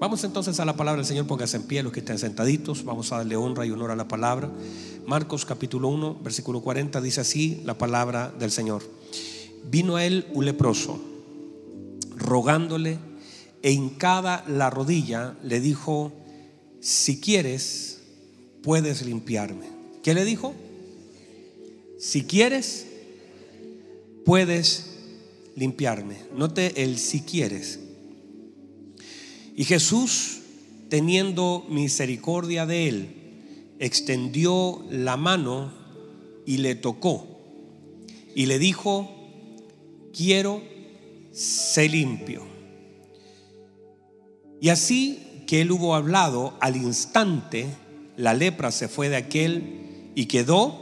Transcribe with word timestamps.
Vamos 0.00 0.24
entonces 0.24 0.58
a 0.60 0.64
la 0.64 0.76
palabra 0.76 1.02
del 1.02 1.06
Señor, 1.06 1.26
póngase 1.26 1.58
en 1.58 1.64
pie 1.64 1.82
los 1.82 1.92
que 1.92 2.00
estén 2.00 2.18
sentaditos, 2.18 2.84
vamos 2.86 3.12
a 3.12 3.18
darle 3.18 3.36
honra 3.36 3.66
y 3.66 3.70
honor 3.70 3.90
a 3.90 3.96
la 3.96 4.08
palabra. 4.08 4.50
Marcos 5.04 5.44
capítulo 5.44 5.88
1, 5.88 6.20
versículo 6.24 6.62
40 6.62 7.02
dice 7.02 7.20
así 7.20 7.60
la 7.66 7.76
palabra 7.76 8.32
del 8.38 8.50
Señor. 8.50 8.82
Vino 9.70 9.96
a 9.96 10.06
él 10.06 10.26
un 10.32 10.46
leproso, 10.46 10.98
rogándole 12.16 12.96
e 13.60 13.72
hincada 13.72 14.42
la 14.48 14.70
rodilla 14.70 15.36
le 15.42 15.60
dijo, 15.60 16.12
si 16.80 17.20
quieres, 17.20 18.00
puedes 18.62 19.02
limpiarme. 19.02 19.66
¿Qué 20.02 20.14
le 20.14 20.24
dijo? 20.24 20.54
Si 21.98 22.24
quieres, 22.24 22.86
puedes 24.24 24.96
limpiarme. 25.56 26.16
Note 26.34 26.82
el 26.82 26.96
si 26.96 27.20
quieres. 27.20 27.80
Y 29.60 29.64
Jesús, 29.64 30.40
teniendo 30.88 31.66
misericordia 31.68 32.64
de 32.64 32.88
él, 32.88 33.08
extendió 33.78 34.82
la 34.90 35.18
mano 35.18 35.70
y 36.46 36.56
le 36.56 36.74
tocó. 36.74 37.26
Y 38.34 38.46
le 38.46 38.58
dijo, 38.58 39.10
quiero 40.16 40.62
ser 41.30 41.90
limpio. 41.90 42.42
Y 44.62 44.70
así 44.70 45.18
que 45.46 45.60
él 45.60 45.72
hubo 45.72 45.94
hablado, 45.94 46.54
al 46.60 46.76
instante 46.76 47.66
la 48.16 48.32
lepra 48.32 48.70
se 48.70 48.88
fue 48.88 49.10
de 49.10 49.16
aquel 49.16 50.12
y 50.14 50.24
quedó 50.24 50.74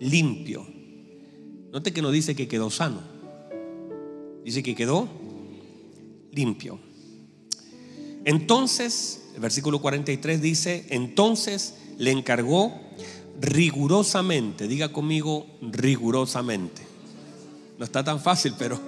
limpio. 0.00 0.66
Note 1.70 1.92
que 1.92 2.02
no 2.02 2.10
dice 2.10 2.34
que 2.34 2.48
quedó 2.48 2.70
sano, 2.70 3.02
dice 4.44 4.64
que 4.64 4.74
quedó 4.74 5.06
limpio. 6.32 6.90
Entonces, 8.24 9.22
el 9.34 9.40
versículo 9.40 9.80
43 9.80 10.40
dice, 10.40 10.86
entonces 10.90 11.74
le 11.98 12.10
encargó 12.10 12.72
rigurosamente, 13.40 14.68
diga 14.68 14.92
conmigo 14.92 15.46
rigurosamente. 15.60 16.82
No 17.78 17.84
está 17.84 18.04
tan 18.04 18.20
fácil, 18.20 18.54
pero 18.58 18.80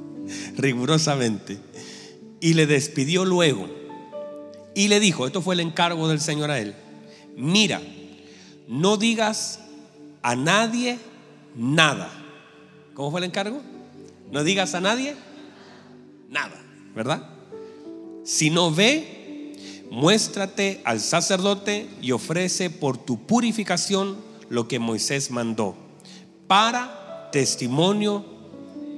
rigurosamente. 0.56 1.58
Y 2.40 2.54
le 2.54 2.66
despidió 2.66 3.24
luego. 3.24 3.68
Y 4.74 4.88
le 4.88 5.00
dijo, 5.00 5.26
esto 5.26 5.42
fue 5.42 5.54
el 5.54 5.60
encargo 5.60 6.08
del 6.08 6.20
Señor 6.20 6.50
a 6.50 6.58
él, 6.58 6.74
mira, 7.36 7.80
no 8.68 8.96
digas 8.96 9.60
a 10.22 10.34
nadie 10.34 10.98
nada. 11.54 12.10
¿Cómo 12.94 13.10
fue 13.10 13.20
el 13.20 13.24
encargo? 13.24 13.60
No 14.30 14.44
digas 14.44 14.74
a 14.74 14.80
nadie 14.80 15.14
nada, 16.30 16.58
¿verdad? 16.94 17.28
Si 18.24 18.50
no 18.50 18.72
ve, 18.72 19.54
muéstrate 19.90 20.80
al 20.84 21.00
sacerdote 21.00 21.88
y 22.00 22.12
ofrece 22.12 22.70
por 22.70 22.96
tu 22.96 23.26
purificación 23.26 24.16
lo 24.48 24.68
que 24.68 24.78
Moisés 24.78 25.30
mandó, 25.30 25.76
para 26.46 27.30
testimonio 27.32 28.24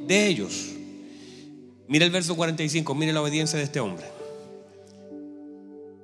de 0.07 0.27
ellos. 0.27 0.71
Mire 1.89 2.05
el 2.05 2.11
verso 2.11 2.37
45, 2.37 2.95
mire 2.95 3.13
la 3.13 3.23
obediencia 3.23 3.59
de 3.59 3.65
este 3.65 3.81
hombre. 3.81 4.05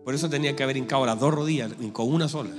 Por 0.05 0.15
eso 0.15 0.31
tenía 0.31 0.57
que 0.57 0.63
haber 0.63 0.77
hincado 0.77 1.05
las 1.05 1.19
dos 1.19 1.35
rodillas, 1.35 1.73
con 1.93 2.13
una 2.13 2.29
sola. 2.29 2.51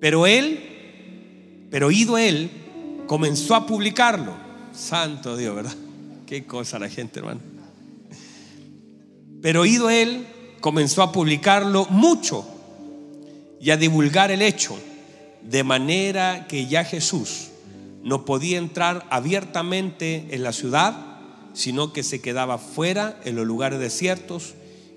Pero 0.00 0.26
él, 0.26 1.68
pero 1.70 1.90
ido 1.90 2.18
él, 2.18 2.50
comenzó 3.06 3.54
a 3.54 3.66
publicarlo. 3.66 4.34
Santo 4.72 5.36
Dios, 5.36 5.54
¿verdad? 5.54 5.76
Qué 6.26 6.44
cosa 6.44 6.78
la 6.78 6.88
gente, 6.88 7.20
hermano. 7.20 7.51
Pero 9.42 9.62
oído 9.62 9.90
él, 9.90 10.26
comenzó 10.60 11.02
a 11.02 11.12
publicarlo 11.12 11.86
mucho 11.90 12.46
y 13.60 13.70
a 13.70 13.76
divulgar 13.76 14.30
el 14.30 14.40
hecho, 14.40 14.78
de 15.42 15.64
manera 15.64 16.46
que 16.46 16.66
ya 16.66 16.84
Jesús 16.84 17.48
no 18.02 18.24
podía 18.24 18.58
entrar 18.58 19.06
abiertamente 19.10 20.28
en 20.30 20.42
la 20.44 20.52
ciudad, 20.52 21.18
sino 21.52 21.92
que 21.92 22.02
se 22.02 22.20
quedaba 22.20 22.58
fuera 22.58 23.20
en 23.24 23.36
los 23.36 23.46
lugares 23.46 23.78
desiertos 23.78 24.54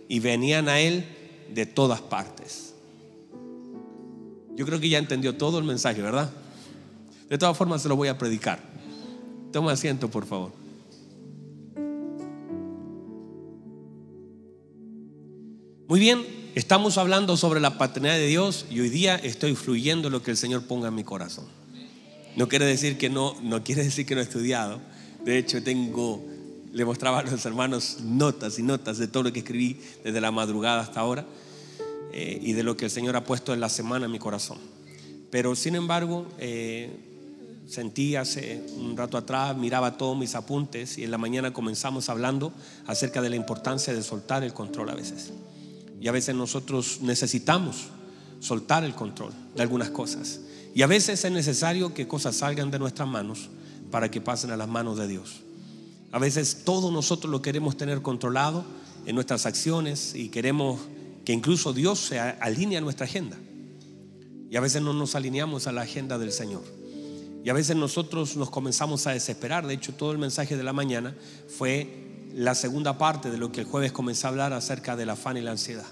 y 0.08 0.20
venían 0.20 0.70
a 0.70 0.80
él 0.80 1.06
de 1.54 1.66
todas 1.66 2.02
partes. 2.02 2.76
Yo 4.56 4.66
creo 4.66 4.80
que 4.80 4.90
ya 4.90 5.00
entendió 5.00 5.36
todo 5.36 5.60
el 5.60 5.66
mensaje, 5.66 6.02
¿verdad? 6.02 6.32
De 7.30 7.38
todas 7.38 7.58
formas 7.58 7.82
se 7.82 7.90
lo 7.90 7.96
voy 7.96 8.08
a 8.08 8.18
predicar. 8.18 8.60
Toma 9.52 9.74
asiento, 9.74 10.10
por 10.10 10.26
favor. 10.26 10.65
Muy 15.88 16.00
bien, 16.00 16.26
estamos 16.56 16.98
hablando 16.98 17.38
sobre 17.38 17.60
la 17.60 17.78
paternidad 17.78 18.16
de 18.16 18.26
Dios 18.26 18.66
y 18.72 18.80
hoy 18.80 18.90
día 18.90 19.18
estoy 19.18 19.54
fluyendo 19.56 20.10
lo 20.10 20.24
que 20.24 20.32
el 20.32 20.38
Señor 20.38 20.64
ponga 20.64 20.88
en 20.88 20.96
mi 20.96 21.04
corazón. 21.04 21.46
No 22.36 22.48
quiere 22.48 22.66
decir 22.66 22.98
que 22.98 23.08
no, 23.08 23.40
no 23.44 23.64
quiere 23.64 23.84
decir 23.84 24.08
que 24.08 24.16
no 24.16 24.22
he 24.22 24.24
estudiado. 24.24 24.82
De 25.24 25.38
hecho, 25.38 25.62
tengo, 25.62 26.26
le 26.74 26.86
mostraba 26.86 27.20
a 27.20 27.24
los 27.24 27.46
hermanos 27.46 27.98
notas 28.02 28.58
y 28.58 28.64
notas 28.64 28.98
de 28.98 29.08
todo 29.08 29.22
lo 29.22 29.32
que 29.32 29.40
escribí 29.40 29.80
desde 30.04 30.20
la 30.22 30.32
madrugada 30.32 30.82
hasta 30.82 31.02
ahora 31.02 31.24
eh, 32.14 32.40
y 32.42 32.54
de 32.54 32.64
lo 32.64 32.76
que 32.76 32.86
el 32.86 32.92
Señor 32.92 33.16
ha 33.16 33.24
puesto 33.24 33.54
en 33.54 33.60
la 33.60 33.70
semana 33.70 34.08
en 34.08 34.12
mi 34.12 34.18
corazón. 34.18 34.58
Pero 35.30 35.56
sin 35.56 35.76
embargo, 35.76 36.26
eh, 36.40 36.90
sentí 37.68 38.16
hace 38.16 38.66
un 38.80 38.98
rato 38.98 39.20
atrás, 39.20 39.56
miraba 39.56 39.98
todos 39.98 40.18
mis 40.18 40.34
apuntes 40.34 40.98
y 40.98 41.04
en 41.04 41.12
la 41.12 41.20
mañana 41.20 41.54
comenzamos 41.54 42.10
hablando 42.10 42.54
acerca 42.88 43.22
de 43.22 43.30
la 43.30 43.36
importancia 43.36 43.94
de 43.94 44.02
soltar 44.02 44.44
el 44.44 44.52
control 44.52 44.90
a 44.90 44.96
veces. 44.96 45.32
Y 46.00 46.08
a 46.08 46.12
veces 46.12 46.36
nosotros 46.36 47.00
necesitamos 47.02 47.88
soltar 48.40 48.84
el 48.84 48.94
control 48.94 49.32
de 49.56 49.62
algunas 49.62 49.90
cosas. 49.90 50.42
Y 50.74 50.82
a 50.82 50.88
veces 50.88 51.24
es 51.24 51.32
necesario 51.32 51.94
que 51.94 52.08
cosas 52.08 52.36
salgan 52.36 52.70
de 52.70 52.80
nuestras 52.80 53.08
manos 53.08 53.50
para 53.92 54.12
que 54.12 54.22
pasen 54.22 54.52
a 54.52 54.58
las 54.58 54.68
manos 54.68 54.98
de 54.98 55.08
Dios. 55.08 55.42
A 56.12 56.20
veces 56.20 56.64
todo 56.66 56.92
nosotros 56.92 57.32
lo 57.32 57.42
queremos 57.42 57.78
tener 57.78 58.02
controlado 58.02 58.66
en 59.06 59.16
nuestras 59.16 59.46
acciones 59.46 60.16
y 60.16 60.30
queremos 60.30 60.80
que 61.24 61.34
incluso 61.34 61.74
Dios 61.74 62.00
se 62.00 62.20
alinee 62.20 62.78
a 62.78 62.82
nuestra 62.82 63.06
agenda. 63.06 63.38
Y 64.50 64.56
a 64.58 64.62
veces 64.62 64.82
no 64.82 64.94
nos 64.94 65.16
alineamos 65.16 65.68
a 65.68 65.72
la 65.72 65.82
agenda 65.82 66.18
del 66.18 66.32
Señor. 66.32 66.64
Y 67.44 67.50
a 67.50 67.54
veces 67.54 67.76
nosotros 67.76 68.36
nos 68.38 68.50
comenzamos 68.50 69.08
a 69.08 69.12
desesperar. 69.12 69.68
De 69.68 69.74
hecho, 69.74 69.94
todo 69.94 70.12
el 70.12 70.18
mensaje 70.18 70.58
de 70.58 70.64
la 70.64 70.74
mañana 70.74 71.16
fue 71.48 72.05
la 72.36 72.54
segunda 72.54 72.98
parte 72.98 73.32
de 73.32 73.38
lo 73.38 73.50
que 73.54 73.62
el 73.62 73.66
jueves 73.66 73.94
comencé 73.94 74.28
a 74.28 74.30
hablar 74.30 74.52
acerca 74.52 74.98
del 74.98 75.10
afán 75.10 75.38
y 75.38 75.42
la 75.42 75.52
ansiedad. 75.52 75.86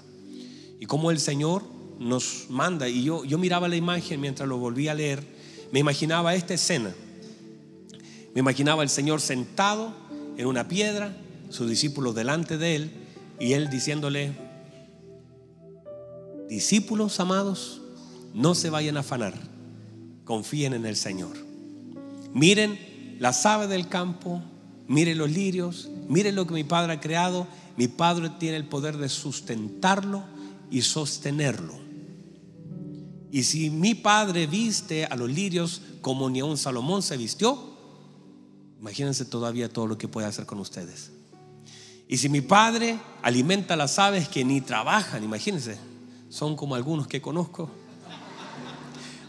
Y 0.78 0.84
cómo 0.84 1.10
el 1.10 1.18
Señor 1.18 1.62
nos 1.98 2.46
manda. 2.50 2.86
Y 2.86 3.02
yo, 3.02 3.24
yo 3.24 3.38
miraba 3.38 3.66
la 3.66 3.76
imagen 3.76 4.20
mientras 4.20 4.46
lo 4.46 4.58
volví 4.58 4.88
a 4.88 4.94
leer, 4.94 5.24
me 5.72 5.80
imaginaba 5.80 6.34
esta 6.34 6.52
escena. 6.52 6.94
Me 8.34 8.40
imaginaba 8.40 8.82
el 8.82 8.90
Señor 8.90 9.22
sentado 9.22 9.94
en 10.36 10.46
una 10.46 10.68
piedra, 10.68 11.16
sus 11.48 11.66
discípulos 11.66 12.14
delante 12.14 12.58
de 12.58 12.76
él, 12.76 12.90
y 13.40 13.54
él 13.54 13.70
diciéndole, 13.70 14.34
discípulos 16.50 17.20
amados, 17.20 17.80
no 18.34 18.54
se 18.54 18.68
vayan 18.68 18.98
a 18.98 19.00
afanar, 19.00 19.32
confíen 20.24 20.74
en 20.74 20.84
el 20.84 20.96
Señor. 20.96 21.36
Miren 22.34 23.16
las 23.18 23.46
aves 23.46 23.70
del 23.70 23.88
campo, 23.88 24.42
miren 24.88 25.16
los 25.16 25.30
lirios, 25.30 25.88
miren 26.08 26.34
lo 26.34 26.46
que 26.46 26.54
mi 26.54 26.64
Padre 26.64 26.94
ha 26.94 27.00
creado, 27.00 27.46
mi 27.76 27.88
Padre 27.88 28.30
tiene 28.38 28.56
el 28.56 28.66
poder 28.66 28.96
de 28.96 29.08
sustentarlo 29.08 30.24
y 30.70 30.82
sostenerlo. 30.82 31.74
Y 33.30 33.42
si 33.42 33.70
mi 33.70 33.94
Padre 33.94 34.46
viste 34.46 35.06
a 35.06 35.16
los 35.16 35.28
lirios 35.28 35.82
como 36.00 36.30
ni 36.30 36.40
a 36.40 36.44
un 36.44 36.56
Salomón 36.56 37.02
se 37.02 37.16
vistió, 37.16 37.74
imagínense 38.78 39.24
todavía 39.24 39.68
todo 39.68 39.86
lo 39.86 39.98
que 39.98 40.06
puede 40.06 40.26
hacer 40.26 40.46
con 40.46 40.60
ustedes. 40.60 41.10
Y 42.06 42.18
si 42.18 42.28
mi 42.28 42.42
Padre 42.42 42.98
alimenta 43.22 43.74
a 43.74 43.76
las 43.76 43.98
aves 43.98 44.28
que 44.28 44.44
ni 44.44 44.60
trabajan, 44.60 45.24
imagínense, 45.24 45.78
son 46.28 46.54
como 46.54 46.74
algunos 46.74 47.08
que 47.08 47.20
conozco, 47.20 47.70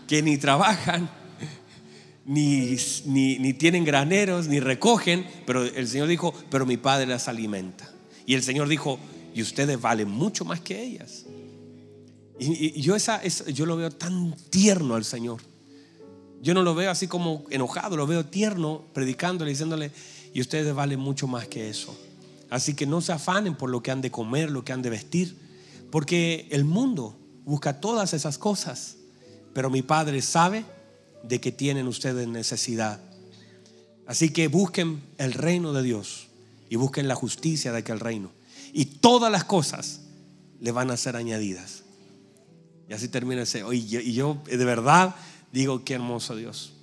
que 0.07 0.21
ni 0.21 0.37
trabajan, 0.37 1.09
ni, 2.25 2.75
ni, 3.05 3.53
tienen 3.53 3.85
graneros, 3.85 4.47
ni 4.47 4.59
recogen, 4.59 5.25
pero 5.45 5.63
el 5.63 5.87
Señor 5.87 6.07
dijo, 6.07 6.33
pero 6.49 6.65
mi 6.65 6.77
Padre 6.77 7.05
las 7.05 7.27
alimenta. 7.27 7.91
Y 8.25 8.33
el 8.33 8.41
Señor 8.41 8.67
dijo, 8.67 8.99
y 9.33 9.41
ustedes 9.41 9.79
valen 9.79 10.09
mucho 10.09 10.43
más 10.43 10.59
que 10.59 10.81
ellas. 10.81 11.25
Y, 12.39 12.81
yo, 12.81 12.95
esa, 12.95 13.23
yo 13.23 13.65
lo 13.65 13.77
veo 13.77 13.91
tan 13.91 14.35
tierno 14.49 14.95
al 14.95 15.05
Señor. 15.05 15.41
Yo 16.41 16.53
no 16.53 16.63
lo 16.63 16.75
veo 16.75 16.91
así 16.91 17.07
como 17.07 17.45
enojado, 17.49 17.95
lo 17.95 18.07
veo 18.07 18.25
tierno, 18.25 18.83
predicándole, 18.93 19.51
diciéndole, 19.51 19.91
y 20.33 20.41
ustedes 20.41 20.73
valen 20.73 20.99
mucho 20.99 21.27
más 21.27 21.47
que 21.47 21.69
eso. 21.69 21.97
Así 22.49 22.73
que 22.73 22.85
no 22.85 23.01
se 23.01 23.13
afanen 23.13 23.55
por 23.55 23.69
lo 23.69 23.81
que 23.81 23.91
han 23.91 24.01
de 24.01 24.11
comer, 24.11 24.49
lo 24.51 24.65
que 24.65 24.73
han 24.73 24.81
de 24.81 24.89
vestir, 24.89 25.37
porque 25.91 26.47
el 26.51 26.65
mundo 26.65 27.15
busca 27.45 27.79
todas 27.79 28.13
esas 28.13 28.37
cosas, 28.37 28.97
pero 29.53 29.69
mi 29.69 29.81
Padre 29.81 30.21
sabe 30.21 30.65
de 31.27 31.41
que 31.41 31.51
tienen 31.51 31.87
ustedes 31.87 32.27
necesidad. 32.27 32.99
Así 34.07 34.29
que 34.29 34.47
busquen 34.47 35.01
el 35.17 35.33
reino 35.33 35.73
de 35.73 35.83
Dios 35.83 36.27
y 36.69 36.75
busquen 36.75 37.07
la 37.07 37.15
justicia 37.15 37.71
de 37.71 37.79
aquel 37.79 37.99
reino. 37.99 38.31
y 38.73 38.85
todas 38.85 39.31
las 39.31 39.45
cosas 39.45 40.01
le 40.59 40.71
van 40.71 40.91
a 40.91 40.97
ser 40.97 41.15
añadidas. 41.15 41.83
Y 42.89 42.93
así 42.93 43.07
termina 43.07 43.43
ese. 43.43 43.63
Y 43.71 43.87
yo, 43.87 43.99
y 44.01 44.13
yo 44.13 44.41
de 44.45 44.65
verdad 44.65 45.15
digo, 45.51 45.83
qué 45.83 45.93
hermoso 45.93 46.35
Dios. 46.35 46.73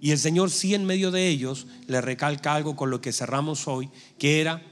Y 0.00 0.10
el 0.12 0.18
Señor 0.18 0.50
sí 0.50 0.74
en 0.74 0.84
medio 0.84 1.10
de 1.10 1.28
ellos 1.28 1.66
le 1.86 2.00
recalca 2.00 2.54
algo 2.54 2.76
con 2.76 2.90
lo 2.90 3.00
que 3.00 3.12
cerramos 3.12 3.66
hoy, 3.66 3.90
que 4.18 4.40
era, 4.40 4.62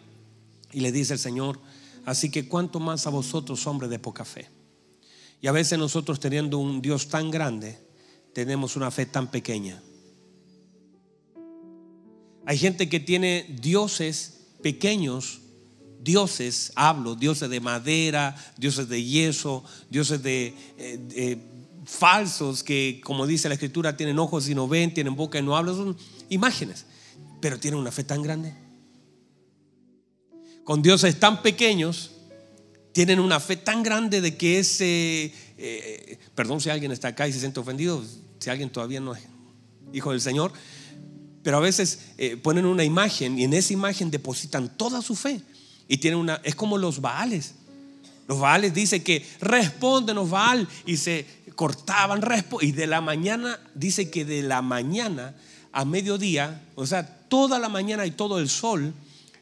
y 0.73 0.81
le 0.81 0.93
dice 0.93 1.15
el 1.15 1.19
Señor, 1.19 1.61
así 2.05 2.31
que 2.31 2.49
cuánto 2.49 2.81
más 2.81 3.07
a 3.07 3.11
vosotros, 3.11 3.67
hombres 3.67 3.91
de 3.91 3.99
poca 3.99 4.25
fe. 4.25 4.49
Y 5.41 5.49
a 5.49 5.53
veces 5.53 5.79
nosotros 5.79 6.21
teniendo 6.21 6.59
un 6.59 6.81
Dios 6.81 7.09
tan 7.09 7.31
grande, 7.31 7.79
tenemos 8.37 8.77
una 8.77 8.91
fe 8.91 9.07
tan 9.07 9.31
pequeña. 9.31 9.83
Hay 12.45 12.59
gente 12.59 12.87
que 12.87 13.01
tiene 13.01 13.47
dioses 13.63 14.49
pequeños, 14.63 15.41
dioses, 16.03 16.71
hablo, 16.75 17.15
dioses 17.15 17.49
de 17.49 17.61
madera, 17.61 18.37
dioses 18.59 18.91
de 18.91 19.03
yeso, 19.03 19.65
dioses 19.89 20.23
de, 20.23 20.55
eh, 20.77 21.39
falsos 21.87 22.63
que, 22.63 23.01
como 23.03 23.27
dice 23.27 23.49
la 23.49 23.55
escritura, 23.55 23.97
tienen 23.97 24.19
ojos 24.19 24.51
y 24.51 24.55
no 24.55 24.69
ven, 24.69 24.93
tienen 24.93 25.17
boca 25.17 25.39
y 25.39 25.43
no 25.43 25.57
hablan, 25.57 25.75
son 25.75 25.97
imágenes, 26.29 26.85
pero 27.41 27.59
tienen 27.59 27.81
una 27.81 27.91
fe 27.91 28.05
tan 28.05 28.21
grande. 28.21 28.53
Con 30.63 30.83
dioses 30.83 31.19
tan 31.19 31.41
pequeños, 31.41 32.11
tienen 32.93 33.19
una 33.19 33.41
fe 33.41 33.57
tan 33.57 33.83
grande 33.83 34.21
de 34.21 34.37
que 34.37 34.59
ese, 34.59 35.33
eh, 35.57 36.19
perdón 36.35 36.61
si 36.61 36.69
alguien 36.69 36.93
está 36.93 37.09
acá 37.09 37.27
y 37.27 37.33
se 37.33 37.41
siente 37.41 37.61
ofendido, 37.61 38.05
si 38.39 38.51
alguien 38.51 38.71
todavía 38.71 39.01
no 39.01 39.15
es 39.15 39.23
hijo 39.93 40.11
del 40.11 40.21
Señor, 40.21 40.53
pero 41.43 41.59
a 41.59 41.61
veces 41.61 42.01
eh, 42.19 42.37
ponen 42.37 42.67
una 42.67 42.85
imagen 42.85 43.39
y 43.39 43.45
en 43.45 43.55
esa 43.55 43.73
imagen 43.73 44.11
depositan 44.11 44.77
toda 44.77 45.01
su 45.01 45.15
fe. 45.15 45.41
Y 45.89 45.99
tienen 45.99 46.19
una, 46.19 46.41
es 46.43 46.57
como 46.57 46.77
los 46.77 47.01
Baales. 47.01 47.55
Los 48.27 48.41
Baales 48.41 48.75
dice 48.75 49.05
que 49.05 49.25
respóndenos 49.41 50.29
Baal 50.29 50.67
y 50.85 50.97
se 50.97 51.25
cortaban 51.55 52.21
y 52.61 52.73
de 52.73 52.87
la 52.87 53.01
mañana 53.01 53.61
dice 53.75 54.11
que 54.11 54.25
de 54.25 54.43
la 54.43 54.61
mañana 54.61 55.35
a 55.73 55.85
mediodía, 55.85 56.63
o 56.75 56.87
sea, 56.87 57.07
toda 57.29 57.59
la 57.59 57.69
mañana 57.69 58.07
y 58.07 58.11
todo 58.11 58.41
el 58.41 58.49
sol 58.49 58.93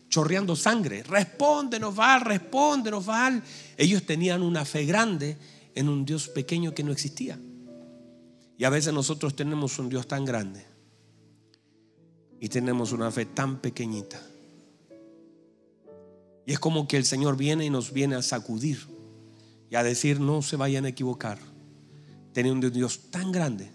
chorreando 0.08 0.55
sangre. 0.56 1.02
Respóndenos 1.05 1.94
Baal, 1.94 2.20
respóndenos 2.20 3.06
Baal. 3.06 3.43
Ellos 3.76 4.05
tenían 4.05 4.43
una 4.43 4.64
fe 4.64 4.85
grande 4.85 5.37
en 5.75 5.88
un 5.88 6.05
Dios 6.05 6.29
pequeño 6.29 6.75
que 6.75 6.85
no 6.85 6.93
existía. 6.93 7.38
Y 8.56 8.64
a 8.64 8.70
veces 8.70 8.92
nosotros 8.92 9.34
tenemos 9.34 9.78
un 9.78 9.88
Dios 9.88 10.06
tan 10.06 10.24
grande 10.24 10.64
y 12.40 12.48
tenemos 12.48 12.92
una 12.92 13.10
fe 13.10 13.26
tan 13.26 13.58
pequeñita. 13.58 14.20
Y 16.46 16.52
es 16.52 16.58
como 16.58 16.86
que 16.86 16.96
el 16.96 17.04
Señor 17.04 17.36
viene 17.36 17.64
y 17.64 17.70
nos 17.70 17.92
viene 17.92 18.16
a 18.16 18.22
sacudir 18.22 18.86
y 19.70 19.76
a 19.76 19.82
decir, 19.82 20.20
no 20.20 20.42
se 20.42 20.56
vayan 20.56 20.84
a 20.84 20.88
equivocar. 20.88 21.38
Teniendo 22.32 22.66
un 22.66 22.72
Dios 22.72 23.10
tan 23.10 23.32
grande 23.32 23.70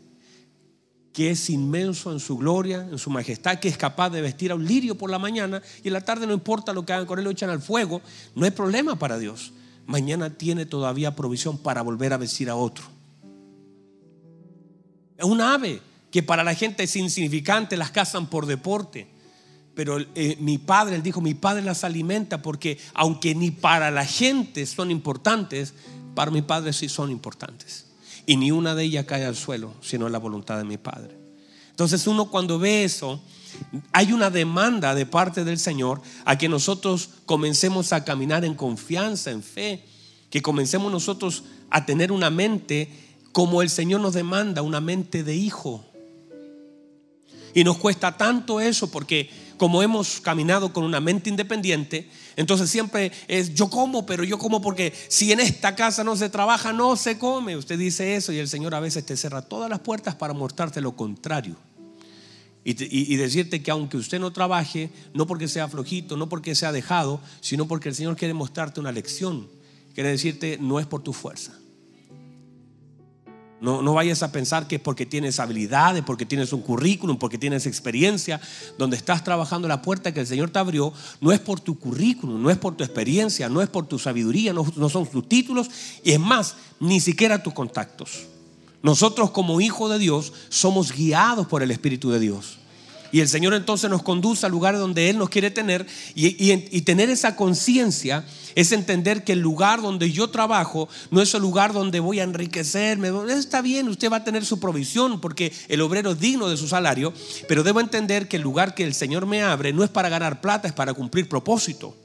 que 1.13 1.31
es 1.31 1.49
inmenso 1.49 2.11
en 2.11 2.19
su 2.19 2.37
gloria, 2.37 2.87
en 2.89 2.97
su 2.97 3.09
majestad, 3.09 3.59
que 3.59 3.67
es 3.67 3.77
capaz 3.77 4.09
de 4.09 4.21
vestir 4.21 4.51
a 4.51 4.55
un 4.55 4.65
lirio 4.65 4.95
por 4.95 5.09
la 5.09 5.19
mañana 5.19 5.61
y 5.83 5.87
en 5.87 5.93
la 5.93 6.01
tarde 6.01 6.27
no 6.27 6.33
importa 6.33 6.71
lo 6.71 6.85
que 6.85 6.93
hagan 6.93 7.05
con 7.05 7.19
él, 7.19 7.25
lo 7.25 7.31
echan 7.31 7.49
al 7.49 7.61
fuego, 7.61 8.01
no 8.35 8.45
hay 8.45 8.51
problema 8.51 8.97
para 8.97 9.17
Dios. 9.17 9.51
Mañana 9.85 10.37
tiene 10.37 10.65
todavía 10.65 11.15
provisión 11.15 11.57
para 11.57 11.81
volver 11.81 12.13
a 12.13 12.17
vestir 12.17 12.49
a 12.49 12.55
otro. 12.55 12.98
Es 15.19 15.25
un 15.25 15.41
ave 15.41 15.81
que 16.11 16.23
para 16.23 16.43
la 16.43 16.55
gente 16.55 16.83
es 16.83 16.95
insignificante, 16.95 17.75
las 17.75 17.91
cazan 17.91 18.27
por 18.27 18.45
deporte. 18.45 19.07
Pero 19.75 19.97
eh, 20.15 20.37
mi 20.39 20.57
padre, 20.57 20.95
él 20.95 21.03
dijo, 21.03 21.21
mi 21.21 21.33
padre 21.33 21.61
las 21.61 21.83
alimenta 21.83 22.41
porque 22.41 22.79
aunque 22.93 23.35
ni 23.35 23.51
para 23.51 23.91
la 23.91 24.05
gente 24.05 24.65
son 24.65 24.91
importantes, 24.91 25.73
para 26.15 26.31
mi 26.31 26.41
padre 26.41 26.73
sí 26.73 26.87
son 26.89 27.11
importantes. 27.11 27.85
Y 28.25 28.37
ni 28.37 28.51
una 28.51 28.75
de 28.75 28.85
ellas 28.85 29.05
cae 29.05 29.25
al 29.25 29.35
suelo, 29.35 29.73
sino 29.81 30.07
la 30.07 30.19
voluntad 30.19 30.57
de 30.57 30.63
mi 30.63 30.77
padre. 30.77 31.17
Entonces 31.69 32.07
uno 32.07 32.29
cuando 32.29 32.59
ve 32.59 32.85
eso, 32.85 33.21
hay 33.91 34.13
una 34.13 34.29
demanda 34.29 34.95
de 34.95 35.05
parte 35.05 35.43
del 35.43 35.59
Señor 35.59 36.01
a 36.25 36.37
que 36.37 36.49
nosotros 36.49 37.09
comencemos 37.25 37.91
a 37.91 38.03
caminar 38.03 38.45
en 38.45 38.55
confianza, 38.55 39.31
en 39.31 39.43
fe, 39.43 39.85
que 40.29 40.41
comencemos 40.41 40.91
nosotros 40.91 41.43
a 41.69 41.85
tener 41.85 42.11
una 42.11 42.29
mente 42.29 43.08
como 43.31 43.61
el 43.61 43.69
Señor 43.69 44.01
nos 44.01 44.13
demanda, 44.13 44.61
una 44.61 44.81
mente 44.81 45.23
de 45.23 45.35
hijo. 45.35 45.85
Y 47.53 47.63
nos 47.63 47.77
cuesta 47.77 48.15
tanto 48.15 48.59
eso 48.59 48.91
porque 48.91 49.29
como 49.57 49.83
hemos 49.83 50.21
caminado 50.21 50.71
con 50.71 50.83
una 50.83 51.01
mente 51.01 51.29
independiente, 51.29 52.09
entonces 52.37 52.69
siempre 52.69 53.11
es 53.27 53.53
yo 53.53 53.69
como, 53.69 54.05
pero 54.05 54.23
yo 54.23 54.37
como 54.37 54.61
porque 54.61 54.93
si 55.09 55.31
en 55.31 55.41
esta 55.41 55.75
casa 55.75 56.03
no 56.03 56.15
se 56.15 56.29
trabaja, 56.29 56.71
no 56.71 56.95
se 56.95 57.17
come. 57.17 57.57
Usted 57.57 57.77
dice 57.77 58.15
eso 58.15 58.31
y 58.31 58.37
el 58.37 58.47
Señor 58.47 58.73
a 58.73 58.79
veces 58.79 59.05
te 59.05 59.17
cierra 59.17 59.41
todas 59.41 59.69
las 59.69 59.79
puertas 59.79 60.15
para 60.15 60.33
mostrarte 60.33 60.79
lo 60.79 60.95
contrario. 60.95 61.57
Y, 62.63 63.15
decirte 63.15 63.63
que 63.63 63.71
aunque 63.71 63.97
usted 63.97 64.19
no 64.19 64.31
trabaje, 64.31 64.91
no 65.13 65.25
porque 65.25 65.47
sea 65.47 65.67
flojito, 65.67 66.17
no 66.17 66.29
porque 66.29 66.53
sea 66.53 66.71
dejado, 66.71 67.19
sino 67.41 67.67
porque 67.67 67.89
el 67.89 67.95
Señor 67.95 68.15
quiere 68.15 68.33
mostrarte 68.33 68.79
una 68.79 68.91
lección. 68.91 69.47
Quiere 69.95 70.09
decirte, 70.09 70.57
no 70.61 70.79
es 70.79 70.85
por 70.85 71.01
tu 71.01 71.11
fuerza. 71.11 71.57
No, 73.61 73.93
vayas 73.93 74.23
a 74.23 74.31
pensar 74.31 74.67
que 74.67 74.75
es 74.75 74.81
porque 74.81 75.05
tienes 75.05 75.39
habilidades, 75.39 76.03
porque 76.03 76.25
tienes 76.25 76.53
un 76.53 76.61
currículum, 76.61 77.17
porque 77.17 77.37
tienes 77.37 77.65
experiencia, 77.65 78.39
donde 78.77 78.95
estás 78.95 79.23
trabajando 79.23 79.67
la 79.67 79.81
puerta 79.81 80.13
que 80.13 80.21
el 80.21 80.27
Señor 80.27 80.49
te 80.49 80.59
abrió, 80.59 80.93
no 81.19 81.33
es 81.33 81.39
por 81.39 81.59
tu 81.59 81.77
currículum, 81.77 82.41
no 82.41 82.49
es 82.49 82.57
por 82.57 82.77
tu 82.77 82.83
experiencia, 82.83 83.49
no 83.49 83.61
es 83.61 83.67
por 83.67 83.85
tu 83.85 83.99
sabiduría, 83.99 84.53
no, 84.53 84.65
no 84.75 84.87
son 84.87 85.05
tus 85.07 85.27
títulos, 85.27 85.69
y 86.03 86.11
es 86.11 86.19
más, 86.19 86.55
ni 86.79 87.01
siquiera 87.01 87.43
tus 87.43 87.53
contactos. 87.53 88.27
Nosotros 88.81 89.31
como 89.31 89.59
hijos 89.59 89.91
de 89.91 89.99
Dios 89.99 90.31
somos 90.47 90.93
guiados 90.93 91.47
por 91.47 91.61
el 91.61 91.71
Espíritu 91.71 92.11
de 92.11 92.19
Dios. 92.19 92.58
Y 93.11 93.21
el 93.21 93.27
Señor 93.27 93.53
entonces 93.53 93.89
nos 93.89 94.03
conduce 94.03 94.45
al 94.45 94.51
lugar 94.51 94.77
donde 94.77 95.09
Él 95.09 95.17
nos 95.17 95.29
quiere 95.29 95.51
tener 95.51 95.85
y, 96.15 96.81
tener 96.81 97.09
esa 97.09 97.35
conciencia 97.35 98.25
es 98.55 98.71
entender 98.71 99.23
que 99.23 99.33
el 99.33 99.39
lugar 99.39 99.81
donde 99.81 100.11
yo 100.11 100.29
trabajo 100.29 100.89
no 101.11 101.21
es 101.21 101.33
el 101.33 101.41
lugar 101.41 101.73
donde 101.73 101.99
voy 101.99 102.19
a 102.19 102.23
enriquecerme. 102.23 103.11
Está 103.29 103.61
bien, 103.61 103.87
usted 103.87 104.11
va 104.11 104.17
a 104.17 104.23
tener 104.23 104.45
su 104.45 104.59
provisión 104.59 105.21
porque 105.21 105.53
el 105.67 105.81
obrero 105.81 106.11
es 106.11 106.19
digno 106.19 106.49
de 106.49 106.57
su 106.57 106.67
salario, 106.67 107.13
pero 107.47 107.63
debo 107.63 107.79
entender 107.79 108.27
que 108.27 108.37
el 108.37 108.43
lugar 108.43 108.75
que 108.75 108.83
el 108.83 108.93
Señor 108.93 109.25
me 109.25 109.41
abre 109.41 109.73
no 109.73 109.83
es 109.83 109.89
para 109.89 110.09
ganar 110.09 110.41
plata, 110.41 110.67
es 110.67 110.73
para 110.73 110.93
cumplir 110.93 111.27
propósito. 111.29 111.95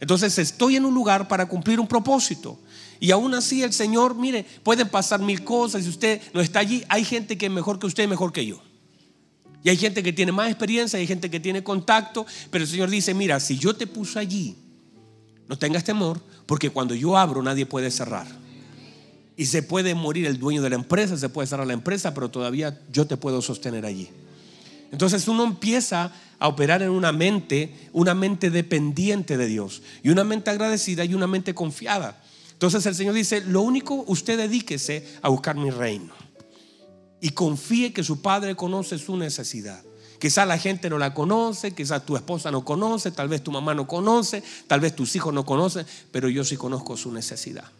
Entonces 0.00 0.38
estoy 0.38 0.76
en 0.76 0.84
un 0.84 0.94
lugar 0.94 1.28
para 1.28 1.46
cumplir 1.46 1.80
un 1.80 1.88
propósito. 1.88 2.58
Y 3.00 3.10
aún 3.10 3.34
así 3.34 3.62
el 3.62 3.72
Señor, 3.72 4.14
mire, 4.14 4.44
pueden 4.62 4.88
pasar 4.88 5.20
mil 5.20 5.44
cosas. 5.44 5.84
Si 5.84 5.88
usted 5.88 6.20
no 6.32 6.40
está 6.40 6.60
allí, 6.60 6.84
hay 6.88 7.04
gente 7.04 7.36
que 7.36 7.46
es 7.46 7.52
mejor 7.52 7.78
que 7.78 7.86
usted, 7.86 8.08
mejor 8.08 8.32
que 8.32 8.46
yo. 8.46 8.62
Y 9.62 9.68
hay 9.68 9.76
gente 9.76 10.02
que 10.02 10.12
tiene 10.12 10.32
más 10.32 10.48
experiencia, 10.48 10.98
hay 10.98 11.06
gente 11.06 11.30
que 11.30 11.40
tiene 11.40 11.62
contacto, 11.62 12.24
pero 12.50 12.64
el 12.64 12.70
Señor 12.70 12.90
dice, 12.90 13.14
mira, 13.14 13.40
si 13.40 13.58
yo 13.58 13.74
te 13.74 13.86
puse 13.86 14.18
allí, 14.18 14.56
no 15.48 15.58
tengas 15.58 15.84
temor, 15.84 16.20
porque 16.46 16.70
cuando 16.70 16.94
yo 16.94 17.16
abro 17.16 17.42
nadie 17.42 17.66
puede 17.66 17.90
cerrar. 17.90 18.26
Y 19.36 19.46
se 19.46 19.62
puede 19.62 19.94
morir 19.94 20.26
el 20.26 20.38
dueño 20.38 20.62
de 20.62 20.70
la 20.70 20.76
empresa, 20.76 21.16
se 21.16 21.28
puede 21.28 21.46
cerrar 21.46 21.66
la 21.66 21.72
empresa, 21.72 22.14
pero 22.14 22.30
todavía 22.30 22.80
yo 22.92 23.06
te 23.06 23.16
puedo 23.16 23.42
sostener 23.42 23.84
allí. 23.84 24.08
Entonces 24.92 25.26
uno 25.28 25.44
empieza 25.44 26.12
a 26.38 26.48
operar 26.48 26.82
en 26.82 26.90
una 26.90 27.12
mente, 27.12 27.90
una 27.92 28.14
mente 28.14 28.50
dependiente 28.50 29.36
de 29.36 29.46
Dios, 29.46 29.82
y 30.02 30.10
una 30.10 30.24
mente 30.24 30.50
agradecida 30.50 31.04
y 31.04 31.14
una 31.14 31.26
mente 31.26 31.54
confiada. 31.54 32.22
Entonces 32.52 32.86
el 32.86 32.94
Señor 32.94 33.14
dice, 33.14 33.42
lo 33.42 33.62
único, 33.62 34.04
usted 34.06 34.38
dedíquese 34.38 35.06
a 35.22 35.28
buscar 35.28 35.56
mi 35.56 35.70
reino 35.70 36.25
y 37.20 37.30
confíe 37.30 37.92
que 37.92 38.04
su 38.04 38.20
padre 38.20 38.54
conoce 38.54 38.98
su 38.98 39.16
necesidad. 39.16 39.82
Quizás 40.18 40.48
la 40.48 40.58
gente 40.58 40.88
no 40.88 40.98
la 40.98 41.12
conoce, 41.12 41.74
quizás 41.74 42.04
tu 42.06 42.16
esposa 42.16 42.50
no 42.50 42.64
conoce, 42.64 43.10
tal 43.10 43.28
vez 43.28 43.42
tu 43.42 43.52
mamá 43.52 43.74
no 43.74 43.86
conoce, 43.86 44.42
tal 44.66 44.80
vez 44.80 44.96
tus 44.96 45.14
hijos 45.16 45.32
no 45.32 45.44
conocen, 45.44 45.86
pero 46.10 46.28
yo 46.28 46.44
sí 46.44 46.56
conozco 46.56 46.96
su 46.96 47.12
necesidad. 47.12 47.70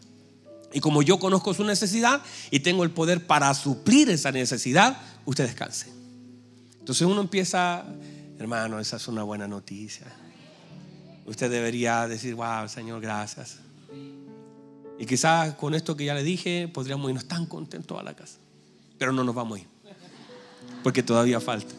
Y 0.73 0.81
como 0.81 1.01
yo 1.03 1.19
conozco 1.19 1.55
su 1.55 1.65
necesidad 1.65 2.21
y 2.51 2.61
tengo 2.61 2.85
el 2.85 2.91
poder 2.91 3.27
para 3.27 3.53
suplir 3.55 4.11
esa 4.11 4.33
necesidad, 4.33 5.01
usted 5.25 5.47
descanse. 5.47 5.89
Entonces 6.79 7.07
uno 7.07 7.23
empieza, 7.23 7.85
hermano, 8.39 8.79
esa 8.81 8.97
es 8.97 9.09
una 9.09 9.23
buena 9.23 9.49
noticia. 9.49 10.07
Usted 11.25 11.51
debería 11.51 12.07
decir, 12.07 12.35
wow, 12.35 12.69
Señor, 12.69 13.01
gracias. 13.01 13.59
Y 14.99 15.07
quizás 15.07 15.55
con 15.55 15.75
esto 15.75 15.97
que 15.97 16.05
ya 16.05 16.15
le 16.15 16.23
dije, 16.23 16.69
podríamos 16.69 17.09
irnos 17.09 17.27
tan 17.27 17.47
contentos 17.47 17.99
a 17.99 18.03
la 18.03 18.15
casa 18.15 18.39
pero 18.99 19.13
no 19.13 19.25
nos 19.25 19.35
vamos 19.35 19.59
a 19.59 19.61
ir, 19.63 19.69
porque 20.83 21.03
todavía 21.03 21.41
falta. 21.41 21.75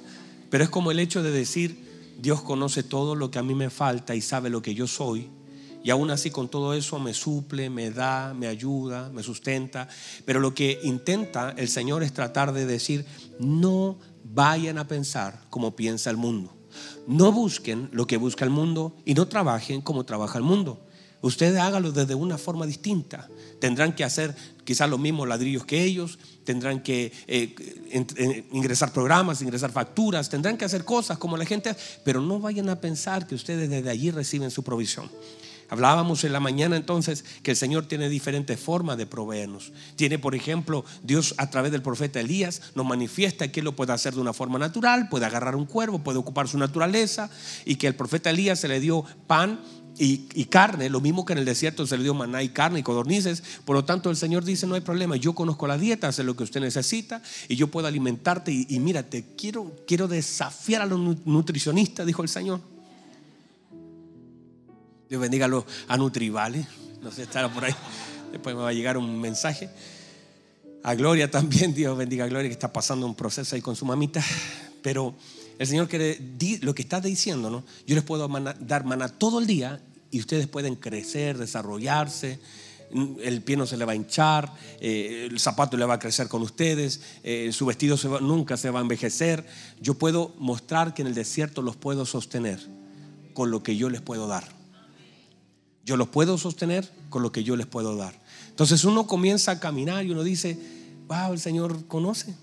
Pero 0.49 0.63
es 0.63 0.69
como 0.69 0.91
el 0.91 0.99
hecho 0.99 1.23
de 1.23 1.31
decir, 1.31 2.15
Dios 2.19 2.41
conoce 2.41 2.83
todo 2.83 3.15
lo 3.15 3.31
que 3.31 3.39
a 3.39 3.43
mí 3.43 3.53
me 3.53 3.69
falta 3.69 4.15
y 4.15 4.21
sabe 4.21 4.49
lo 4.49 4.61
que 4.61 4.73
yo 4.73 4.87
soy. 4.87 5.29
Y 5.83 5.89
aún 5.89 6.09
así 6.09 6.31
con 6.31 6.49
todo 6.49 6.73
eso 6.73 6.99
me 6.99 7.13
suple, 7.13 7.69
me 7.69 7.91
da, 7.91 8.33
me 8.33 8.47
ayuda, 8.47 9.09
me 9.09 9.23
sustenta. 9.23 9.87
Pero 10.25 10.39
lo 10.39 10.53
que 10.53 10.79
intenta 10.83 11.53
el 11.57 11.69
Señor 11.69 12.03
es 12.03 12.13
tratar 12.13 12.51
de 12.51 12.65
decir, 12.65 13.05
no 13.39 13.97
vayan 14.23 14.77
a 14.77 14.87
pensar 14.87 15.41
como 15.49 15.75
piensa 15.75 16.09
el 16.09 16.17
mundo. 16.17 16.53
No 17.07 17.31
busquen 17.31 17.89
lo 17.93 18.05
que 18.07 18.17
busca 18.17 18.43
el 18.43 18.51
mundo 18.51 18.95
y 19.05 19.13
no 19.13 19.27
trabajen 19.27 19.81
como 19.81 20.03
trabaja 20.03 20.37
el 20.37 20.43
mundo. 20.43 20.81
Ustedes 21.21 21.59
háganlo 21.59 21.91
desde 21.91 22.15
una 22.15 22.37
forma 22.37 22.65
distinta. 22.65 23.29
Tendrán 23.59 23.95
que 23.95 24.03
hacer 24.03 24.35
quizás 24.67 24.89
los 24.89 24.99
mismos 24.99 25.29
ladrillos 25.29 25.63
que 25.63 25.81
ellos, 25.81 26.19
tendrán 26.43 26.83
que 26.83 27.13
eh, 27.25 28.43
ingresar 28.51 28.91
programas, 28.91 29.41
ingresar 29.41 29.71
facturas, 29.71 30.29
tendrán 30.29 30.57
que 30.57 30.65
hacer 30.65 30.83
cosas 30.83 31.17
como 31.17 31.37
la 31.37 31.45
gente, 31.45 31.73
pero 32.03 32.19
no 32.19 32.37
vayan 32.41 32.67
a 32.67 32.81
pensar 32.81 33.27
que 33.27 33.35
ustedes 33.35 33.69
desde 33.69 33.89
allí 33.89 34.11
reciben 34.11 34.51
su 34.51 34.63
provisión. 34.63 35.09
Hablábamos 35.69 36.25
en 36.25 36.33
la 36.33 36.41
mañana 36.41 36.75
entonces 36.75 37.23
que 37.43 37.51
el 37.51 37.57
Señor 37.57 37.85
tiene 37.87 38.09
diferentes 38.09 38.59
formas 38.59 38.97
de 38.97 39.05
proveernos. 39.05 39.71
Tiene, 39.95 40.19
por 40.19 40.35
ejemplo, 40.35 40.83
Dios 41.01 41.33
a 41.37 41.49
través 41.49 41.71
del 41.71 41.81
profeta 41.81 42.19
Elías 42.19 42.61
nos 42.75 42.85
manifiesta 42.85 43.49
que 43.49 43.61
Él 43.61 43.65
lo 43.65 43.75
puede 43.75 43.93
hacer 43.93 44.15
de 44.15 44.19
una 44.19 44.33
forma 44.33 44.59
natural, 44.59 45.07
puede 45.07 45.25
agarrar 45.25 45.55
un 45.55 45.65
cuervo, 45.65 46.03
puede 46.03 46.19
ocupar 46.19 46.49
su 46.49 46.57
naturaleza 46.57 47.29
y 47.63 47.75
que 47.75 47.87
el 47.87 47.95
profeta 47.95 48.31
Elías 48.31 48.59
se 48.59 48.67
le 48.67 48.81
dio 48.81 49.05
pan 49.27 49.61
y, 49.99 50.45
carne, 50.45 50.89
lo 50.89 51.01
mismo 51.01 51.25
que 51.25 51.33
en 51.33 51.39
el 51.39 51.45
desierto 51.45 51.85
se 51.87 51.97
le 51.97 52.03
dio 52.03 52.13
maná 52.13 52.43
y 52.43 52.49
carne 52.49 52.79
y 52.79 52.83
codornices. 52.83 53.43
Por 53.65 53.75
lo 53.75 53.85
tanto, 53.85 54.09
el 54.09 54.15
Señor 54.15 54.43
dice, 54.43 54.67
no 54.67 54.75
hay 54.75 54.81
problema, 54.81 55.15
yo 55.15 55.33
conozco 55.33 55.67
la 55.67 55.77
dieta, 55.77 56.11
sé 56.11 56.23
lo 56.23 56.35
que 56.35 56.43
usted 56.43 56.61
necesita 56.61 57.21
y 57.47 57.55
yo 57.55 57.67
puedo 57.67 57.87
alimentarte. 57.87 58.51
Y, 58.51 58.67
y 58.69 58.79
mírate, 58.79 59.25
quiero, 59.37 59.75
quiero 59.87 60.07
desafiar 60.07 60.81
a 60.81 60.85
los 60.85 61.25
nutricionistas, 61.25 62.05
dijo 62.05 62.23
el 62.23 62.29
Señor. 62.29 62.61
Dios 65.09 65.21
bendiga 65.21 65.45
a, 65.45 65.49
los, 65.49 65.63
a 65.87 65.97
Nutrivale. 65.97 66.67
No 67.01 67.11
sé, 67.11 67.23
estará 67.23 67.53
por 67.53 67.65
ahí. 67.65 67.75
Después 68.31 68.55
me 68.55 68.61
va 68.61 68.69
a 68.69 68.73
llegar 68.73 68.97
un 68.97 69.19
mensaje. 69.19 69.69
A 70.83 70.95
Gloria 70.95 71.31
también, 71.31 71.73
Dios 71.73 71.97
bendiga 71.97 72.25
a 72.25 72.27
Gloria, 72.27 72.49
que 72.49 72.53
está 72.53 72.71
pasando 72.71 73.05
un 73.05 73.15
proceso 73.15 73.55
ahí 73.55 73.61
con 73.61 73.75
su 73.75 73.85
mamita. 73.85 74.23
Pero 74.81 75.15
el 75.59 75.67
Señor 75.67 75.87
quiere, 75.87 76.19
lo 76.61 76.75
que 76.75 76.81
está 76.81 77.01
diciendo, 77.01 77.49
¿no? 77.49 77.63
Yo 77.85 77.95
les 77.95 78.03
puedo 78.03 78.27
dar 78.59 78.85
maná 78.85 79.09
todo 79.09 79.39
el 79.39 79.47
día 79.47 79.81
y 80.11 80.19
ustedes 80.19 80.47
pueden 80.47 80.75
crecer, 80.75 81.37
desarrollarse. 81.37 82.39
El 83.21 83.41
pie 83.41 83.57
no 83.57 83.65
se 83.65 83.75
le 83.75 83.83
va 83.83 83.91
a 83.91 83.95
hinchar, 83.95 84.53
eh, 84.79 85.27
el 85.29 85.39
zapato 85.39 85.75
le 85.75 85.85
va 85.85 85.95
a 85.95 85.99
crecer 85.99 86.29
con 86.29 86.41
ustedes, 86.41 87.01
eh, 87.21 87.51
su 87.51 87.65
vestido 87.65 87.97
nunca 88.21 88.55
se 88.55 88.69
va 88.69 88.79
a 88.79 88.81
envejecer. 88.81 89.45
Yo 89.81 89.95
puedo 89.95 90.33
mostrar 90.39 90.93
que 90.93 91.01
en 91.01 91.09
el 91.09 91.13
desierto 91.13 91.61
los 91.61 91.75
puedo 91.75 92.05
sostener 92.05 92.59
con 93.33 93.51
lo 93.51 93.61
que 93.61 93.75
yo 93.75 93.89
les 93.89 94.01
puedo 94.01 94.27
dar. 94.27 94.47
Yo 95.83 95.97
los 95.97 96.07
puedo 96.07 96.37
sostener 96.37 96.89
con 97.09 97.23
lo 97.23 97.31
que 97.31 97.43
yo 97.43 97.55
les 97.55 97.65
puedo 97.65 97.95
dar. 97.95 98.13
Entonces 98.49 98.83
uno 98.85 99.05
comienza 99.05 99.51
a 99.51 99.59
caminar 99.59 100.05
y 100.05 100.11
uno 100.11 100.23
dice, 100.23 100.57
wow, 101.07 101.33
el 101.33 101.39
Señor 101.39 101.87
conoce, 101.87 102.33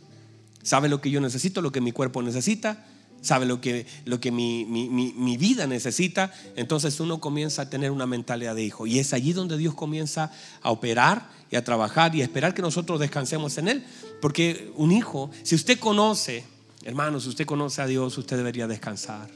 sabe 0.62 0.88
lo 0.88 1.00
que 1.00 1.10
yo 1.10 1.20
necesito, 1.20 1.60
lo 1.62 1.72
que 1.72 1.80
mi 1.80 1.92
cuerpo 1.92 2.22
necesita, 2.22 2.86
sabe 3.24 3.46
lo 3.46 3.60
que, 3.60 3.86
lo 4.04 4.20
que 4.20 4.30
mi, 4.30 4.64
mi, 4.64 5.36
vida 5.36 5.66
necesita. 5.66 6.32
Entonces 6.56 7.00
uno 7.00 7.20
comienza 7.20 7.62
a 7.62 7.70
tener 7.70 7.90
una 7.90 8.06
mentalidad 8.06 8.54
de 8.54 8.62
hijo. 8.62 8.86
Y 8.86 8.98
es 8.98 9.12
allí 9.12 9.32
donde 9.32 9.56
Dios 9.56 9.74
comienza 9.74 10.30
a 10.62 10.70
operar 10.70 11.30
y 11.50 11.56
a 11.56 11.64
trabajar 11.64 12.14
y 12.14 12.20
a 12.20 12.24
esperar 12.24 12.54
que 12.54 12.62
nosotros 12.62 13.00
descansemos 13.00 13.58
en 13.58 13.68
Él. 13.68 13.84
Porque 14.20 14.72
un 14.76 14.92
hijo, 14.92 15.30
si 15.42 15.54
usted 15.54 15.78
conoce, 15.78 16.44
hermano, 16.84 17.20
si 17.20 17.28
usted 17.28 17.46
conoce 17.46 17.82
a 17.82 17.86
Dios, 17.86 18.16
usted 18.18 18.36
debería 18.36 18.66
descansar. 18.66 19.30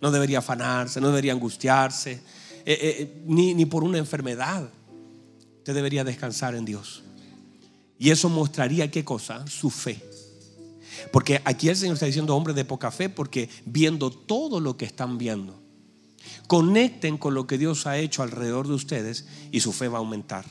No 0.00 0.10
debería 0.10 0.38
afanarse, 0.38 1.00
no 1.00 1.08
debería 1.08 1.32
angustiarse 1.32 2.12
eh, 2.12 2.20
eh, 2.66 3.22
ni, 3.26 3.54
ni 3.54 3.66
por 3.66 3.84
una 3.84 3.98
enfermedad. 3.98 4.70
Usted 5.58 5.74
debería 5.74 6.04
descansar 6.04 6.54
en 6.54 6.64
Dios. 6.64 7.02
Y 7.98 8.10
eso 8.10 8.28
mostraría 8.28 8.90
qué 8.90 9.04
cosa? 9.04 9.46
Su 9.46 9.70
fe. 9.70 10.00
Porque 11.12 11.40
aquí 11.44 11.68
el 11.68 11.76
Señor 11.76 11.94
está 11.94 12.06
diciendo 12.06 12.34
hombres 12.36 12.56
de 12.56 12.64
poca 12.64 12.90
fe 12.90 13.08
porque 13.08 13.48
viendo 13.64 14.10
todo 14.10 14.60
lo 14.60 14.76
que 14.76 14.84
están 14.84 15.18
viendo, 15.18 15.60
conecten 16.46 17.18
con 17.18 17.34
lo 17.34 17.46
que 17.46 17.58
Dios 17.58 17.86
ha 17.86 17.98
hecho 17.98 18.22
alrededor 18.22 18.66
de 18.68 18.74
ustedes 18.74 19.26
y 19.52 19.60
su 19.60 19.72
fe 19.72 19.88
va 19.88 19.98
a 19.98 20.00
aumentar. 20.00 20.44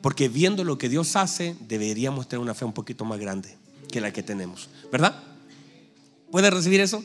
Porque 0.00 0.28
viendo 0.28 0.64
lo 0.64 0.76
que 0.76 0.88
Dios 0.88 1.16
hace, 1.16 1.56
deberíamos 1.60 2.28
tener 2.28 2.42
una 2.42 2.54
fe 2.54 2.64
un 2.64 2.74
poquito 2.74 3.04
más 3.04 3.18
grande 3.18 3.56
que 3.90 4.00
la 4.00 4.12
que 4.12 4.22
tenemos. 4.22 4.68
¿Verdad? 4.92 5.22
¿Puede 6.30 6.50
recibir 6.50 6.80
eso? 6.80 7.02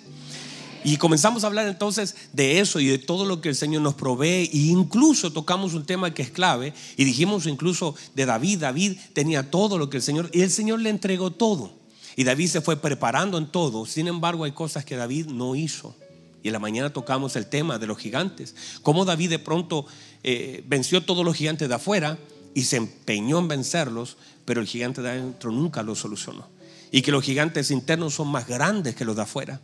Y 0.84 0.98
comenzamos 0.98 1.44
a 1.44 1.48
hablar 1.48 1.68
entonces 1.68 2.16
de 2.34 2.60
eso 2.60 2.80
y 2.80 2.88
de 2.88 2.98
todo 2.98 3.26
lo 3.26 3.42
que 3.42 3.50
el 3.50 3.56
Señor 3.56 3.82
nos 3.82 3.96
provee. 3.96 4.50
E 4.52 4.58
incluso 4.58 5.32
tocamos 5.32 5.74
un 5.74 5.86
tema 5.86 6.14
que 6.14 6.22
es 6.22 6.32
clave 6.32 6.74
y 6.98 7.04
dijimos 7.04 7.46
incluso 7.46 7.96
de 8.16 8.26
David. 8.26 8.60
David 8.60 8.98
tenía 9.14 9.52
todo 9.52 9.78
lo 9.78 9.90
que 9.90 9.98
el 9.98 10.04
Señor, 10.04 10.30
y 10.34 10.42
el 10.42 10.52
Señor 10.52 10.80
le 10.80 10.90
entregó 10.90 11.32
todo. 11.32 11.79
Y 12.16 12.24
David 12.24 12.48
se 12.48 12.62
fue 12.62 12.78
preparando 12.78 13.38
en 13.38 13.48
todo. 13.48 13.86
Sin 13.86 14.08
embargo, 14.08 14.44
hay 14.44 14.52
cosas 14.52 14.86
que 14.86 14.96
David 14.96 15.28
no 15.28 15.56
hizo. 15.56 15.96
Y 16.42 16.48
en 16.48 16.54
la 16.54 16.60
mañana 16.60 16.92
tocamos 16.92 17.36
el 17.36 17.48
tema 17.48 17.78
de 17.78 17.88
los 17.88 17.98
gigantes. 17.98 18.56
Cómo 18.82 19.06
David 19.06 19.30
de 19.30 19.40
pronto 19.40 19.86
eh, 20.24 20.64
venció 20.68 21.04
todos 21.04 21.26
los 21.26 21.36
gigantes 21.36 21.68
de 21.68 21.76
afuera 21.76 22.18
y 22.54 22.64
se 22.64 22.78
empeñó 22.78 23.40
en 23.40 23.48
vencerlos, 23.48 24.18
pero 24.46 24.62
el 24.62 24.68
gigante 24.68 25.02
de 25.02 25.10
adentro 25.10 25.52
nunca 25.52 25.84
lo 25.84 25.96
solucionó. 25.96 26.48
Y 26.92 27.02
que 27.02 27.12
los 27.12 27.24
gigantes 27.24 27.72
internos 27.72 28.16
son 28.16 28.30
más 28.30 28.48
grandes 28.48 28.96
que 28.96 29.06
los 29.06 29.16
de 29.16 29.22
afuera. 29.24 29.62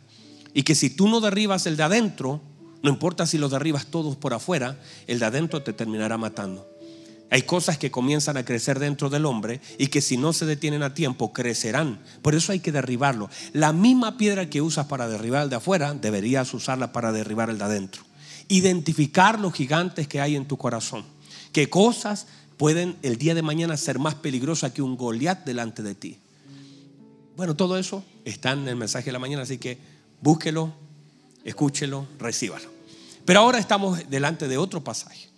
Y 0.54 0.62
que 0.62 0.74
si 0.74 0.90
tú 0.90 1.08
no 1.08 1.20
derribas 1.20 1.66
el 1.66 1.76
de 1.76 1.82
adentro, 1.82 2.40
no 2.82 2.90
importa 2.90 3.26
si 3.26 3.38
los 3.38 3.50
derribas 3.50 3.86
todos 3.86 4.16
por 4.16 4.32
afuera, 4.32 4.80
el 5.06 5.18
de 5.18 5.26
adentro 5.26 5.62
te 5.62 5.72
terminará 5.72 6.18
matando. 6.18 6.68
Hay 7.30 7.42
cosas 7.42 7.76
que 7.78 7.90
comienzan 7.90 8.36
a 8.36 8.44
crecer 8.44 8.78
dentro 8.78 9.10
del 9.10 9.26
hombre 9.26 9.60
y 9.78 9.88
que 9.88 10.00
si 10.00 10.16
no 10.16 10.32
se 10.32 10.46
detienen 10.46 10.82
a 10.82 10.94
tiempo 10.94 11.32
crecerán. 11.32 12.00
Por 12.22 12.34
eso 12.34 12.52
hay 12.52 12.60
que 12.60 12.72
derribarlo. 12.72 13.28
La 13.52 13.72
misma 13.72 14.16
piedra 14.16 14.48
que 14.48 14.62
usas 14.62 14.86
para 14.86 15.08
derribar 15.08 15.42
el 15.42 15.50
de 15.50 15.56
afuera, 15.56 15.94
deberías 15.94 16.54
usarla 16.54 16.92
para 16.92 17.12
derribar 17.12 17.50
el 17.50 17.58
de 17.58 17.64
adentro. 17.64 18.02
Identificar 18.48 19.40
los 19.40 19.52
gigantes 19.52 20.06
que 20.06 20.20
hay 20.20 20.36
en 20.36 20.46
tu 20.46 20.56
corazón. 20.56 21.04
¿Qué 21.52 21.68
cosas 21.68 22.26
pueden 22.56 22.96
el 23.02 23.18
día 23.18 23.34
de 23.34 23.42
mañana 23.42 23.76
ser 23.76 23.98
más 23.98 24.14
peligrosas 24.14 24.72
que 24.72 24.82
un 24.82 24.96
Goliat 24.96 25.44
delante 25.44 25.82
de 25.82 25.94
ti? 25.94 26.18
Bueno, 27.36 27.56
todo 27.56 27.76
eso 27.76 28.04
está 28.24 28.52
en 28.52 28.68
el 28.68 28.76
mensaje 28.76 29.06
de 29.06 29.12
la 29.12 29.18
mañana, 29.18 29.42
así 29.42 29.58
que 29.58 29.96
Búsquelo, 30.20 30.72
escúchelo, 31.44 32.06
recíbalo. 32.18 32.68
Pero 33.24 33.40
ahora 33.40 33.58
estamos 33.58 34.08
delante 34.08 34.48
de 34.48 34.56
otro 34.56 34.82
pasaje. 34.82 35.28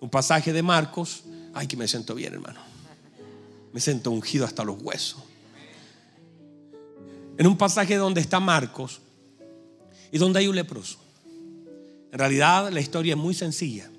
Un 0.00 0.10
pasaje 0.10 0.52
de 0.52 0.62
Marcos. 0.62 1.22
Ay, 1.52 1.66
que 1.66 1.76
me 1.76 1.86
siento 1.86 2.14
bien, 2.14 2.34
hermano. 2.34 2.60
Me 3.72 3.80
siento 3.80 4.10
ungido 4.10 4.44
hasta 4.44 4.64
los 4.64 4.80
huesos. 4.82 5.22
En 7.38 7.46
un 7.46 7.56
pasaje 7.56 7.96
donde 7.96 8.20
está 8.20 8.40
Marcos 8.40 9.00
y 10.10 10.18
donde 10.18 10.40
hay 10.40 10.48
un 10.48 10.56
leproso. 10.56 10.98
En 12.12 12.18
realidad 12.18 12.70
la 12.70 12.80
historia 12.80 13.12
es 13.12 13.18
muy 13.18 13.34
sencilla. 13.34 13.90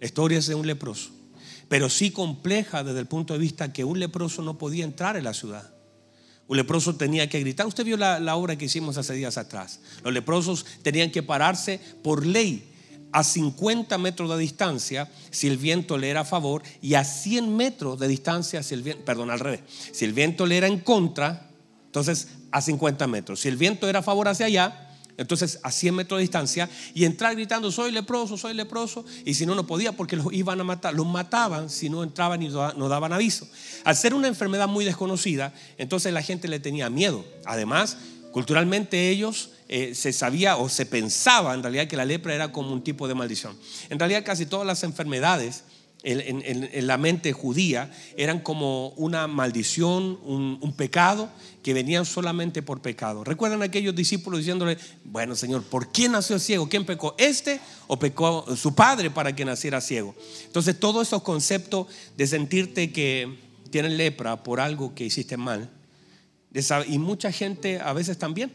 La 0.00 0.06
historia 0.06 0.38
es 0.38 0.46
de 0.46 0.54
un 0.54 0.66
leproso. 0.66 1.10
Pero 1.68 1.90
sí 1.90 2.10
compleja 2.10 2.84
desde 2.84 3.00
el 3.00 3.06
punto 3.06 3.34
de 3.34 3.40
vista 3.40 3.72
que 3.72 3.84
un 3.84 3.98
leproso 3.98 4.42
no 4.42 4.56
podía 4.56 4.84
entrar 4.84 5.16
en 5.16 5.24
la 5.24 5.34
ciudad. 5.34 5.70
Un 6.46 6.56
leproso 6.56 6.96
tenía 6.96 7.28
que 7.28 7.40
gritar. 7.40 7.66
Usted 7.66 7.84
vio 7.84 7.96
la, 7.98 8.36
obra 8.36 8.56
que 8.56 8.64
hicimos 8.64 8.96
hace 8.96 9.12
días 9.12 9.36
atrás. 9.36 9.80
Los 10.02 10.14
leprosos 10.14 10.64
tenían 10.82 11.10
que 11.10 11.22
pararse 11.22 11.78
por 12.02 12.24
ley 12.24 12.66
a 13.12 13.24
50 13.24 13.96
metros 13.98 14.30
de 14.30 14.38
distancia 14.38 15.10
si 15.30 15.46
el 15.46 15.56
viento 15.56 15.96
le 15.98 16.10
era 16.10 16.20
a 16.20 16.24
favor 16.24 16.62
y 16.82 16.94
a 16.94 17.04
100 17.04 17.56
metros 17.56 17.98
de 17.98 18.08
distancia 18.08 18.62
si 18.62 18.74
el 18.74 18.82
viento, 18.82 19.04
perdón, 19.04 19.30
al 19.30 19.40
revés, 19.40 19.60
si 19.92 20.04
el 20.04 20.12
viento 20.12 20.46
le 20.46 20.58
era 20.58 20.66
en 20.66 20.80
contra, 20.80 21.50
entonces 21.86 22.28
a 22.50 22.60
50 22.60 23.06
metros. 23.06 23.40
Si 23.40 23.48
el 23.48 23.56
viento 23.56 23.88
era 23.88 24.00
a 24.00 24.02
favor 24.02 24.28
hacia 24.28 24.46
allá, 24.46 24.88
entonces 25.16 25.58
a 25.64 25.72
100 25.72 25.94
metros 25.96 26.18
de 26.18 26.22
distancia 26.22 26.70
y 26.94 27.04
entrar 27.04 27.34
gritando, 27.34 27.72
soy 27.72 27.90
leproso, 27.90 28.36
soy 28.36 28.54
leproso, 28.54 29.04
y 29.24 29.34
si 29.34 29.46
no, 29.46 29.54
no 29.54 29.66
podía 29.66 29.92
porque 29.92 30.16
los 30.16 30.32
iban 30.32 30.60
a 30.60 30.64
matar, 30.64 30.94
los 30.94 31.06
mataban 31.06 31.68
si 31.68 31.90
no 31.90 32.04
entraban 32.04 32.40
y 32.40 32.48
no 32.48 32.88
daban 32.88 33.12
aviso. 33.12 33.46
Al 33.84 33.96
ser 33.96 34.14
una 34.14 34.28
enfermedad 34.28 34.68
muy 34.68 34.84
desconocida, 34.84 35.52
entonces 35.76 36.12
la 36.12 36.22
gente 36.22 36.46
le 36.46 36.60
tenía 36.60 36.88
miedo. 36.88 37.24
Además, 37.44 37.98
culturalmente 38.32 39.10
ellos 39.10 39.50
eh, 39.68 39.94
se 39.94 40.12
sabía 40.12 40.56
o 40.56 40.68
se 40.68 40.86
pensaba 40.86 41.54
en 41.54 41.62
realidad 41.62 41.86
que 41.86 41.96
la 41.96 42.04
lepra 42.04 42.34
era 42.34 42.52
como 42.52 42.72
un 42.72 42.82
tipo 42.82 43.06
de 43.06 43.14
maldición. 43.14 43.56
En 43.90 43.98
realidad 43.98 44.24
casi 44.24 44.46
todas 44.46 44.66
las 44.66 44.82
enfermedades 44.82 45.64
en, 46.02 46.86
la 46.86 46.96
mente 46.96 47.32
judía 47.32 47.90
eran 48.16 48.40
como 48.40 48.90
una 48.90 49.26
maldición, 49.26 50.18
un, 50.24 50.74
pecado 50.76 51.28
que 51.62 51.74
venían 51.74 52.06
solamente 52.06 52.62
por 52.62 52.80
pecado. 52.80 53.24
¿Recuerdan 53.24 53.62
aquellos 53.62 53.94
discípulos 53.94 54.40
diciéndole, 54.40 54.78
bueno 55.04 55.34
Señor, 55.34 55.64
¿por 55.64 55.90
quién 55.90 56.12
nació 56.12 56.38
ciego? 56.38 56.68
¿Quién 56.68 56.86
pecó? 56.86 57.14
¿Este 57.18 57.60
o 57.88 57.98
pecó 57.98 58.46
su 58.56 58.74
padre 58.74 59.10
para 59.10 59.34
que 59.34 59.44
naciera 59.44 59.80
ciego? 59.80 60.14
Entonces 60.46 60.78
todos 60.78 61.08
esos 61.08 61.22
conceptos 61.22 61.88
de 62.16 62.26
sentirte 62.26 62.92
que 62.92 63.36
tienes 63.70 63.92
lepra 63.92 64.42
por 64.42 64.60
algo 64.60 64.94
que 64.94 65.04
hiciste 65.04 65.36
mal, 65.36 65.68
y 66.88 66.98
mucha 66.98 67.30
gente 67.30 67.80
a 67.80 67.92
veces 67.92 68.18
también 68.18 68.52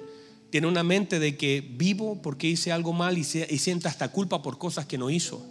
tiene 0.54 0.68
una 0.68 0.84
mente 0.84 1.18
de 1.18 1.36
que 1.36 1.68
vivo 1.68 2.22
porque 2.22 2.46
hice 2.46 2.72
algo 2.72 2.94
mal 2.94 3.18
y, 3.18 3.22
y 3.22 3.58
siente 3.58 3.88
hasta 3.88 4.10
culpa 4.10 4.44
por 4.44 4.60
cosas 4.60 4.86
que 4.86 5.00
no 5.00 5.10
hizo. 5.10 5.44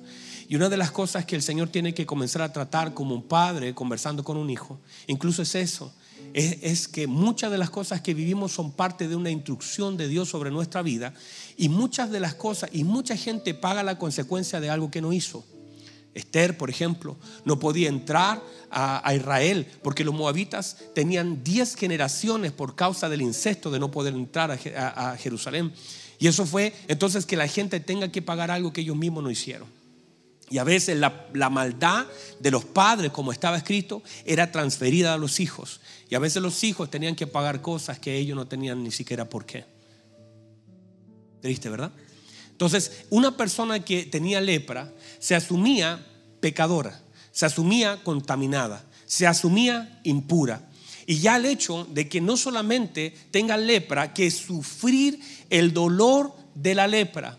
Y 0.46 0.54
una 0.54 0.68
de 0.68 0.76
las 0.76 0.92
cosas 0.92 1.24
que 1.24 1.34
el 1.34 1.42
Señor 1.42 1.70
tiene 1.70 1.92
que 1.92 2.06
comenzar 2.06 2.40
a 2.42 2.52
tratar 2.52 2.94
como 2.94 3.12
un 3.16 3.24
padre 3.24 3.74
conversando 3.74 4.22
con 4.22 4.36
un 4.36 4.48
hijo, 4.48 4.78
incluso 5.08 5.42
es 5.42 5.56
eso, 5.56 5.92
es, 6.34 6.86
que 6.86 7.08
muchas 7.08 7.50
de 7.50 7.58
las 7.58 7.68
cosas 7.68 8.00
que 8.00 8.14
vivimos 8.14 8.52
son 8.52 8.70
parte 8.70 9.08
de 9.08 9.16
una 9.16 9.32
instrucción 9.32 9.96
de 9.96 10.06
Dios 10.06 10.28
sobre 10.28 10.52
nuestra 10.52 10.82
vida 10.82 11.14
y 11.56 11.68
muchas 11.68 12.12
de 12.12 12.20
las 12.20 12.36
cosas, 12.36 12.70
y 12.72 12.84
mucha 12.84 13.16
gente 13.16 13.54
paga 13.54 13.82
la 13.82 13.98
consecuencia 13.98 14.60
de 14.60 14.70
algo 14.70 14.92
que 14.92 15.00
no 15.00 15.12
hizo. 15.12 15.44
Esther, 16.14 16.58
por 16.58 16.68
ejemplo, 16.68 17.16
no 17.44 17.58
podía 17.58 17.88
entrar 17.88 18.42
a, 18.70 19.14
Israel 19.14 19.66
porque 19.82 20.04
los 20.04 20.14
moabitas 20.14 20.76
tenían 20.94 21.42
10 21.42 21.74
generaciones 21.76 22.52
por 22.52 22.74
causa 22.74 23.08
del 23.08 23.22
incesto 23.22 23.70
de 23.70 23.78
no 23.78 23.90
poder 23.90 24.14
entrar 24.14 24.50
a, 24.50 25.16
Jerusalén. 25.16 25.72
Y 26.18 26.26
eso 26.26 26.46
fue 26.46 26.74
entonces 26.88 27.26
que 27.26 27.36
la 27.36 27.48
gente 27.48 27.80
tenga 27.80 28.12
que 28.12 28.22
pagar 28.22 28.50
algo 28.50 28.72
que 28.72 28.82
ellos 28.82 28.96
mismos 28.96 29.24
no 29.24 29.30
hicieron. 29.30 29.68
Y 30.50 30.58
a 30.58 30.64
veces 30.64 30.98
la, 30.98 31.26
la, 31.32 31.48
maldad 31.48 32.06
de 32.38 32.50
los 32.50 32.64
padres, 32.64 33.10
como 33.10 33.32
estaba 33.32 33.56
escrito, 33.56 34.02
era 34.26 34.52
transferida 34.52 35.14
a 35.14 35.16
los 35.16 35.40
hijos. 35.40 35.80
Y 36.10 36.14
a 36.14 36.18
veces 36.18 36.42
los 36.42 36.62
hijos 36.62 36.90
tenían 36.90 37.16
que 37.16 37.26
pagar 37.26 37.62
cosas 37.62 37.98
que 37.98 38.18
ellos 38.18 38.36
no 38.36 38.46
tenían 38.46 38.82
ni 38.82 38.90
siquiera 38.90 39.24
por 39.26 39.46
qué. 39.46 39.64
Triste, 41.40 41.70
¿verdad? 41.70 41.90
Entonces, 42.62 43.06
una 43.10 43.36
persona 43.36 43.84
que 43.84 44.04
tenía 44.04 44.40
lepra 44.40 44.92
se 45.18 45.34
asumía 45.34 46.06
pecadora, 46.38 47.02
se 47.32 47.44
asumía 47.44 48.04
contaminada, 48.04 48.84
se 49.04 49.26
asumía 49.26 49.98
impura. 50.04 50.70
Y 51.04 51.18
ya 51.18 51.38
el 51.38 51.46
hecho 51.46 51.88
de 51.90 52.08
que 52.08 52.20
no 52.20 52.36
solamente 52.36 53.12
tenga 53.32 53.56
lepra, 53.56 54.14
que 54.14 54.30
sufrir 54.30 55.18
el 55.50 55.72
dolor 55.72 56.36
de 56.54 56.76
la 56.76 56.86
lepra. 56.86 57.36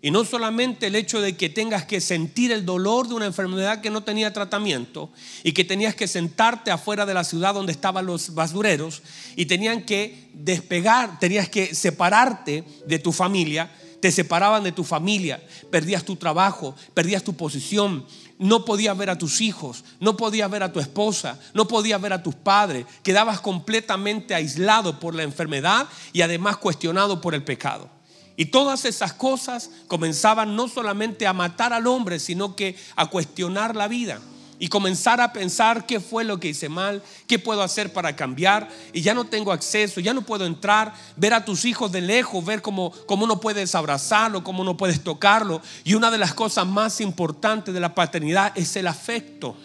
Y 0.00 0.12
no 0.12 0.24
solamente 0.24 0.86
el 0.86 0.94
hecho 0.94 1.20
de 1.20 1.36
que 1.36 1.48
tengas 1.48 1.84
que 1.84 2.00
sentir 2.00 2.52
el 2.52 2.64
dolor 2.64 3.08
de 3.08 3.14
una 3.14 3.26
enfermedad 3.26 3.80
que 3.80 3.90
no 3.90 4.04
tenía 4.04 4.32
tratamiento 4.32 5.10
y 5.42 5.50
que 5.50 5.64
tenías 5.64 5.96
que 5.96 6.06
sentarte 6.06 6.70
afuera 6.70 7.04
de 7.04 7.14
la 7.14 7.24
ciudad 7.24 7.54
donde 7.54 7.72
estaban 7.72 8.06
los 8.06 8.32
basureros 8.32 9.02
y 9.34 9.46
tenían 9.46 9.84
que 9.84 10.30
despegar, 10.34 11.18
tenías 11.18 11.48
que 11.48 11.74
separarte 11.74 12.62
de 12.86 12.98
tu 13.00 13.10
familia, 13.10 13.68
te 14.02 14.10
separaban 14.10 14.64
de 14.64 14.72
tu 14.72 14.82
familia, 14.82 15.40
perdías 15.70 16.04
tu 16.04 16.16
trabajo, 16.16 16.74
perdías 16.92 17.22
tu 17.22 17.36
posición, 17.36 18.04
no 18.36 18.64
podías 18.64 18.98
ver 18.98 19.10
a 19.10 19.16
tus 19.16 19.40
hijos, 19.40 19.84
no 20.00 20.16
podías 20.16 20.50
ver 20.50 20.64
a 20.64 20.72
tu 20.72 20.80
esposa, 20.80 21.38
no 21.54 21.68
podías 21.68 22.02
ver 22.02 22.12
a 22.12 22.20
tus 22.20 22.34
padres, 22.34 22.84
quedabas 23.04 23.40
completamente 23.40 24.34
aislado 24.34 24.98
por 24.98 25.14
la 25.14 25.22
enfermedad 25.22 25.86
y 26.12 26.22
además 26.22 26.56
cuestionado 26.56 27.20
por 27.20 27.32
el 27.32 27.44
pecado. 27.44 27.88
Y 28.36 28.46
todas 28.46 28.86
esas 28.86 29.12
cosas 29.12 29.70
comenzaban 29.86 30.56
no 30.56 30.66
solamente 30.66 31.28
a 31.28 31.32
matar 31.32 31.72
al 31.72 31.86
hombre, 31.86 32.18
sino 32.18 32.56
que 32.56 32.74
a 32.96 33.06
cuestionar 33.06 33.76
la 33.76 33.86
vida 33.86 34.20
y 34.58 34.68
comenzar 34.68 35.20
a 35.20 35.32
pensar 35.32 35.86
qué 35.86 36.00
fue 36.00 36.24
lo 36.24 36.38
que 36.38 36.48
hice 36.48 36.68
mal, 36.68 37.02
qué 37.26 37.38
puedo 37.38 37.62
hacer 37.62 37.92
para 37.92 38.14
cambiar. 38.14 38.68
Y 38.92 39.00
ya 39.02 39.14
no 39.14 39.24
tengo 39.24 39.52
acceso, 39.52 40.00
ya 40.00 40.14
no 40.14 40.22
puedo 40.22 40.46
entrar, 40.46 40.94
ver 41.16 41.34
a 41.34 41.44
tus 41.44 41.64
hijos 41.64 41.90
de 41.92 42.00
lejos, 42.00 42.44
ver 42.44 42.62
cómo, 42.62 42.92
cómo 43.06 43.26
no 43.26 43.40
puedes 43.40 43.74
abrazarlo, 43.74 44.44
cómo 44.44 44.64
no 44.64 44.76
puedes 44.76 45.02
tocarlo. 45.02 45.60
Y 45.84 45.94
una 45.94 46.10
de 46.10 46.18
las 46.18 46.34
cosas 46.34 46.66
más 46.66 47.00
importantes 47.00 47.74
de 47.74 47.80
la 47.80 47.94
paternidad 47.94 48.52
es 48.54 48.76
el 48.76 48.86
afecto. 48.86 49.56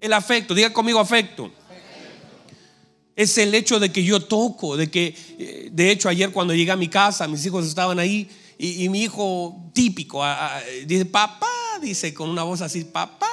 El 0.00 0.12
afecto, 0.12 0.54
diga 0.54 0.72
conmigo 0.72 1.00
afecto. 1.00 1.50
Es 3.16 3.36
el 3.38 3.52
hecho 3.52 3.80
de 3.80 3.90
que 3.90 4.04
yo 4.04 4.20
toco, 4.20 4.76
de 4.76 4.88
que, 4.88 5.16
eh, 5.38 5.70
de 5.72 5.90
hecho, 5.90 6.08
ayer 6.08 6.30
cuando 6.30 6.54
llegué 6.54 6.70
a 6.70 6.76
mi 6.76 6.86
casa, 6.86 7.26
mis 7.26 7.44
hijos 7.44 7.66
estaban 7.66 7.98
ahí 7.98 8.30
y, 8.58 8.88
mi 8.88 9.02
hijo 9.02 9.70
típico 9.72 10.22
dice, 10.84 11.04
papá, 11.04 11.46
dice 11.80 12.14
con 12.14 12.28
una 12.28 12.42
voz 12.42 12.60
así, 12.60 12.84
papá. 12.84 13.26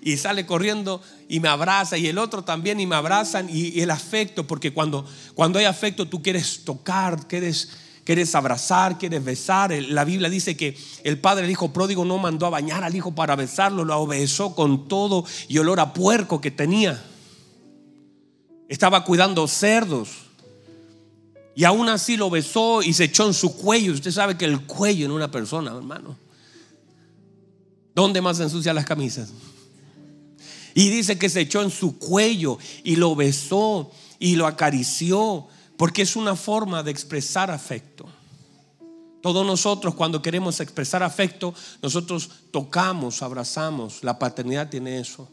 Y 0.00 0.16
sale 0.16 0.46
corriendo 0.46 1.02
y 1.28 1.40
me 1.40 1.48
abraza 1.48 1.98
y 1.98 2.06
el 2.06 2.18
otro 2.18 2.44
también 2.44 2.80
y 2.80 2.86
me 2.86 2.94
abrazan 2.96 3.48
y, 3.50 3.80
el 3.80 3.90
afecto, 3.90 4.46
porque 4.46 4.72
cuando, 4.72 5.04
cuando 5.34 5.58
hay 5.58 5.64
afecto 5.64 6.06
tú 6.06 6.22
quieres 6.22 6.64
tocar, 6.64 7.26
quieres, 7.26 7.70
quieres 8.04 8.34
abrazar, 8.34 8.96
quieres 8.96 9.24
besar. 9.24 9.72
La 9.72 10.04
Biblia 10.04 10.30
dice 10.30 10.56
que 10.56 10.76
el 11.02 11.20
padre 11.20 11.42
del 11.42 11.50
hijo 11.50 11.72
pródigo 11.72 12.04
no 12.04 12.18
mandó 12.18 12.46
a 12.46 12.50
bañar 12.50 12.84
al 12.84 12.94
hijo 12.94 13.14
para 13.14 13.34
besarlo, 13.36 13.84
lo 13.84 14.06
besó 14.06 14.54
con 14.54 14.88
todo 14.88 15.24
y 15.48 15.58
olor 15.58 15.80
a 15.80 15.92
puerco 15.92 16.40
que 16.40 16.50
tenía. 16.50 17.02
Estaba 18.68 19.04
cuidando 19.04 19.48
cerdos. 19.48 20.10
Y 21.56 21.64
aún 21.64 21.88
así 21.88 22.16
lo 22.16 22.30
besó 22.30 22.82
y 22.82 22.92
se 22.92 23.04
echó 23.04 23.26
en 23.26 23.34
su 23.34 23.56
cuello. 23.56 23.92
Usted 23.92 24.12
sabe 24.12 24.36
que 24.36 24.44
el 24.44 24.60
cuello 24.60 25.06
en 25.06 25.10
una 25.10 25.28
persona, 25.28 25.72
hermano. 25.74 26.16
¿Dónde 27.98 28.20
más 28.20 28.36
se 28.36 28.44
ensucian 28.44 28.76
las 28.76 28.84
camisas? 28.84 29.30
Y 30.72 30.88
dice 30.88 31.18
que 31.18 31.28
se 31.28 31.40
echó 31.40 31.62
en 31.62 31.70
su 31.72 31.98
cuello 31.98 32.56
y 32.84 32.94
lo 32.94 33.16
besó 33.16 33.90
y 34.20 34.36
lo 34.36 34.46
acarició, 34.46 35.48
porque 35.76 36.02
es 36.02 36.14
una 36.14 36.36
forma 36.36 36.84
de 36.84 36.92
expresar 36.92 37.50
afecto. 37.50 38.06
Todos 39.20 39.44
nosotros 39.44 39.96
cuando 39.96 40.22
queremos 40.22 40.60
expresar 40.60 41.02
afecto, 41.02 41.52
nosotros 41.82 42.30
tocamos, 42.52 43.20
abrazamos. 43.20 44.04
La 44.04 44.16
paternidad 44.16 44.68
tiene 44.70 45.00
eso. 45.00 45.28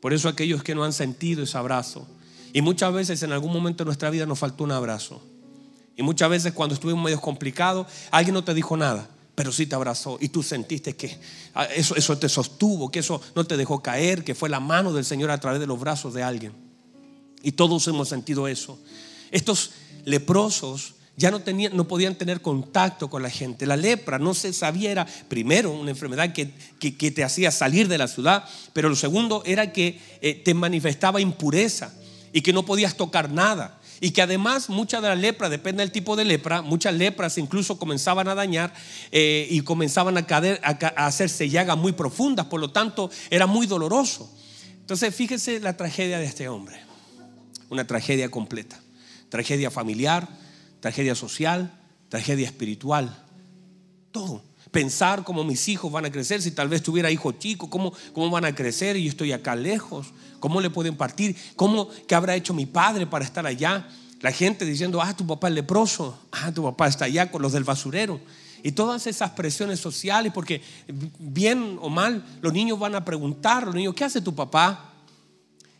Por 0.00 0.12
eso 0.12 0.28
aquellos 0.28 0.62
que 0.62 0.76
no 0.76 0.84
han 0.84 0.92
sentido 0.92 1.42
ese 1.42 1.58
abrazo. 1.58 2.06
Y 2.52 2.62
muchas 2.62 2.92
veces 2.92 3.24
en 3.24 3.32
algún 3.32 3.52
momento 3.52 3.82
de 3.82 3.86
nuestra 3.86 4.10
vida 4.10 4.24
nos 4.24 4.38
faltó 4.38 4.62
un 4.62 4.70
abrazo. 4.70 5.20
Y 5.96 6.04
muchas 6.04 6.30
veces 6.30 6.52
cuando 6.52 6.76
estuvimos 6.76 7.02
medio 7.02 7.20
complicados, 7.20 7.88
alguien 8.12 8.34
no 8.34 8.44
te 8.44 8.54
dijo 8.54 8.76
nada, 8.76 9.10
pero 9.38 9.52
sí 9.52 9.66
te 9.66 9.76
abrazó 9.76 10.18
y 10.20 10.30
tú 10.30 10.42
sentiste 10.42 10.96
que 10.96 11.16
ah, 11.54 11.66
eso, 11.66 11.94
eso 11.94 12.18
te 12.18 12.28
sostuvo, 12.28 12.90
que 12.90 12.98
eso 12.98 13.20
no 13.36 13.46
te 13.46 13.56
dejó 13.56 13.80
caer, 13.80 14.24
que 14.24 14.34
fue 14.34 14.48
la 14.48 14.58
mano 14.58 14.92
del 14.92 15.04
Señor 15.04 15.30
a 15.30 15.38
través 15.38 15.60
de 15.60 15.66
los 15.68 15.78
brazos 15.78 16.12
de 16.12 16.24
alguien. 16.24 16.52
Y 17.44 17.52
todos 17.52 17.86
hemos 17.86 18.08
sentido 18.08 18.48
eso. 18.48 18.80
Estos 19.30 19.70
leprosos 20.04 20.94
ya 21.16 21.30
no, 21.30 21.38
tenían, 21.38 21.76
no 21.76 21.86
podían 21.86 22.16
tener 22.16 22.42
contacto 22.42 23.08
con 23.08 23.22
la 23.22 23.30
gente. 23.30 23.64
La 23.64 23.76
lepra 23.76 24.18
no 24.18 24.34
se 24.34 24.52
sabía, 24.52 24.90
era 24.90 25.06
primero 25.28 25.70
una 25.70 25.90
enfermedad 25.90 26.32
que, 26.32 26.50
que, 26.80 27.10
te 27.12 27.22
hacía 27.22 27.52
salir 27.52 27.86
de 27.86 27.98
la 27.98 28.08
ciudad, 28.08 28.44
pero 28.72 28.88
lo 28.88 28.96
segundo 28.96 29.44
era 29.46 29.72
que 29.72 30.00
eh, 30.20 30.34
te 30.34 30.52
manifestaba 30.52 31.20
impureza 31.20 31.94
y 32.32 32.40
que 32.40 32.52
no 32.52 32.64
podías 32.64 32.96
tocar 32.96 33.30
nada. 33.30 33.77
Y 34.00 34.12
que 34.12 34.22
además 34.22 34.68
mucha 34.68 35.00
de 35.00 35.08
la 35.08 35.14
lepra, 35.14 35.48
depende 35.48 35.82
del 35.82 35.92
tipo 35.92 36.16
de 36.16 36.24
lepra, 36.24 36.62
muchas 36.62 36.94
lepras 36.94 37.38
incluso 37.38 37.78
comenzaban 37.78 38.28
a 38.28 38.34
dañar 38.34 38.72
eh, 39.10 39.46
y 39.50 39.60
comenzaban 39.62 40.16
a, 40.16 40.26
a, 40.28 41.06
hacerse 41.06 41.48
llagas 41.48 41.76
muy 41.76 41.92
profundas, 41.92 42.46
por 42.46 42.60
lo 42.60 42.70
tanto 42.70 43.10
era 43.30 43.46
muy 43.46 43.66
doloroso. 43.66 44.32
Entonces 44.80 45.14
fíjese 45.14 45.60
la 45.60 45.76
tragedia 45.76 46.18
de 46.18 46.26
este 46.26 46.48
hombre, 46.48 46.80
una 47.68 47.86
tragedia 47.86 48.30
completa, 48.30 48.80
tragedia 49.28 49.70
familiar, 49.70 50.28
tragedia 50.80 51.14
social, 51.14 51.78
tragedia 52.08 52.46
espiritual, 52.46 53.24
todo. 54.12 54.47
Pensar 54.70 55.24
cómo 55.24 55.44
mis 55.44 55.68
hijos 55.68 55.90
van 55.90 56.04
a 56.04 56.10
crecer, 56.10 56.42
si 56.42 56.50
tal 56.50 56.68
vez 56.68 56.82
tuviera 56.82 57.10
hijos 57.10 57.38
chicos, 57.38 57.68
cómo, 57.68 57.92
cómo 58.12 58.30
van 58.30 58.44
a 58.44 58.54
crecer 58.54 58.96
y 58.96 59.04
yo 59.04 59.10
estoy 59.10 59.32
acá 59.32 59.56
lejos. 59.56 60.08
¿Cómo 60.40 60.60
le 60.60 60.70
pueden 60.70 60.96
partir? 60.96 61.36
¿Cómo, 61.56 61.88
¿Qué 62.06 62.14
habrá 62.14 62.36
hecho 62.36 62.54
mi 62.54 62.66
padre 62.66 63.06
para 63.06 63.24
estar 63.24 63.46
allá? 63.46 63.88
La 64.20 64.32
gente 64.32 64.64
diciendo, 64.64 65.00
ah, 65.00 65.16
tu 65.16 65.26
papá 65.26 65.48
es 65.48 65.54
leproso, 65.54 66.18
ah, 66.32 66.52
tu 66.52 66.62
papá 66.62 66.88
está 66.88 67.04
allá 67.04 67.30
con 67.30 67.42
los 67.42 67.52
del 67.52 67.64
basurero. 67.64 68.20
Y 68.62 68.72
todas 68.72 69.06
esas 69.06 69.30
presiones 69.30 69.78
sociales, 69.78 70.32
porque 70.34 70.62
bien 71.18 71.78
o 71.80 71.88
mal, 71.88 72.24
los 72.40 72.52
niños 72.52 72.78
van 72.78 72.94
a 72.94 73.04
preguntar, 73.04 73.64
los 73.66 73.74
niños, 73.74 73.94
¿qué 73.94 74.04
hace 74.04 74.20
tu 74.20 74.34
papá? 74.34 74.92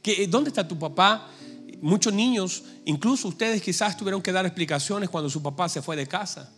¿Qué, 0.03 0.29
¿Dónde 0.29 0.51
está 0.51 0.67
tu 0.67 0.79
papá? 0.79 1.29
Muchos 1.81 2.13
niños, 2.13 2.63
incluso 2.85 3.29
ustedes 3.29 3.61
quizás 3.63 3.97
tuvieron 3.97 4.23
que 4.23 4.31
dar 4.31 4.47
explicaciones 4.47 5.09
cuando 5.09 5.29
su 5.29 5.43
papá 5.43 5.69
se 5.69 5.83
fue 5.83 5.97
de 5.97 6.07
casa. 6.07 6.53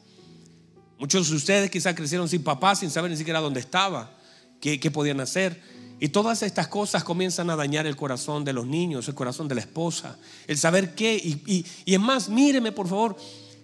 Muchos 1.00 1.30
de 1.30 1.36
ustedes 1.36 1.70
quizás 1.70 1.94
crecieron 1.94 2.28
sin 2.28 2.44
papá, 2.44 2.76
sin 2.76 2.90
saber 2.90 3.10
ni 3.10 3.16
siquiera 3.16 3.40
dónde 3.40 3.58
estaba, 3.58 4.18
qué, 4.60 4.78
podían 4.90 5.18
hacer. 5.20 5.58
Y 5.98 6.10
todas 6.10 6.42
estas 6.42 6.68
cosas 6.68 7.04
comienzan 7.04 7.48
a 7.48 7.56
dañar 7.56 7.86
el 7.86 7.96
corazón 7.96 8.44
de 8.44 8.52
los 8.52 8.66
niños, 8.66 9.08
el 9.08 9.14
corazón 9.14 9.48
de 9.48 9.54
la 9.54 9.62
esposa, 9.62 10.18
el 10.46 10.58
saber 10.58 10.94
qué. 10.94 11.16
Y, 11.16 11.64
es 11.86 11.98
más, 11.98 12.28
míreme 12.28 12.70
por 12.70 12.86
favor, 12.86 13.16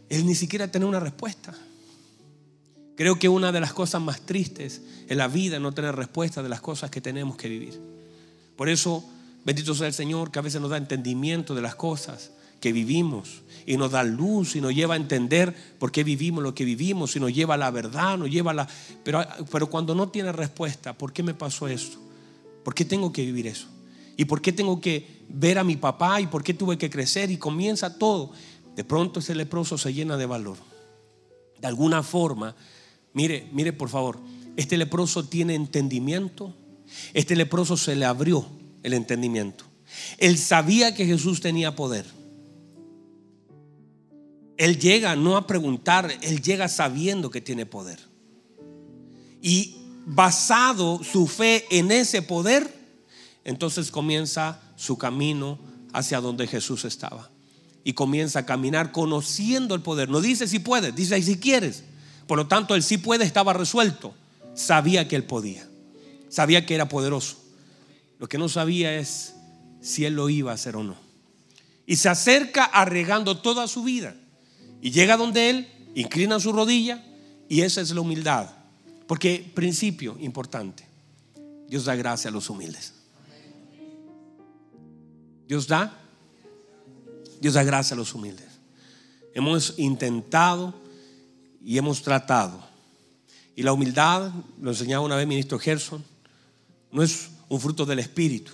el 0.09 0.25
ni 0.25 0.35
siquiera 0.35 0.70
tener 0.70 0.88
una 0.88 0.99
respuesta. 0.99 1.55
Creo 2.96 3.18
que 3.18 3.29
una 3.29 3.53
de 3.53 3.61
las 3.61 3.75
cosas 3.75 4.01
más 4.01 4.22
tristes 4.22 4.81
en 5.07 5.18
la 5.18 5.29
vida 5.29 5.57
es 5.57 5.62
no 5.62 5.72
tener 5.72 5.94
respuesta 5.94 6.42
de 6.42 6.49
las 6.49 6.62
cosas 6.62 6.90
que 6.90 7.03
tenemos 7.03 7.37
que 7.37 7.51
vivir. 7.51 7.79
Por 8.57 8.70
eso, 8.70 9.05
bendito 9.44 9.75
sea 9.75 9.88
el 9.88 9.92
Señor, 9.92 10.31
que 10.31 10.38
a 10.38 10.42
veces 10.42 10.62
nos 10.62 10.70
da 10.70 10.79
entendimiento 10.79 11.55
de 11.55 11.61
las 11.61 11.75
cosas 11.75 12.31
que 12.61 12.73
vivimos 12.73 13.42
y 13.66 13.77
nos 13.77 13.90
da 13.90 14.05
luz 14.05 14.57
y 14.57 14.61
nos 14.61 14.75
lleva 14.75 14.95
a 14.95 14.97
entender 14.97 15.55
por 15.79 15.90
qué 15.90 16.05
vivimos 16.05 16.42
lo 16.42 16.55
que 16.55 16.64
vivimos 16.64 17.16
y 17.16 17.21
nos 17.21 17.35
lleva 17.35 17.55
a 17.55 17.59
la 17.59 17.71
verdad, 17.71 18.16
nos 18.16 18.31
lleva 18.31 18.53
a 18.53 18.55
la... 18.55 18.69
Pero, 19.03 19.25
pero 19.51 19.69
cuando 19.69 19.95
no 19.95 20.09
tiene 20.09 20.33
respuesta, 20.33 20.97
¿por 20.97 21.12
qué 21.12 21.23
me 21.23 21.35
pasó 21.35 21.69
esto? 21.69 21.99
¿Por 22.64 22.75
qué 22.75 22.85
tengo 22.85 23.12
que 23.12 23.23
vivir 23.23 23.47
eso? 23.47 23.66
¿Y 24.16 24.25
por 24.25 24.40
qué 24.40 24.53
tengo 24.53 24.81
que 24.81 25.25
ver 25.29 25.59
a 25.59 25.64
mi 25.64 25.77
papá? 25.77 26.21
¿Y 26.21 26.27
por 26.27 26.42
qué 26.42 26.55
tuve 26.55 26.79
que 26.79 26.88
crecer? 26.88 27.31
Y 27.31 27.37
comienza 27.37 27.99
todo. 27.99 28.33
De 28.75 28.85
pronto 28.85 29.21
ese 29.21 29.35
leproso 29.35 29.77
se 29.79 29.92
llena 29.92 30.16
de 30.16 30.27
valor. 30.27 30.57
De 31.61 31.66
alguna 31.66 32.03
forma, 32.03 32.55
mire, 33.12 33.49
mire 33.53 33.73
por 33.73 33.88
favor, 33.88 34.19
este 34.57 34.77
leproso 34.77 35.25
tiene 35.25 35.55
entendimiento. 35.55 36.55
Este 37.12 37.37
leproso 37.37 37.77
se 37.77 37.97
le 37.97 38.05
abrió 38.05 38.47
el 38.83 38.95
entendimiento. 38.95 39.64
Él 40.19 40.38
sabía 40.38 40.95
que 40.95 41.07
Jesús 41.07 41.40
tenía 41.40 41.77
poder. 41.77 42.07
Él 44.57 44.79
llega 44.79 45.16
no 45.16 45.37
a 45.37 45.47
preguntar, 45.47 46.11
él 46.23 46.40
llega 46.40 46.69
sabiendo 46.69 47.31
que 47.31 47.40
tiene 47.40 47.66
poder. 47.66 47.99
Y 49.42 49.77
basado 50.07 51.03
su 51.05 51.27
fe 51.27 51.66
en 51.71 51.90
ese 51.90 52.23
poder, 52.23 52.73
entonces 53.45 53.90
comienza 53.90 54.61
su 54.77 54.97
camino 54.97 55.59
hacia 55.92 56.21
donde 56.21 56.47
Jesús 56.47 56.85
estaba. 56.85 57.31
Y 57.85 57.92
comienza 57.92 58.40
a 58.40 58.47
caminar 58.47 58.92
conociendo 58.92 59.75
el 59.75 59.83
poder. 59.83 60.09
No 60.09 60.21
dice 60.21 60.49
si 60.49 60.59
puedes, 60.59 60.95
dice 60.95 61.21
si 61.23 61.38
quieres. 61.38 61.85
Por 62.27 62.38
lo 62.38 62.49
tanto, 62.49 62.75
el 62.75 62.83
si 62.83 62.99
puede 62.99 63.25
estaba 63.25 63.53
resuelto. 63.53 64.14
Sabía 64.55 65.07
que 65.07 65.16
él 65.16 65.25
podía. 65.25 65.69
Sabía 66.29 66.66
que 66.66 66.75
era 66.75 66.88
poderoso. 66.88 67.37
Lo 68.19 68.29
que 68.29 68.38
no 68.38 68.49
sabía 68.49 68.99
es 68.99 69.35
si 69.81 70.05
él 70.05 70.14
lo 70.14 70.29
iba 70.29 70.51
a 70.51 70.55
hacer 70.55 70.77
o 70.77 70.83
no. 70.83 70.97
Y 71.87 71.97
se 71.97 72.09
acerca 72.09 72.64
arregando 72.64 73.38
toda 73.38 73.69
su 73.69 73.85
vida. 73.85 74.16
Y 74.87 74.92
llega 74.92 75.16
donde 75.16 75.51
él, 75.51 75.68
inclina 75.96 76.38
su 76.38 76.53
rodilla 76.53 77.05
y 77.49 77.62
esa 77.62 77.81
es 77.81 77.90
la 77.90 78.03
humildad. 78.03 78.49
Porque 79.09 79.44
principio 79.53 80.16
importante, 80.20 80.87
Dios 81.68 81.87
da 81.87 81.96
gracia 81.96 82.31
a 82.31 82.33
los 82.33 82.49
humildes. 82.51 82.92
Dios 85.49 85.66
da, 85.66 85.92
Dios 87.40 87.55
da 87.55 87.64
gracia 87.64 87.94
a 87.94 87.96
los 87.96 88.14
humildes. 88.14 88.46
Hemos 89.35 89.75
intentado 89.77 90.72
y 91.64 91.79
hemos 91.79 92.01
tratado. 92.01 92.64
Y 93.57 93.64
la 93.64 93.72
humildad, 93.72 94.31
lo 94.62 94.70
enseñaba 94.70 95.05
una 95.05 95.16
vez 95.16 95.27
ministro 95.27 95.59
Gerson, 95.59 96.05
no 96.92 97.03
es 97.03 97.31
un 97.49 97.61
fruto 97.61 97.87
del 97.87 97.99
Espíritu. 97.99 98.53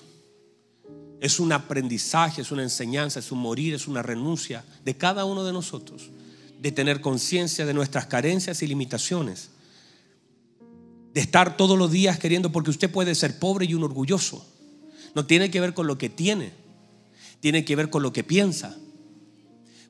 Es 1.20 1.38
un 1.38 1.52
aprendizaje, 1.52 2.40
es 2.40 2.50
una 2.50 2.62
enseñanza, 2.62 3.18
es 3.18 3.30
un 3.32 3.38
morir, 3.38 3.74
es 3.74 3.86
una 3.86 4.00
renuncia 4.00 4.64
de 4.82 4.96
cada 4.96 5.26
uno 5.26 5.44
de 5.44 5.52
nosotros, 5.52 6.08
de 6.62 6.70
tener 6.70 7.00
conciencia 7.00 7.66
de 7.66 7.74
nuestras 7.74 8.06
carencias 8.06 8.62
y 8.62 8.68
limitaciones, 8.68 9.50
de 11.12 11.20
estar 11.20 11.56
todos 11.56 11.76
los 11.76 11.90
días 11.90 12.20
queriendo, 12.20 12.52
porque 12.52 12.70
usted 12.70 12.88
puede 12.88 13.16
ser 13.16 13.40
pobre 13.40 13.66
y 13.66 13.74
un 13.74 13.82
orgulloso. 13.82 14.46
No 15.16 15.26
tiene 15.26 15.50
que 15.50 15.60
ver 15.60 15.74
con 15.74 15.88
lo 15.88 15.98
que 15.98 16.08
tiene, 16.08 16.52
tiene 17.40 17.64
que 17.64 17.74
ver 17.74 17.90
con 17.90 18.04
lo 18.04 18.12
que 18.12 18.22
piensa. 18.22 18.76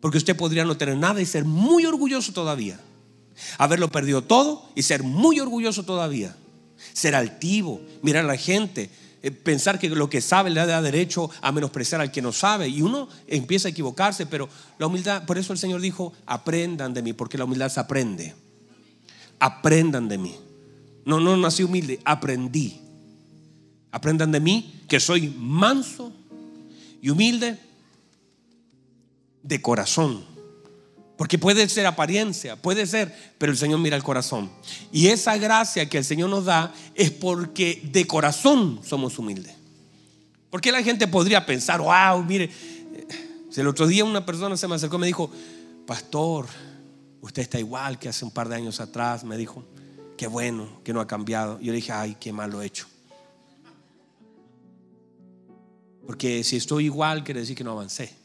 Porque 0.01 0.17
usted 0.17 0.35
podría 0.35 0.65
no 0.65 0.79
tener 0.79 0.97
nada 0.97 1.21
y 1.21 1.27
ser 1.27 1.45
muy 1.45 1.85
orgulloso 1.85 2.33
todavía. 2.33 2.81
Haberlo 3.59 3.91
perdido 3.91 4.23
todo 4.25 4.67
y 4.75 4.83
ser 4.83 5.03
muy 5.03 5.41
orgulloso 5.41 5.85
todavía. 5.85 6.35
Ser 6.95 7.15
altivo, 7.15 7.83
mirar 8.01 8.25
a 8.25 8.29
la 8.29 8.39
gente, 8.39 8.89
pensar 9.31 9.79
que 9.79 9.89
lo 9.89 10.11
que 10.11 10.21
sabe 10.21 10.51
le 10.51 10.67
da 10.67 10.83
derecho 10.83 11.31
a 11.41 11.53
menospreciar 11.53 12.01
al 12.01 12.11
que 12.11 12.23
no 12.23 12.33
sabe. 12.33 12.69
Y 12.69 12.83
uno 12.83 13.09
empieza 13.29 13.69
a 13.69 13.71
equivocarse, 13.71 14.27
pero 14.27 14.49
la 14.79 14.87
humildad, 14.87 15.25
por 15.27 15.39
eso 15.39 15.53
el 15.53 15.59
Señor 15.59 15.81
dijo, 15.81 16.13
aprendan 16.27 16.93
de 16.93 17.03
mí, 17.03 17.13
porque 17.13 17.39
la 17.39 17.45
humildad 17.45 17.69
se 17.69 17.81
aprende. 17.81 18.35
Aprendan 19.39 20.09
de 20.09 20.19
mí. 20.19 20.35
No, 21.05 21.21
no 21.21 21.37
nací 21.37 21.63
humilde, 21.63 22.01
aprendí. 22.05 22.81
Aprendan 23.93 24.33
de 24.33 24.41
mí 24.41 24.83
que 24.89 24.99
soy 24.99 25.29
manso 25.29 26.13
y 27.01 27.11
humilde 27.11 27.59
de 29.43 29.63
corazón. 29.63 30.32
Porque 31.23 31.39
puede 31.39 31.69
ser 31.69 31.87
apariencia, 31.87 32.57
puede 32.57 32.85
ser, 32.85 33.15
pero 33.39 33.53
el 33.53 33.57
Señor 33.57 33.79
mira 33.79 33.97
el 33.97 34.03
corazón. 34.03 34.51
Y 34.91 35.07
esa 35.07 35.37
gracia 35.37 35.89
que 35.89 35.99
el 35.99 36.05
Señor 36.05 36.29
nos 36.29 36.47
da 36.47 36.75
es 36.97 37.13
porque 37.13 37.81
de 37.93 38.09
corazón 38.09 38.81
somos 38.83 39.21
humildes. 39.21 39.55
Porque 40.51 40.73
la 40.73 40.83
gente 40.83 41.07
podría 41.07 41.47
pensar, 41.47 41.81
wow, 41.81 42.25
mire, 42.25 42.51
el 43.55 43.69
otro 43.69 43.87
día 43.87 44.05
una 44.05 44.27
persona 44.27 44.57
se 44.57 44.67
me 44.67 44.75
acercó 44.75 44.97
y 44.97 44.99
me 44.99 45.07
dijo, 45.07 45.31
pastor, 45.87 46.47
usted 47.21 47.43
está 47.43 47.61
igual 47.61 48.01
que 48.01 48.09
hace 48.09 48.25
un 48.25 48.33
par 48.33 48.49
de 48.49 48.57
años 48.57 48.81
atrás, 48.81 49.23
me 49.23 49.37
dijo, 49.37 49.65
qué 50.17 50.27
bueno 50.27 50.81
que 50.83 50.93
no 50.93 51.01
ha 51.01 51.07
cambiado. 51.07 51.61
Yo 51.61 51.71
le 51.71 51.77
dije, 51.77 51.93
ay, 51.93 52.17
qué 52.19 52.33
mal 52.33 52.51
lo 52.51 52.63
he 52.63 52.67
hecho. 52.67 52.89
Porque 56.05 56.43
si 56.43 56.57
estoy 56.57 56.87
igual, 56.87 57.23
quiere 57.23 57.39
decir 57.39 57.55
que 57.55 57.63
no 57.63 57.71
avancé 57.71 58.22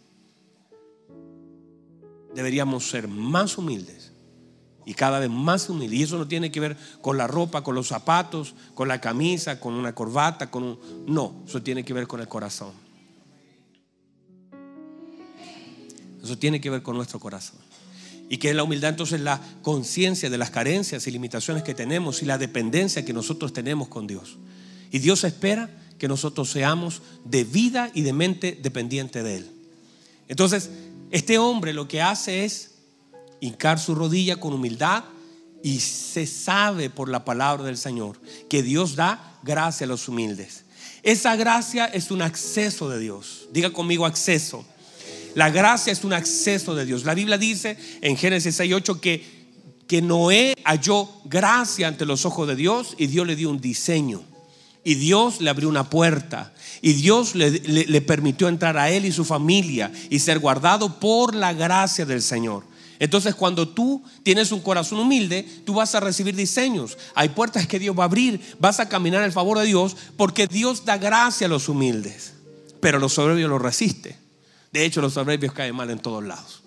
deberíamos 2.33 2.89
ser 2.89 3.07
más 3.07 3.57
humildes 3.57 4.11
y 4.87 4.93
cada 4.93 5.19
vez 5.19 5.29
más 5.29 5.69
humildes. 5.69 5.99
Y 5.99 6.03
eso 6.03 6.17
no 6.17 6.29
tiene 6.29 6.49
que 6.49 6.61
ver 6.61 6.77
con 7.01 7.17
la 7.17 7.27
ropa, 7.27 7.61
con 7.61 7.75
los 7.75 7.87
zapatos, 7.87 8.55
con 8.73 8.87
la 8.87 9.01
camisa, 9.01 9.59
con 9.59 9.73
una 9.73 9.93
corbata, 9.93 10.49
con 10.49 10.63
un... 10.63 10.79
No, 11.05 11.43
eso 11.45 11.61
tiene 11.61 11.83
que 11.83 11.93
ver 11.93 12.07
con 12.07 12.21
el 12.21 12.27
corazón. 12.29 12.71
Eso 16.23 16.37
tiene 16.37 16.61
que 16.61 16.69
ver 16.69 16.83
con 16.83 16.95
nuestro 16.95 17.19
corazón. 17.19 17.59
Y 18.29 18.37
que 18.37 18.49
es 18.49 18.55
la 18.55 18.63
humildad 18.63 18.91
entonces 18.91 19.19
la 19.19 19.41
conciencia 19.61 20.29
de 20.29 20.37
las 20.37 20.51
carencias 20.51 21.05
y 21.05 21.11
limitaciones 21.11 21.63
que 21.63 21.73
tenemos 21.73 22.21
y 22.21 22.25
la 22.25 22.37
dependencia 22.37 23.03
que 23.03 23.13
nosotros 23.13 23.51
tenemos 23.51 23.89
con 23.89 24.07
Dios. 24.07 24.37
Y 24.91 24.99
Dios 24.99 25.25
espera 25.25 25.69
que 25.97 26.07
nosotros 26.07 26.49
seamos 26.49 27.01
de 27.25 27.43
vida 27.43 27.91
y 27.93 28.03
de 28.03 28.13
mente 28.13 28.57
dependiente 28.61 29.21
de 29.21 29.35
Él. 29.35 29.51
Entonces, 30.27 30.69
este 31.11 31.37
hombre 31.37 31.73
lo 31.73 31.87
que 31.87 32.01
hace 32.01 32.45
es 32.45 32.75
hincar 33.39 33.79
su 33.79 33.95
rodilla 33.95 34.37
con 34.37 34.53
humildad 34.53 35.03
y 35.63 35.79
se 35.79 36.25
sabe 36.27 36.89
por 36.89 37.09
la 37.09 37.25
palabra 37.25 37.65
del 37.65 37.77
Señor 37.77 38.19
que 38.49 38.63
Dios 38.63 38.95
da 38.95 39.39
gracia 39.43 39.85
a 39.85 39.87
los 39.87 40.07
humildes. 40.07 40.65
Esa 41.03 41.35
gracia 41.35 41.85
es 41.85 42.11
un 42.11 42.21
acceso 42.21 42.89
de 42.89 42.99
Dios. 42.99 43.47
Diga 43.51 43.71
conmigo 43.71 44.05
acceso. 44.05 44.65
La 45.35 45.49
gracia 45.49 45.93
es 45.93 46.03
un 46.03 46.13
acceso 46.13 46.75
de 46.75 46.85
Dios. 46.85 47.05
La 47.05 47.13
Biblia 47.13 47.37
dice 47.37 47.77
en 48.01 48.17
Génesis 48.17 48.59
6:8 48.59 48.99
que 48.99 49.37
que 49.87 50.01
Noé 50.01 50.53
halló 50.65 51.09
gracia 51.25 51.87
ante 51.87 52.05
los 52.05 52.25
ojos 52.25 52.47
de 52.47 52.55
Dios 52.55 52.95
y 52.97 53.07
Dios 53.07 53.25
le 53.25 53.35
dio 53.35 53.49
un 53.49 53.61
diseño. 53.61 54.23
Y 54.87 54.95
Dios 54.95 55.41
le 55.41 55.49
abrió 55.49 55.67
una 55.67 55.89
puerta. 55.89 56.53
Y 56.81 56.93
Dios 56.93 57.35
le, 57.35 58.01
permitió 58.03 58.47
entrar 58.47 58.77
a 58.77 58.89
él 58.89 59.03
y 59.03 59.11
su 59.11 59.25
familia 59.25 59.91
y 60.09 60.19
ser 60.19 60.39
guardado 60.39 60.97
por 60.97 61.35
la 61.35 61.51
gracia 61.51 62.05
del 62.05 62.21
Señor. 62.21 62.63
Entonces 62.97 63.35
cuando 63.35 63.67
tú 63.67 64.01
tienes 64.23 64.53
un 64.53 64.61
corazón 64.61 64.99
humilde, 64.99 65.45
tú 65.65 65.73
vas 65.73 65.93
a 65.93 65.99
recibir 65.99 66.37
diseños. 66.37 66.97
Hay 67.15 67.27
puertas 67.27 67.67
que 67.67 67.79
Dios 67.79 67.99
va 67.99 68.03
a 68.03 68.05
abrir, 68.05 68.39
vas 68.61 68.79
a 68.79 68.87
caminar 68.87 69.25
en 69.25 69.33
favor 69.33 69.59
de 69.59 69.65
Dios 69.65 69.97
porque 70.15 70.47
Dios 70.47 70.85
da 70.85 70.97
gracia 70.97 71.47
a 71.47 71.49
los 71.49 71.67
humildes. 71.67 72.35
Pero 72.79 72.97
los 72.97 73.11
soberbios 73.11 73.49
lo 73.49 73.59
resiste. 73.59 74.15
De 74.71 74.85
hecho, 74.85 75.01
los 75.01 75.15
soberbios 75.15 75.51
caen 75.51 75.75
mal 75.75 75.89
en 75.89 75.99
todos 75.99 76.23
lados. 76.23 76.63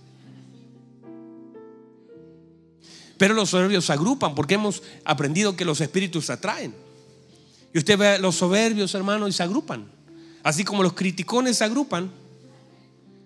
Pero 3.16 3.32
los 3.32 3.48
soberbios 3.48 3.86
se 3.86 3.94
agrupan 3.94 4.34
porque 4.34 4.56
hemos 4.56 4.82
aprendido 5.06 5.56
que 5.56 5.64
los 5.64 5.80
espíritus 5.80 6.26
se 6.26 6.34
atraen. 6.34 6.89
Y 7.72 7.78
usted 7.78 7.98
ve 7.98 8.18
los 8.18 8.36
soberbios, 8.36 8.94
hermanos, 8.94 9.28
y 9.28 9.32
se 9.32 9.42
agrupan. 9.42 9.90
Así 10.42 10.64
como 10.64 10.82
los 10.82 10.94
criticones 10.94 11.58
se 11.58 11.64
agrupan. 11.64 12.10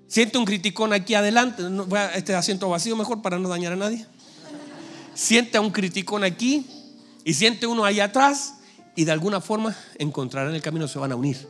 Siente 0.06 0.38
un 0.38 0.44
criticón 0.44 0.92
aquí 0.92 1.14
adelante. 1.14 1.62
Este 2.14 2.34
asiento 2.34 2.68
vacío 2.68 2.96
mejor 2.96 3.22
para 3.22 3.38
no 3.38 3.48
dañar 3.48 3.72
a 3.72 3.76
nadie. 3.76 4.06
Siente 5.14 5.58
a 5.58 5.60
un 5.60 5.70
criticón 5.70 6.24
aquí 6.24 6.66
y 7.24 7.34
siente 7.34 7.66
uno 7.66 7.84
ahí 7.84 8.00
atrás 8.00 8.54
y 8.96 9.04
de 9.04 9.12
alguna 9.12 9.40
forma 9.40 9.74
encontrarán 9.98 10.54
el 10.54 10.62
camino, 10.62 10.86
se 10.88 10.98
van 10.98 11.12
a 11.12 11.16
unir. 11.16 11.48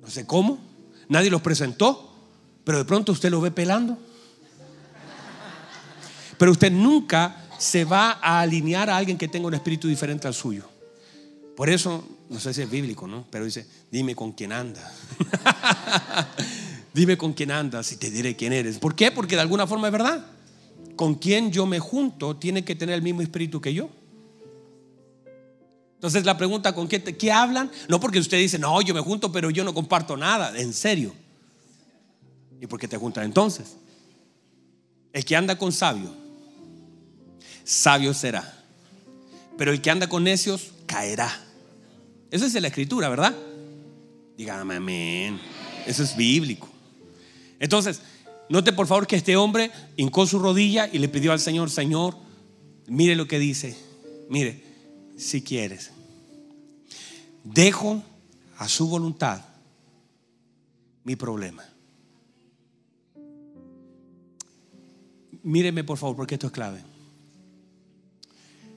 No 0.00 0.08
sé 0.08 0.26
cómo, 0.26 0.58
nadie 1.08 1.30
los 1.30 1.42
presentó, 1.42 2.14
pero 2.64 2.78
de 2.78 2.84
pronto 2.84 3.12
usted 3.12 3.30
lo 3.30 3.40
ve 3.40 3.50
pelando. 3.50 3.98
Pero 6.38 6.52
usted 6.52 6.70
nunca 6.70 7.44
se 7.58 7.84
va 7.84 8.18
a 8.22 8.40
alinear 8.40 8.88
a 8.88 8.96
alguien 8.96 9.18
que 9.18 9.28
tenga 9.28 9.46
un 9.46 9.54
espíritu 9.54 9.88
diferente 9.88 10.26
al 10.26 10.34
suyo. 10.34 10.64
Por 11.60 11.68
eso, 11.68 12.02
no 12.30 12.40
sé 12.40 12.54
si 12.54 12.62
es 12.62 12.70
bíblico, 12.70 13.06
¿no? 13.06 13.26
Pero 13.30 13.44
dice, 13.44 13.66
dime 13.90 14.16
con 14.16 14.32
quién 14.32 14.50
anda. 14.50 14.80
dime 16.94 17.18
con 17.18 17.34
quién 17.34 17.50
andas 17.50 17.92
y 17.92 17.98
te 17.98 18.10
diré 18.10 18.34
quién 18.34 18.54
eres. 18.54 18.78
¿Por 18.78 18.94
qué? 18.94 19.10
Porque 19.10 19.34
de 19.34 19.42
alguna 19.42 19.66
forma 19.66 19.88
es 19.88 19.92
verdad. 19.92 20.24
Con 20.96 21.16
quien 21.16 21.52
yo 21.52 21.66
me 21.66 21.78
junto 21.78 22.34
tiene 22.34 22.64
que 22.64 22.74
tener 22.74 22.94
el 22.94 23.02
mismo 23.02 23.20
espíritu 23.20 23.60
que 23.60 23.74
yo. 23.74 23.90
Entonces 25.96 26.24
la 26.24 26.38
pregunta, 26.38 26.74
¿con 26.74 26.88
qué, 26.88 27.02
qué 27.02 27.30
hablan? 27.30 27.70
No 27.90 28.00
porque 28.00 28.20
usted 28.20 28.38
dice, 28.38 28.58
no, 28.58 28.80
yo 28.80 28.94
me 28.94 29.02
junto, 29.02 29.30
pero 29.30 29.50
yo 29.50 29.62
no 29.62 29.74
comparto 29.74 30.16
nada. 30.16 30.58
En 30.58 30.72
serio. 30.72 31.14
¿Y 32.58 32.66
por 32.68 32.80
qué 32.80 32.88
te 32.88 32.96
juntas 32.96 33.26
entonces? 33.26 33.76
El 35.12 35.26
que 35.26 35.36
anda 35.36 35.58
con 35.58 35.72
sabio, 35.72 36.10
sabio 37.64 38.14
será. 38.14 38.50
Pero 39.58 39.72
el 39.72 39.82
que 39.82 39.90
anda 39.90 40.08
con 40.08 40.24
necios, 40.24 40.70
caerá. 40.86 41.48
Eso 42.30 42.46
es 42.46 42.54
la 42.54 42.68
escritura, 42.68 43.08
¿verdad? 43.08 43.34
Dígame 44.36 44.76
amén. 44.76 45.40
Eso 45.86 46.02
es 46.02 46.16
bíblico. 46.16 46.68
Entonces, 47.58 48.00
note 48.48 48.72
por 48.72 48.86
favor 48.86 49.06
que 49.06 49.16
este 49.16 49.36
hombre 49.36 49.70
hincó 49.96 50.26
su 50.26 50.38
rodilla 50.38 50.88
y 50.90 50.98
le 50.98 51.08
pidió 51.08 51.32
al 51.32 51.40
Señor, 51.40 51.70
Señor, 51.70 52.16
mire 52.86 53.16
lo 53.16 53.26
que 53.26 53.38
dice. 53.38 53.76
Mire, 54.28 54.62
si 55.16 55.42
quieres, 55.42 55.90
dejo 57.44 58.02
a 58.58 58.68
su 58.68 58.88
voluntad 58.88 59.42
mi 61.04 61.16
problema. 61.16 61.64
Míreme 65.42 65.84
por 65.84 65.98
favor, 65.98 66.16
porque 66.16 66.34
esto 66.34 66.48
es 66.48 66.52
clave. 66.52 66.82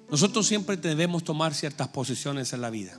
Nosotros 0.10 0.48
siempre 0.48 0.78
debemos 0.78 1.24
tomar 1.24 1.54
ciertas 1.54 1.88
posiciones 1.90 2.54
en 2.54 2.62
la 2.62 2.70
vida, 2.70 2.98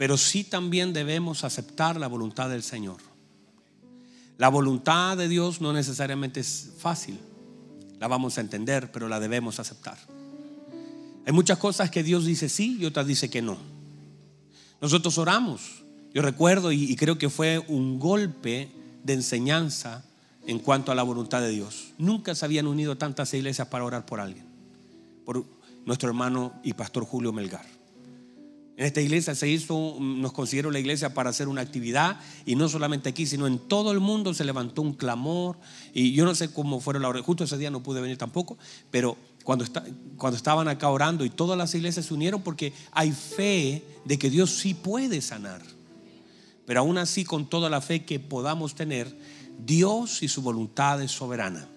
pero 0.00 0.16
sí 0.16 0.44
también 0.44 0.94
debemos 0.94 1.44
aceptar 1.44 2.00
la 2.00 2.06
voluntad 2.06 2.48
del 2.48 2.62
Señor. 2.62 2.96
La 4.38 4.48
voluntad 4.48 5.18
de 5.18 5.28
Dios 5.28 5.60
no 5.60 5.74
necesariamente 5.74 6.40
es 6.40 6.72
fácil, 6.78 7.18
la 7.98 8.08
vamos 8.08 8.38
a 8.38 8.40
entender, 8.40 8.90
pero 8.92 9.08
la 9.08 9.20
debemos 9.20 9.60
aceptar. 9.60 9.98
Hay 11.26 11.34
muchas 11.34 11.58
cosas 11.58 11.90
que 11.90 12.02
Dios 12.02 12.24
dice 12.24 12.48
sí 12.48 12.78
y 12.80 12.86
otras 12.86 13.06
dice 13.06 13.28
que 13.28 13.42
no. 13.42 13.58
Nosotros 14.80 15.18
oramos. 15.18 15.82
Yo 16.14 16.22
recuerdo 16.22 16.72
y, 16.72 16.96
creo 16.96 17.18
que 17.18 17.28
fue 17.28 17.58
un 17.68 17.98
golpe 17.98 18.72
de 19.04 19.12
enseñanza 19.12 20.02
en 20.46 20.60
cuanto 20.60 20.92
a 20.92 20.94
la 20.94 21.02
voluntad 21.02 21.42
de 21.42 21.50
Dios. 21.50 21.92
Nunca 21.98 22.34
se 22.34 22.46
habían 22.46 22.68
unido 22.68 22.96
tantas 22.96 23.34
iglesias 23.34 23.68
para 23.68 23.84
orar 23.84 24.06
por 24.06 24.18
alguien, 24.18 24.46
por 25.26 25.44
nuestro 25.84 26.08
hermano 26.08 26.54
y 26.64 26.72
pastor 26.72 27.04
Julio 27.04 27.34
Melgar. 27.34 27.79
En 28.80 28.86
esta 28.86 29.02
iglesia 29.02 29.34
se 29.34 29.46
hizo, 29.46 29.98
nos 30.00 30.32
consideró 30.32 30.70
la 30.70 30.78
iglesia 30.78 31.12
para 31.12 31.28
hacer 31.28 31.48
una 31.48 31.60
actividad 31.60 32.18
y 32.46 32.54
no 32.54 32.66
solamente 32.66 33.10
aquí, 33.10 33.26
sino 33.26 33.46
en 33.46 33.58
todo 33.58 33.92
el 33.92 34.00
mundo 34.00 34.32
se 34.32 34.42
levantó 34.42 34.80
un 34.80 34.94
clamor 34.94 35.58
y 35.92 36.12
yo 36.12 36.24
no 36.24 36.34
sé 36.34 36.50
cómo 36.50 36.80
fueron 36.80 37.02
la 37.02 37.10
hora, 37.10 37.20
justo 37.20 37.44
ese 37.44 37.58
día 37.58 37.70
no 37.70 37.82
pude 37.82 38.00
venir 38.00 38.16
tampoco, 38.16 38.56
pero 38.90 39.18
cuando, 39.44 39.66
cuando 40.16 40.38
estaban 40.38 40.66
acá 40.66 40.88
orando 40.88 41.26
y 41.26 41.28
todas 41.28 41.58
las 41.58 41.74
iglesias 41.74 42.06
se 42.06 42.14
unieron 42.14 42.40
porque 42.40 42.72
hay 42.92 43.12
fe 43.12 43.84
de 44.06 44.18
que 44.18 44.30
Dios 44.30 44.48
sí 44.48 44.72
puede 44.72 45.20
sanar. 45.20 45.60
Pero 46.64 46.80
aún 46.80 46.96
así, 46.96 47.22
con 47.22 47.50
toda 47.50 47.68
la 47.68 47.82
fe 47.82 48.06
que 48.06 48.18
podamos 48.18 48.74
tener, 48.74 49.14
Dios 49.58 50.22
y 50.22 50.28
su 50.28 50.40
voluntad 50.40 51.02
es 51.02 51.10
soberana. 51.10 51.68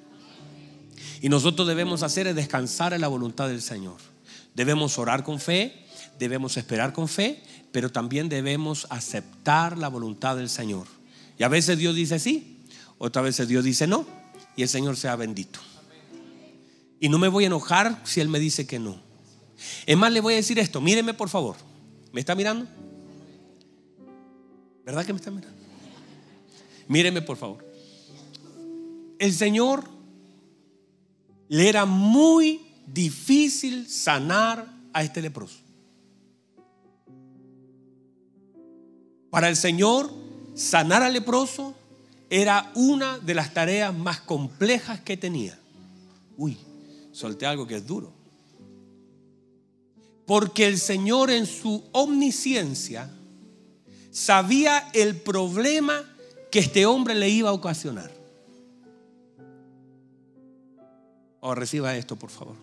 Y 1.22 1.28
nosotros 1.28 1.68
debemos 1.68 2.02
hacer 2.02 2.28
es 2.28 2.36
descansar 2.38 2.94
en 2.94 3.02
la 3.02 3.10
voluntad 3.10 3.50
del 3.50 3.62
Señor. 3.62 3.98
Debemos 4.56 4.98
orar 4.98 5.26
con 5.26 5.42
fe, 5.42 5.83
debemos 6.20 6.58
esperar 6.58 6.94
con 6.94 7.08
fe, 7.08 7.44
pero 7.72 7.92
también 7.92 8.30
debemos 8.30 8.88
aceptar 8.90 9.78
la 9.78 9.88
voluntad 9.88 10.36
del 10.36 10.50
Señor. 10.50 10.88
Y 11.38 11.44
a 11.44 11.48
veces 11.48 11.78
Dios 11.78 11.96
dice 11.96 12.20
sí, 12.20 12.62
otras 12.98 13.26
veces 13.26 13.48
Dios 13.48 13.64
dice 13.64 13.88
no, 13.88 14.06
y 14.56 14.64
el 14.64 14.70
Señor 14.70 14.98
sea 14.98 15.16
bendito. 15.16 15.60
Y 17.00 17.10
no 17.10 17.20
me 17.20 17.28
voy 17.28 17.44
a 17.44 17.48
enojar 17.48 18.00
si 18.04 18.22
Él 18.22 18.30
me 18.30 18.40
dice 18.40 18.66
que 18.66 18.80
no. 18.80 18.98
Es 19.86 19.98
más, 19.98 20.12
le 20.12 20.22
voy 20.22 20.34
a 20.34 20.38
decir 20.38 20.60
esto, 20.60 20.82
míreme 20.82 21.14
por 21.14 21.30
favor. 21.30 21.56
¿Me 22.12 22.20
está 22.20 22.36
mirando? 22.36 22.68
¿Verdad 24.86 25.06
que 25.06 25.14
me 25.14 25.18
está 25.18 25.32
mirando? 25.32 25.58
Míreme 26.88 27.22
por 27.22 27.38
favor. 27.38 27.66
El 29.20 29.34
Señor 29.34 29.90
le 31.48 31.70
era 31.70 31.86
muy 31.86 32.62
difícil 32.88 33.88
sanar 33.88 34.68
a 34.92 35.04
este 35.04 35.22
leproso. 35.22 35.63
Para 39.34 39.50
el 39.50 39.56
Señor, 39.56 40.12
sanar 40.54 41.02
al 41.02 41.14
leproso 41.14 41.74
era 42.30 42.72
una 42.76 43.18
de 43.18 43.34
las 43.34 43.52
tareas 43.52 43.92
más 43.92 44.22
complejas 44.22 45.02
que 45.02 45.18
tenía. 45.18 45.58
Uy, 46.38 46.56
solté 47.12 47.48
algo 47.48 47.66
que 47.66 47.78
es 47.78 47.88
duro. 47.88 48.14
Porque 50.28 50.68
el 50.68 50.78
Señor 50.78 51.32
en 51.32 51.48
su 51.48 51.84
omnisciencia 51.94 53.10
sabía 54.12 54.92
el 54.94 55.20
problema 55.20 56.04
que 56.52 56.60
este 56.60 56.86
hombre 56.86 57.16
le 57.16 57.28
iba 57.28 57.50
a 57.50 57.54
ocasionar. 57.54 58.12
Oh, 61.40 61.56
reciba 61.56 61.98
esto, 61.98 62.16
por 62.18 62.30
favor. 62.30 62.56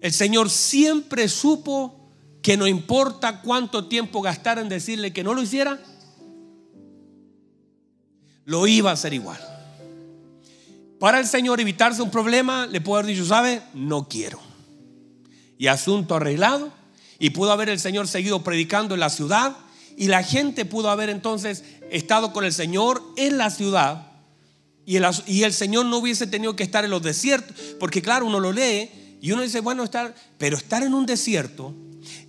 El 0.00 0.12
Señor 0.14 0.48
siempre 0.48 1.28
supo 1.28 2.03
que 2.44 2.58
no 2.58 2.66
importa 2.66 3.40
cuánto 3.40 3.86
tiempo 3.86 4.20
gastara 4.20 4.60
en 4.60 4.68
decirle 4.68 5.14
que 5.14 5.24
no 5.24 5.32
lo 5.32 5.40
hiciera, 5.40 5.80
lo 8.44 8.66
iba 8.66 8.90
a 8.90 8.92
hacer 8.92 9.14
igual. 9.14 9.40
Para 11.00 11.20
el 11.20 11.26
Señor 11.26 11.62
evitarse 11.62 12.02
un 12.02 12.10
problema, 12.10 12.66
le 12.66 12.82
puedo 12.82 12.98
haber 12.98 13.14
dicho, 13.14 13.24
¿sabe? 13.24 13.62
No 13.72 14.10
quiero. 14.10 14.40
Y 15.56 15.68
asunto 15.68 16.16
arreglado. 16.16 16.70
Y 17.18 17.30
pudo 17.30 17.50
haber 17.50 17.70
el 17.70 17.80
Señor 17.80 18.08
seguido 18.08 18.44
predicando 18.44 18.92
en 18.92 19.00
la 19.00 19.08
ciudad. 19.08 19.56
Y 19.96 20.08
la 20.08 20.22
gente 20.22 20.66
pudo 20.66 20.90
haber 20.90 21.08
entonces 21.08 21.64
estado 21.90 22.34
con 22.34 22.44
el 22.44 22.52
Señor 22.52 23.02
en 23.16 23.38
la 23.38 23.48
ciudad. 23.48 24.08
Y 24.84 24.96
el, 24.96 25.06
y 25.26 25.44
el 25.44 25.54
Señor 25.54 25.86
no 25.86 25.96
hubiese 25.96 26.26
tenido 26.26 26.54
que 26.56 26.62
estar 26.62 26.84
en 26.84 26.90
los 26.90 27.00
desiertos. 27.00 27.56
Porque 27.80 28.02
claro, 28.02 28.26
uno 28.26 28.38
lo 28.38 28.52
lee 28.52 28.90
y 29.22 29.32
uno 29.32 29.40
dice, 29.40 29.60
bueno, 29.60 29.82
estar, 29.82 30.14
pero 30.36 30.58
estar 30.58 30.82
en 30.82 30.92
un 30.92 31.06
desierto 31.06 31.74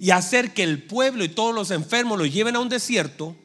y 0.05 0.11
hacer 0.11 0.53
que 0.53 0.61
el 0.61 0.83
pueblo 0.83 1.23
y 1.23 1.29
todos 1.29 1.55
los 1.55 1.71
enfermos 1.71 2.19
lo 2.19 2.27
lleven 2.27 2.55
a 2.55 2.59
un 2.59 2.69
desierto 2.69 3.35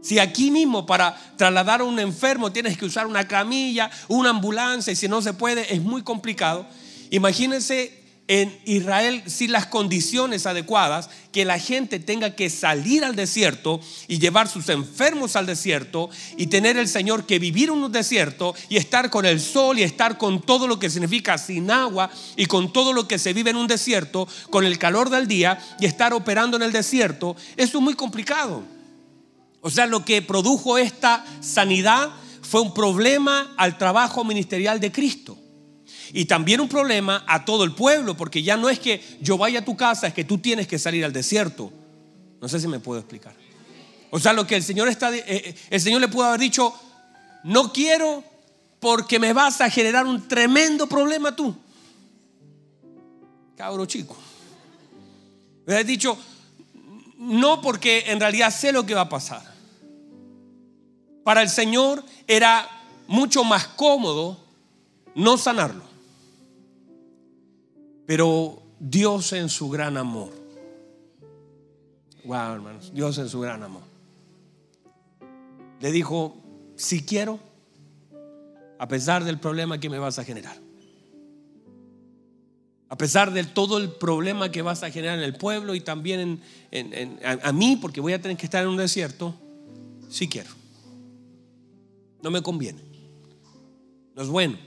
Si 0.00 0.18
aquí 0.18 0.50
mismo 0.50 0.86
para 0.86 1.14
trasladar 1.36 1.82
a 1.82 1.84
un 1.84 2.00
enfermo 2.00 2.50
tienes 2.50 2.78
que 2.78 2.86
usar 2.86 3.06
una 3.06 3.28
camilla, 3.28 3.90
una 4.08 4.30
ambulancia, 4.30 4.94
y 4.94 4.96
si 4.96 5.06
no 5.06 5.20
se 5.20 5.34
puede, 5.34 5.74
es 5.74 5.82
muy 5.82 6.02
complicado. 6.02 6.66
Imagínense 7.10 7.99
en 8.30 8.56
Israel 8.64 9.24
sin 9.26 9.50
las 9.50 9.66
condiciones 9.66 10.46
adecuadas, 10.46 11.10
que 11.32 11.44
la 11.44 11.58
gente 11.58 11.98
tenga 11.98 12.36
que 12.36 12.48
salir 12.48 13.04
al 13.04 13.16
desierto 13.16 13.80
y 14.06 14.20
llevar 14.20 14.46
sus 14.46 14.68
enfermos 14.68 15.34
al 15.34 15.46
desierto 15.46 16.10
y 16.36 16.46
tener 16.46 16.76
el 16.76 16.86
Señor 16.86 17.26
que 17.26 17.40
vivir 17.40 17.70
en 17.70 17.82
un 17.82 17.90
desierto 17.90 18.54
y 18.68 18.76
estar 18.76 19.10
con 19.10 19.26
el 19.26 19.40
sol 19.40 19.80
y 19.80 19.82
estar 19.82 20.16
con 20.16 20.42
todo 20.42 20.68
lo 20.68 20.78
que 20.78 20.90
significa 20.90 21.38
sin 21.38 21.72
agua 21.72 22.08
y 22.36 22.46
con 22.46 22.72
todo 22.72 22.92
lo 22.92 23.08
que 23.08 23.18
se 23.18 23.32
vive 23.32 23.50
en 23.50 23.56
un 23.56 23.66
desierto, 23.66 24.28
con 24.48 24.64
el 24.64 24.78
calor 24.78 25.10
del 25.10 25.26
día 25.26 25.58
y 25.80 25.86
estar 25.86 26.12
operando 26.12 26.56
en 26.56 26.62
el 26.62 26.70
desierto, 26.70 27.34
eso 27.56 27.78
es 27.78 27.82
muy 27.82 27.94
complicado. 27.94 28.62
O 29.60 29.70
sea, 29.70 29.86
lo 29.86 30.04
que 30.04 30.22
produjo 30.22 30.78
esta 30.78 31.24
sanidad 31.40 32.10
fue 32.42 32.60
un 32.60 32.74
problema 32.74 33.52
al 33.56 33.76
trabajo 33.76 34.22
ministerial 34.22 34.78
de 34.78 34.92
Cristo. 34.92 35.39
Y 36.12 36.24
también 36.24 36.60
un 36.60 36.68
problema 36.68 37.24
a 37.26 37.44
todo 37.44 37.64
el 37.64 37.74
pueblo, 37.74 38.16
porque 38.16 38.42
ya 38.42 38.56
no 38.56 38.68
es 38.68 38.78
que 38.78 39.02
yo 39.20 39.38
vaya 39.38 39.60
a 39.60 39.64
tu 39.64 39.76
casa, 39.76 40.06
es 40.06 40.14
que 40.14 40.24
tú 40.24 40.38
tienes 40.38 40.66
que 40.66 40.78
salir 40.78 41.04
al 41.04 41.12
desierto. 41.12 41.72
No 42.40 42.48
sé 42.48 42.58
si 42.58 42.66
me 42.68 42.80
puedo 42.80 43.00
explicar. 43.00 43.34
O 44.10 44.18
sea, 44.18 44.32
lo 44.32 44.46
que 44.46 44.56
el 44.56 44.62
Señor 44.62 44.88
está, 44.88 45.14
eh, 45.14 45.22
eh, 45.26 45.54
el 45.70 45.80
Señor 45.80 46.00
le 46.00 46.08
pudo 46.08 46.24
haber 46.24 46.40
dicho, 46.40 46.74
no 47.44 47.72
quiero 47.72 48.24
porque 48.80 49.18
me 49.18 49.32
vas 49.32 49.60
a 49.60 49.70
generar 49.70 50.06
un 50.06 50.26
tremendo 50.26 50.88
problema 50.88 51.36
tú. 51.36 51.54
Cabro 53.56 53.86
chico. 53.86 54.16
Me 55.66 55.76
has 55.76 55.86
dicho, 55.86 56.18
no 57.18 57.60
porque 57.60 58.04
en 58.06 58.18
realidad 58.18 58.50
sé 58.50 58.72
lo 58.72 58.84
que 58.84 58.94
va 58.94 59.02
a 59.02 59.08
pasar. 59.08 59.42
Para 61.22 61.42
el 61.42 61.50
Señor 61.50 62.02
era 62.26 62.68
mucho 63.06 63.44
más 63.44 63.68
cómodo 63.68 64.42
no 65.14 65.36
sanarlo. 65.36 65.89
Pero 68.10 68.60
Dios 68.80 69.32
en 69.34 69.48
su 69.48 69.68
gran 69.70 69.96
amor. 69.96 70.32
Wow, 72.24 72.54
hermanos, 72.54 72.90
Dios 72.92 73.16
en 73.18 73.28
su 73.28 73.38
gran 73.38 73.62
amor. 73.62 73.84
Le 75.80 75.92
dijo, 75.92 76.36
si 76.74 77.04
quiero, 77.04 77.38
a 78.80 78.88
pesar 78.88 79.22
del 79.22 79.38
problema 79.38 79.78
que 79.78 79.88
me 79.88 80.00
vas 80.00 80.18
a 80.18 80.24
generar. 80.24 80.56
A 82.88 82.98
pesar 82.98 83.32
de 83.32 83.44
todo 83.44 83.78
el 83.78 83.92
problema 83.92 84.50
que 84.50 84.62
vas 84.62 84.82
a 84.82 84.90
generar 84.90 85.16
en 85.16 85.24
el 85.24 85.36
pueblo 85.36 85.76
y 85.76 85.80
también 85.80 86.40
a 87.44 87.52
mí, 87.52 87.78
porque 87.80 88.00
voy 88.00 88.14
a 88.14 88.20
tener 88.20 88.36
que 88.36 88.46
estar 88.46 88.64
en 88.64 88.70
un 88.70 88.76
desierto, 88.76 89.36
si 90.08 90.26
quiero. 90.26 90.50
No 92.24 92.32
me 92.32 92.42
conviene. 92.42 92.82
No 94.16 94.22
es 94.22 94.28
bueno. 94.28 94.58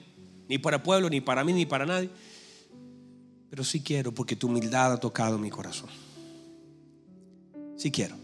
Ni 0.47 0.60
para 0.60 0.77
el 0.77 0.82
pueblo, 0.82 1.10
ni 1.10 1.19
para 1.19 1.43
mí, 1.43 1.51
ni 1.51 1.65
para 1.65 1.86
nadie. 1.86 2.10
Pero 3.53 3.63
sí 3.63 3.81
quiero 3.81 4.11
porque 4.11 4.35
tu 4.35 4.47
humildad 4.47 4.93
ha 4.93 4.99
tocado 4.99 5.37
mi 5.37 5.51
corazón. 5.51 5.87
Sí 7.77 7.91
quiero. 7.91 8.15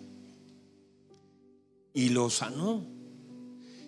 Y 1.94 2.10
lo 2.10 2.32
sanó. 2.32 2.84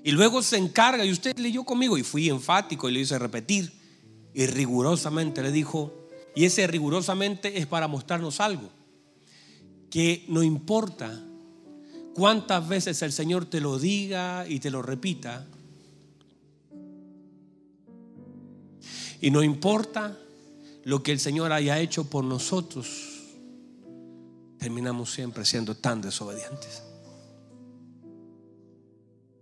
Y 0.03 0.11
luego 0.11 0.43
se 0.43 0.57
encarga, 0.57 1.03
y 1.03 1.11
usted 1.11 1.35
leyó 1.39 1.63
conmigo, 1.63 1.97
y 1.97 2.03
fui 2.03 2.29
enfático 2.29 2.87
y 2.87 2.93
le 2.93 2.99
hice 2.99 3.17
repetir. 3.17 3.73
Y 4.35 4.45
rigurosamente 4.45 5.41
le 5.41 5.51
dijo, 5.51 5.91
y 6.35 6.45
ese 6.45 6.67
rigurosamente 6.67 7.57
es 7.57 7.65
para 7.65 7.87
mostrarnos 7.87 8.39
algo. 8.39 8.69
Que 9.89 10.25
no 10.27 10.43
importa 10.43 11.23
cuántas 12.13 12.67
veces 12.67 13.01
el 13.01 13.11
Señor 13.11 13.45
te 13.45 13.61
lo 13.61 13.79
diga 13.79 14.45
y 14.47 14.59
te 14.59 14.69
lo 14.69 14.83
repita. 14.83 15.47
Y 19.19 19.31
no 19.31 19.41
importa 19.41 20.19
lo 20.83 21.03
que 21.03 21.11
el 21.11 21.19
Señor 21.19 21.51
haya 21.51 21.79
hecho 21.79 22.09
por 22.09 22.23
nosotros, 22.23 22.87
terminamos 24.57 25.11
siempre 25.11 25.45
siendo 25.45 25.75
tan 25.75 26.01
desobedientes. 26.01 26.83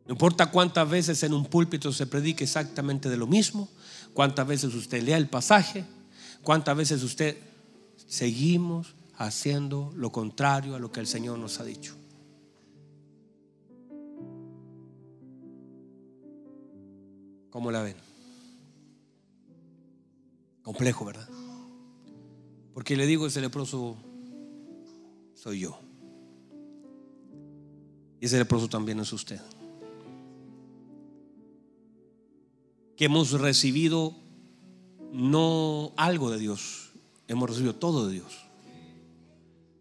No 0.05 0.13
importa 0.13 0.49
cuántas 0.49 0.89
veces 0.89 1.21
en 1.23 1.33
un 1.33 1.45
púlpito 1.45 1.93
se 1.93 2.07
predique 2.07 2.43
exactamente 2.43 3.09
de 3.09 3.17
lo 3.17 3.27
mismo, 3.27 3.69
cuántas 4.13 4.47
veces 4.47 4.73
usted 4.73 5.03
lea 5.03 5.17
el 5.17 5.29
pasaje, 5.29 5.85
cuántas 6.41 6.75
veces 6.75 7.03
usted 7.03 7.37
seguimos 8.07 8.95
haciendo 9.17 9.91
lo 9.95 10.11
contrario 10.11 10.75
a 10.75 10.79
lo 10.79 10.91
que 10.91 10.99
el 10.99 11.07
Señor 11.07 11.37
nos 11.37 11.59
ha 11.59 11.63
dicho. 11.63 11.95
¿Cómo 17.49 17.71
la 17.71 17.81
ven? 17.81 18.08
Complejo, 20.69 21.03
¿verdad? 21.03 21.27
Porque 22.75 22.95
le 22.95 23.07
digo, 23.07 23.25
ese 23.25 23.41
leproso 23.41 23.97
soy 25.33 25.61
yo. 25.61 25.79
Y 28.21 28.27
ese 28.27 28.37
leproso 28.37 28.69
también 28.69 28.99
es 28.99 29.11
usted. 29.11 29.41
Que 32.95 33.05
hemos 33.05 33.31
recibido 33.31 34.13
no 35.11 35.91
algo 35.97 36.29
de 36.29 36.37
Dios, 36.37 36.91
hemos 37.27 37.49
recibido 37.49 37.73
todo 37.73 38.05
de 38.05 38.13
Dios. 38.13 38.31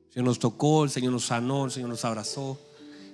El 0.06 0.12
Señor 0.14 0.26
nos 0.28 0.38
tocó, 0.38 0.84
el 0.84 0.90
Señor 0.90 1.12
nos 1.12 1.26
sanó, 1.26 1.66
el 1.66 1.70
Señor 1.70 1.90
nos 1.90 2.06
abrazó. 2.06 2.58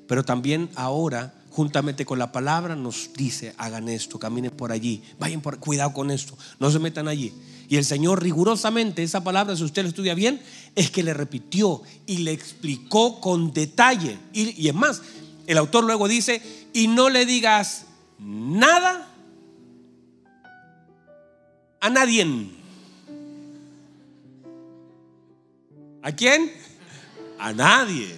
Pero 0.07 0.25
también 0.25 0.71
ahora, 0.77 1.43
juntamente 1.51 2.07
con 2.07 2.21
la 2.21 2.31
palabra, 2.31 2.77
nos 2.77 3.11
dice, 3.15 3.53
hagan 3.59 3.89
esto, 3.89 4.21
caminen 4.21 4.53
por 4.53 4.71
allí, 4.71 5.03
vayan 5.19 5.41
por, 5.41 5.59
cuidado 5.59 5.93
con 5.93 6.13
esto, 6.13 6.39
no 6.61 6.71
se 6.71 6.79
metan 6.79 7.09
allí. 7.09 7.35
Y 7.69 7.77
el 7.77 7.85
Señor 7.85 8.23
rigurosamente, 8.23 9.03
esa 9.03 9.25
palabra, 9.25 9.57
si 9.57 9.65
usted 9.65 9.83
lo 9.83 9.89
estudia 9.89 10.15
bien, 10.15 10.41
es 10.75 10.91
que 10.91 11.03
le 11.03 11.15
repitió 11.15 11.83
y 12.07 12.19
le 12.19 12.33
explicó 12.33 13.21
con 13.21 13.53
detalle. 13.53 14.19
Y, 14.33 14.69
es 14.69 14.75
más, 14.75 15.03
el 15.47 15.59
autor 15.59 15.85
luego 15.85 16.09
dice, 16.09 16.43
y 16.73 16.89
no 16.89 17.09
le 17.09 17.27
digas 17.27 17.87
nada 18.19 19.09
a 21.81 21.91
nadie. 21.91 22.51
¿A 26.03 26.13
quién? 26.13 26.53
A 27.39 27.53
nadie. 27.53 28.15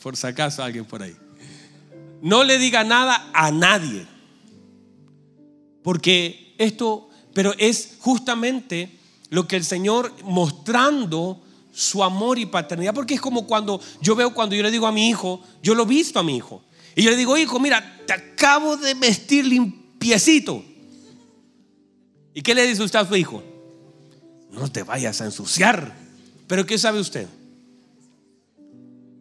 Por 0.00 0.16
si 0.16 0.26
acaso 0.26 0.62
alguien 0.62 0.84
por 0.84 1.02
ahí. 1.02 1.16
No 2.22 2.44
le 2.44 2.58
diga 2.58 2.84
nada 2.84 3.30
a 3.34 3.50
nadie. 3.50 4.06
Porque 5.82 6.54
esto 6.58 7.09
pero 7.34 7.54
es 7.58 7.96
justamente 8.00 8.98
lo 9.28 9.46
que 9.46 9.56
el 9.56 9.64
Señor 9.64 10.12
mostrando 10.24 11.40
su 11.72 12.02
amor 12.02 12.38
y 12.38 12.46
paternidad, 12.46 12.94
porque 12.94 13.14
es 13.14 13.20
como 13.20 13.46
cuando 13.46 13.80
yo 14.00 14.16
veo 14.16 14.34
cuando 14.34 14.56
yo 14.56 14.62
le 14.62 14.70
digo 14.70 14.86
a 14.86 14.92
mi 14.92 15.08
hijo, 15.08 15.40
yo 15.62 15.74
lo 15.74 15.86
visto 15.86 16.18
a 16.18 16.22
mi 16.22 16.36
hijo, 16.36 16.62
y 16.94 17.02
yo 17.02 17.10
le 17.10 17.16
digo, 17.16 17.36
hijo, 17.38 17.60
mira, 17.60 18.02
te 18.06 18.12
acabo 18.12 18.76
de 18.76 18.94
vestir 18.94 19.46
limpiecito. 19.46 20.64
¿Y 22.34 22.42
qué 22.42 22.54
le 22.54 22.66
dice 22.66 22.82
usted 22.82 22.98
a 22.98 23.06
su 23.06 23.16
hijo? 23.16 23.42
No 24.50 24.70
te 24.70 24.82
vayas 24.82 25.20
a 25.20 25.24
ensuciar. 25.24 25.96
Pero 26.46 26.66
¿qué 26.66 26.78
sabe 26.78 27.00
usted? 27.00 27.28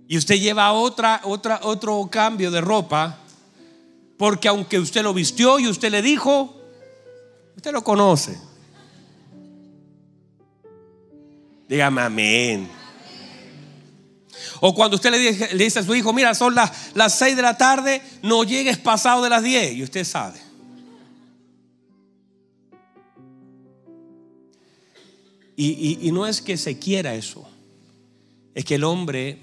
Y 0.08 0.18
usted 0.18 0.40
lleva 0.40 0.72
otra, 0.72 1.22
otra, 1.24 1.60
otro 1.64 2.08
cambio 2.12 2.50
de 2.50 2.62
ropa, 2.62 3.20
porque 4.18 4.48
aunque 4.48 4.80
usted 4.80 5.04
lo 5.04 5.14
vistió 5.14 5.60
y 5.60 5.68
usted 5.68 5.92
le 5.92 6.02
dijo, 6.02 6.59
Usted 7.60 7.74
lo 7.74 7.84
conoce. 7.84 8.40
Dígame 11.68 12.02
amén. 12.02 12.70
O 14.62 14.74
cuando 14.74 14.96
usted 14.96 15.12
le 15.12 15.58
dice, 15.58 15.80
a 15.80 15.84
su 15.84 15.94
hijo, 15.94 16.14
mira, 16.14 16.34
son 16.36 16.56
las, 16.56 16.96
las 16.96 17.20
6 17.20 17.36
de 17.36 17.42
la 17.42 17.58
tarde, 17.58 18.02
no 18.24 18.46
llegues 18.46 18.78
pasado 18.78 19.22
de 19.22 19.30
las 19.30 19.44
10. 19.44 19.74
Y 19.74 19.84
usted 19.84 20.06
sabe. 20.06 20.40
Y, 25.58 26.10
no 26.14 26.26
es 26.28 26.42
que 26.42 26.56
se 26.56 26.80
quiera 26.80 27.14
eso, 27.14 27.46
es 28.56 28.64
que 28.64 28.76
el 28.76 28.86
hombre 28.86 29.38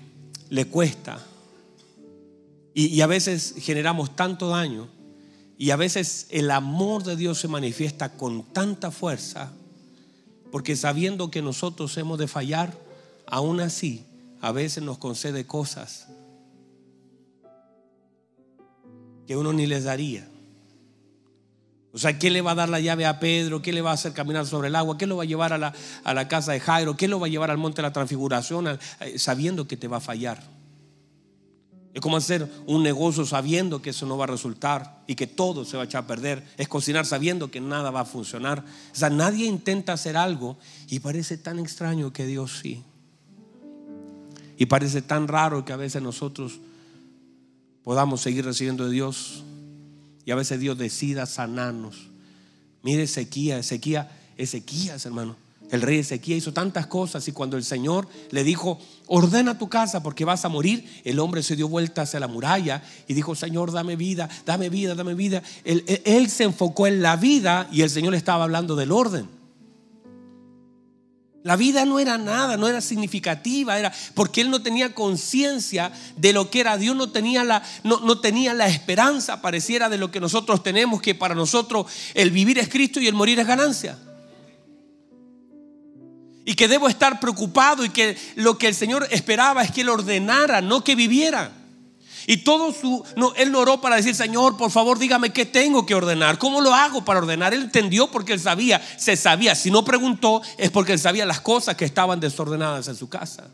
le 0.49 0.65
cuesta. 0.65 1.23
Y, 2.73 2.87
y 2.87 3.03
a 3.03 3.07
veces 3.07 3.57
generamos 3.59 4.17
tanto 4.17 4.49
daño 4.49 4.96
y 5.59 5.71
a 5.71 5.77
veces 5.77 6.27
el 6.31 6.51
amor 6.51 7.03
de 7.03 7.16
Dios 7.16 7.38
se 7.38 7.49
manifiesta 7.49 8.12
con 8.12 8.42
tanta 8.53 8.90
fuerza, 8.90 9.53
porque 10.53 10.77
sabiendo 10.77 11.31
que 11.31 11.42
nosotros 11.42 11.97
hemos 11.97 12.19
de 12.19 12.29
fallar, 12.29 12.77
aún 13.27 13.61
así, 13.61 14.05
a 14.40 14.53
veces 14.53 14.83
nos 14.83 14.99
concede 14.99 15.47
cosas 15.47 16.09
que 19.27 19.37
uno 19.37 19.53
ni 19.53 19.66
les 19.66 19.85
daría. 19.85 20.29
O 21.92 21.99
sea, 21.99 22.19
¿qué 22.19 22.29
le 22.29 22.42
va 22.42 22.51
a 22.51 22.55
dar 22.55 22.69
la 22.69 22.79
llave 22.79 23.07
a 23.07 23.19
Pedro? 23.19 23.62
¿Qué 23.62 23.73
le 23.73 23.81
va 23.81 23.90
a 23.90 23.95
hacer 23.95 24.12
caminar 24.12 24.45
sobre 24.45 24.69
el 24.69 24.77
agua? 24.77 24.99
¿Qué 24.99 25.07
lo 25.07 25.16
va 25.16 25.23
a 25.23 25.27
llevar 25.27 25.55
a 25.55 25.59
la, 25.59 25.73
a 26.05 26.12
la 26.12 26.29
casa 26.29 26.53
de 26.53 26.61
Jairo? 26.61 26.95
¿Qué 26.95 27.09
lo 27.09 27.19
va 27.19 27.27
a 27.27 27.31
llevar 27.31 27.51
al 27.51 27.57
monte 27.57 27.77
de 27.77 27.88
la 27.88 27.92
transfiguración 27.95 28.79
eh, 29.01 29.19
sabiendo 29.19 29.66
que 29.66 29.79
te 29.79 29.88
va 29.88 29.97
a 29.97 30.01
fallar? 30.01 30.56
Es 31.97 32.03
como 32.03 32.19
hacer 32.19 32.47
un 32.67 32.83
negocio 32.83 33.25
sabiendo 33.25 33.81
que 33.81 33.89
eso 33.89 34.05
no 34.05 34.19
va 34.19 34.25
a 34.25 34.27
resultar 34.27 35.03
y 35.07 35.15
que 35.15 35.27
todo 35.27 35.65
se 35.65 35.79
va 35.79 35.85
a 35.85 35.87
echar 35.87 36.05
a 36.05 36.07
perder. 36.07 36.47
Es 36.59 36.69
cocinar 36.69 37.07
sabiendo 37.07 37.51
que 37.51 37.59
nada 37.59 37.91
va 37.91 38.01
a 38.01 38.05
funcionar. 38.05 38.63
O 38.93 38.95
sea, 38.95 39.09
nadie 39.09 39.47
intenta 39.47 39.95
hacer 39.95 40.15
algo 40.15 40.59
y 40.89 40.99
parece 40.99 41.39
tan 41.39 41.59
extraño 41.59 42.13
que 42.13 42.27
Dios 42.27 42.59
sí. 42.61 42.83
Y 44.59 44.67
parece 44.67 45.01
tan 45.01 45.27
raro 45.27 45.65
que 45.65 45.73
a 45.73 45.77
veces 45.77 46.03
nosotros 46.03 46.61
podamos 47.83 48.21
seguir 48.21 48.45
recibiendo 48.45 48.85
de 48.85 48.91
Dios 48.91 49.43
y 50.27 50.33
a 50.33 50.35
veces 50.35 50.61
Dios 50.61 50.77
decida 50.77 51.25
sanarnos. 51.25 52.11
Mire 52.83 53.05
Ezequiel, 53.05 53.61
Ezequiel, 53.61 54.05
Ezequías, 54.37 55.07
hermano. 55.07 55.35
El 55.71 55.83
rey 55.83 55.99
Ezequiel 55.99 56.39
hizo 56.39 56.53
tantas 56.53 56.87
cosas 56.87 57.27
y 57.27 57.33
cuando 57.33 57.57
el 57.57 57.65
Señor 57.65 58.07
le 58.31 58.45
dijo, 58.45 58.79
ordena 59.07 59.59
tu 59.59 59.69
casa 59.69 60.01
porque 60.03 60.25
vas 60.25 60.45
a 60.45 60.49
morir, 60.49 61.03
el 61.05 61.19
hombre 61.19 61.43
se 61.43 61.57
dio 61.57 61.69
vuelta 61.69 62.03
hacia 62.03 62.21
la 62.21 62.29
muralla 62.29 62.85
y 63.09 63.15
dijo, 63.15 63.35
Señor, 63.35 63.73
dame 63.73 63.97
vida, 63.97 64.29
dame 64.45 64.69
vida, 64.69 64.95
dame 64.95 65.15
vida. 65.15 65.43
Él, 65.65 66.31
se 66.31 66.45
enfocó 66.45 66.87
en 66.87 67.03
la 67.03 67.17
vida 67.17 67.69
y 67.73 67.83
el 67.83 67.91
Señor 67.91 68.13
le 68.13 68.19
estaba 68.19 68.45
hablando 68.45 68.77
del 68.77 68.93
orden. 68.93 69.29
La 71.43 71.57
vida 71.57 71.85
no 71.85 72.01
era 72.01 72.19
nada, 72.19 72.57
no 72.57 72.67
era 72.69 72.81
significativa, 72.81 73.79
era 73.79 73.93
porque 74.15 74.41
él 74.41 74.51
no 74.51 74.63
tenía 74.63 74.95
conciencia 74.95 75.93
de 76.17 76.33
lo 76.33 76.51
que 76.51 76.61
era. 76.61 76.77
Dios 76.77 76.97
no 76.97 77.11
tenía 77.11 77.45
la, 77.45 77.63
no, 77.85 78.01
no, 78.01 78.21
tenía 78.21 78.53
la 78.53 78.67
esperanza, 78.67 79.41
pareciera, 79.41 79.89
de 79.89 79.97
lo 79.97 80.11
que 80.11 80.19
nosotros 80.19 80.63
tenemos, 80.63 81.01
que 81.01 81.15
para 81.15 81.37
nosotros 81.37 81.87
el 82.15 82.33
vivir 82.33 82.59
es 82.59 82.69
Cristo 82.69 83.01
y 83.01 83.07
el 83.07 83.15
morir 83.15 83.39
es 83.39 83.47
ganancia 83.47 83.97
y 86.47 86.55
que 86.55 86.69
debo 86.69 86.89
estar 86.89 87.21
preocupado 87.21 87.85
y 87.85 87.91
que 87.91 88.17
lo 88.37 88.57
que 88.57 88.69
el 88.69 88.75
Señor 88.75 89.07
esperaba 89.11 89.63
es 89.63 89.73
que 89.73 89.83
Él 89.83 89.91
ordenara, 89.91 90.63
no 90.63 90.83
que 90.83 90.95
viviera. 90.95 91.53
Y 92.29 92.39
todo 92.39 92.73
su, 92.73 93.05
no, 93.15 93.33
él 93.37 93.55
oró 93.55 93.81
para 93.81 93.97
decir, 93.97 94.15
Señor, 94.15 94.57
por 94.57 94.73
favor, 94.73 94.99
dígame 94.99 95.33
qué 95.33 95.47
tengo 95.47 95.87
que 95.87 95.95
ordenar, 95.95 96.39
cómo 96.39 96.61
lo 96.61 96.75
hago 96.75 97.05
para 97.05 97.21
ordenar. 97.21 97.55
Él 97.55 97.63
entendió 97.63 98.11
porque 98.11 98.33
él 98.33 98.41
sabía, 98.41 98.83
se 98.97 99.17
sabía. 99.17 99.55
Si 99.55 99.71
no 99.71 99.85
preguntó, 99.85 100.43
es 100.59 100.71
porque 100.71 100.93
él 100.93 100.99
sabía 100.99 101.25
las 101.25 101.41
cosas 101.41 101.77
que 101.77 101.85
estaban 101.85 102.19
desordenadas 102.19 102.89
en 102.89 102.97
su 102.97 103.09
casa. 103.09 103.49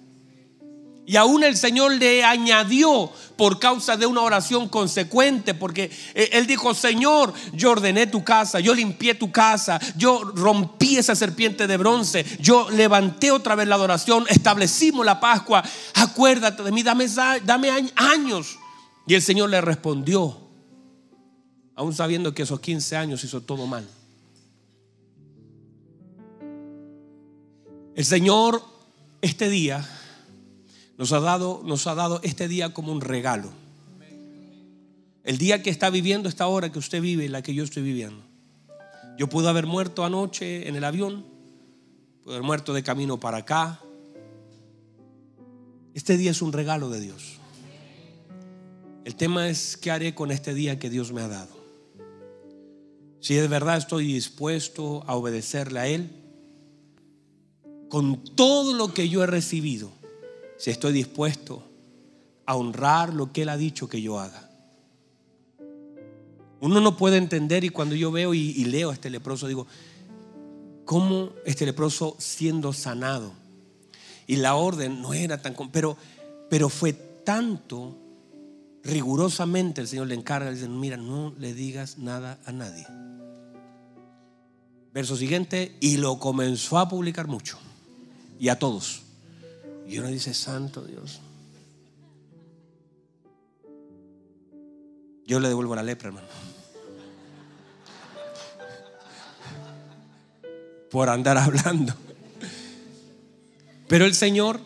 Y 1.05 1.17
aún 1.17 1.43
el 1.43 1.57
Señor 1.57 1.93
le 1.93 2.23
añadió 2.23 3.11
por 3.37 3.59
causa 3.59 3.97
de 3.97 4.07
una 4.07 4.21
oración 4.21 4.69
consecuente, 4.69 5.53
porque 5.53 5.91
eh, 6.15 6.31
Él 6.33 6.47
dijo, 6.47 6.75
Señor, 6.75 7.35
yo 7.53 7.73
ordené 7.73 8.07
tu 8.07 8.23
casa, 8.23 8.61
yo 8.61 8.73
limpié 8.73 9.15
tu 9.17 9.33
casa, 9.33 9.81
yo 9.97 10.23
rompí 10.23 10.99
esa 10.99 11.17
serpiente 11.17 11.67
de 11.67 11.77
bronce, 11.77 12.25
yo 12.41 12.71
levanté 12.71 13.33
otra 13.33 13.57
vez 13.57 13.67
la 13.67 13.75
adoración, 13.75 14.27
establecimos 14.29 15.05
la 15.05 15.19
Pascua, 15.19 15.65
acuérdate 15.95 16.63
de 16.63 16.71
mí, 16.71 16.85
dame, 16.85 17.09
años. 17.97 18.59
Y 19.05 19.15
el 19.15 19.23
Señor 19.23 19.51
le 19.51 19.61
respondió, 19.61 20.39
aún 21.75 21.95
sabiendo 21.95 22.33
que 22.33 22.43
esos 22.43 22.61
15 22.61 22.97
años 22.97 23.25
hizo 23.25 23.41
todo 23.41 23.67
mal. 23.67 23.89
El 27.97 28.05
Señor 28.05 28.63
este 29.21 29.51
día 29.51 29.87
nos 30.99 31.13
ha 31.13 31.21
dado, 31.21 31.63
nos 31.65 31.87
ha 31.87 31.95
dado 31.95 32.21
este 32.23 32.49
día 32.49 32.73
como 32.73 32.93
un 32.93 33.01
regalo. 33.01 33.51
El 35.25 35.39
día 35.39 35.63
que 35.63 35.71
está 35.71 35.91
viviendo 35.91 36.29
esta 36.29 36.47
hora 36.47 36.73
que 36.73 36.79
usted 36.79 37.01
vive 37.01 37.29
la 37.29 37.43
que 37.43 37.55
yo 37.55 37.65
estoy 37.65 37.83
viviendo. 37.83 38.25
Yo 39.17 39.29
pude 39.29 39.49
haber 39.49 39.67
muerto 39.67 40.05
anoche 40.05 40.69
en 40.69 40.75
el 40.75 40.85
avión, 40.85 41.25
pude 42.25 42.35
haber 42.35 42.47
muerto 42.47 42.73
de 42.73 42.83
camino 42.83 43.21
para 43.21 43.39
acá. 43.39 43.81
Este 45.95 46.17
día 46.17 46.31
es 46.31 46.43
un 46.43 46.53
regalo 46.53 46.89
de 46.91 47.01
Dios. 47.01 47.39
El 49.05 49.17
tema 49.17 49.49
es 49.49 49.77
qué 49.77 49.91
haré 49.91 50.15
con 50.15 50.31
este 50.31 50.55
día 50.55 50.79
que 50.79 50.91
Dios 50.91 51.13
me 51.13 51.21
ha 51.21 51.29
dado. 51.29 51.63
Si 53.21 53.35
de 53.35 53.47
verdad 53.47 53.77
estoy 53.77 54.13
dispuesto 54.13 55.05
a 55.07 55.15
obedecerle 55.15 55.79
a 55.79 55.87
Él, 55.87 56.11
con 57.89 58.25
todo 58.25 58.75
lo 58.75 58.93
que 58.95 59.09
yo 59.09 59.23
he 59.23 59.27
recibido, 59.27 59.93
si 60.63 60.71
estoy 60.71 60.93
dispuesto 60.93 61.61
a 62.47 62.55
honrar 62.55 63.13
lo 63.13 63.33
que 63.33 63.43
Él 63.43 63.49
ha 63.49 63.57
dicho 63.57 63.89
que 63.89 64.01
yo 64.01 64.21
haga. 64.21 64.49
Uno 66.61 66.81
no 66.81 66.97
puede 66.97 67.17
entender 67.17 67.65
y 67.65 67.71
cuando 67.71 67.97
yo 67.97 68.13
veo 68.13 68.33
y, 68.33 68.65
leo 68.67 68.91
a 68.91 68.93
este 68.95 69.11
leproso 69.11 69.49
digo, 69.49 69.67
¿cómo 70.85 71.31
este 71.45 71.67
leproso 71.67 72.15
siendo 72.21 72.73
sanado? 72.73 73.33
Y 74.29 74.37
la 74.37 74.55
orden 74.55 75.03
no 75.03 75.15
era 75.15 75.43
tan... 75.43 75.57
Pero, 75.73 75.97
pero 76.49 76.69
fue 76.69 76.93
tanto, 76.93 77.97
rigurosamente 78.85 79.81
el 79.81 79.89
Señor 79.89 80.07
le 80.07 80.15
encarga, 80.15 80.49
le 80.49 80.55
dice, 80.55 80.69
mira, 80.69 80.97
no 80.97 81.35
le 81.41 81.55
digas 81.55 81.99
nada 81.99 82.39
a 82.45 82.53
nadie. 82.53 82.87
Verso 84.95 85.17
siguiente, 85.17 85.77
y 85.81 85.97
lo 85.97 86.21
comenzó 86.21 86.79
a 86.79 86.89
publicar 86.89 87.27
mucho. 87.27 87.59
Y 88.39 88.49
a 88.49 88.61
todos. 88.61 89.02
Y 89.93 89.99
uno 89.99 90.09
dice, 90.09 90.33
Santo 90.33 90.81
Dios. 90.87 91.21
Yo 95.27 95.39
le 95.39 95.49
devuelvo 95.49 95.77
la 95.77 95.83
lepra, 95.83 96.09
hermano. 96.09 96.27
Por 100.91 101.11
andar 101.11 101.37
hablando. 101.37 101.93
Pero 103.87 104.07
el 104.07 104.15
Señor, 104.15 104.61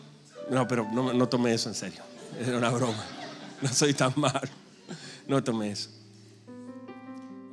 no, 0.49 0.65
pero 0.65 0.87
no, 0.93 1.11
no 1.11 1.27
tomé 1.27 1.53
eso 1.53 1.67
en 1.67 1.75
serio. 1.75 2.03
Era 2.39 2.57
una 2.57 2.69
broma. 2.69 3.03
No 3.61 3.67
soy 3.67 3.93
tan 3.93 4.13
malo. 4.15 4.47
No 5.27 5.43
tomé 5.43 5.71
eso. 5.71 5.89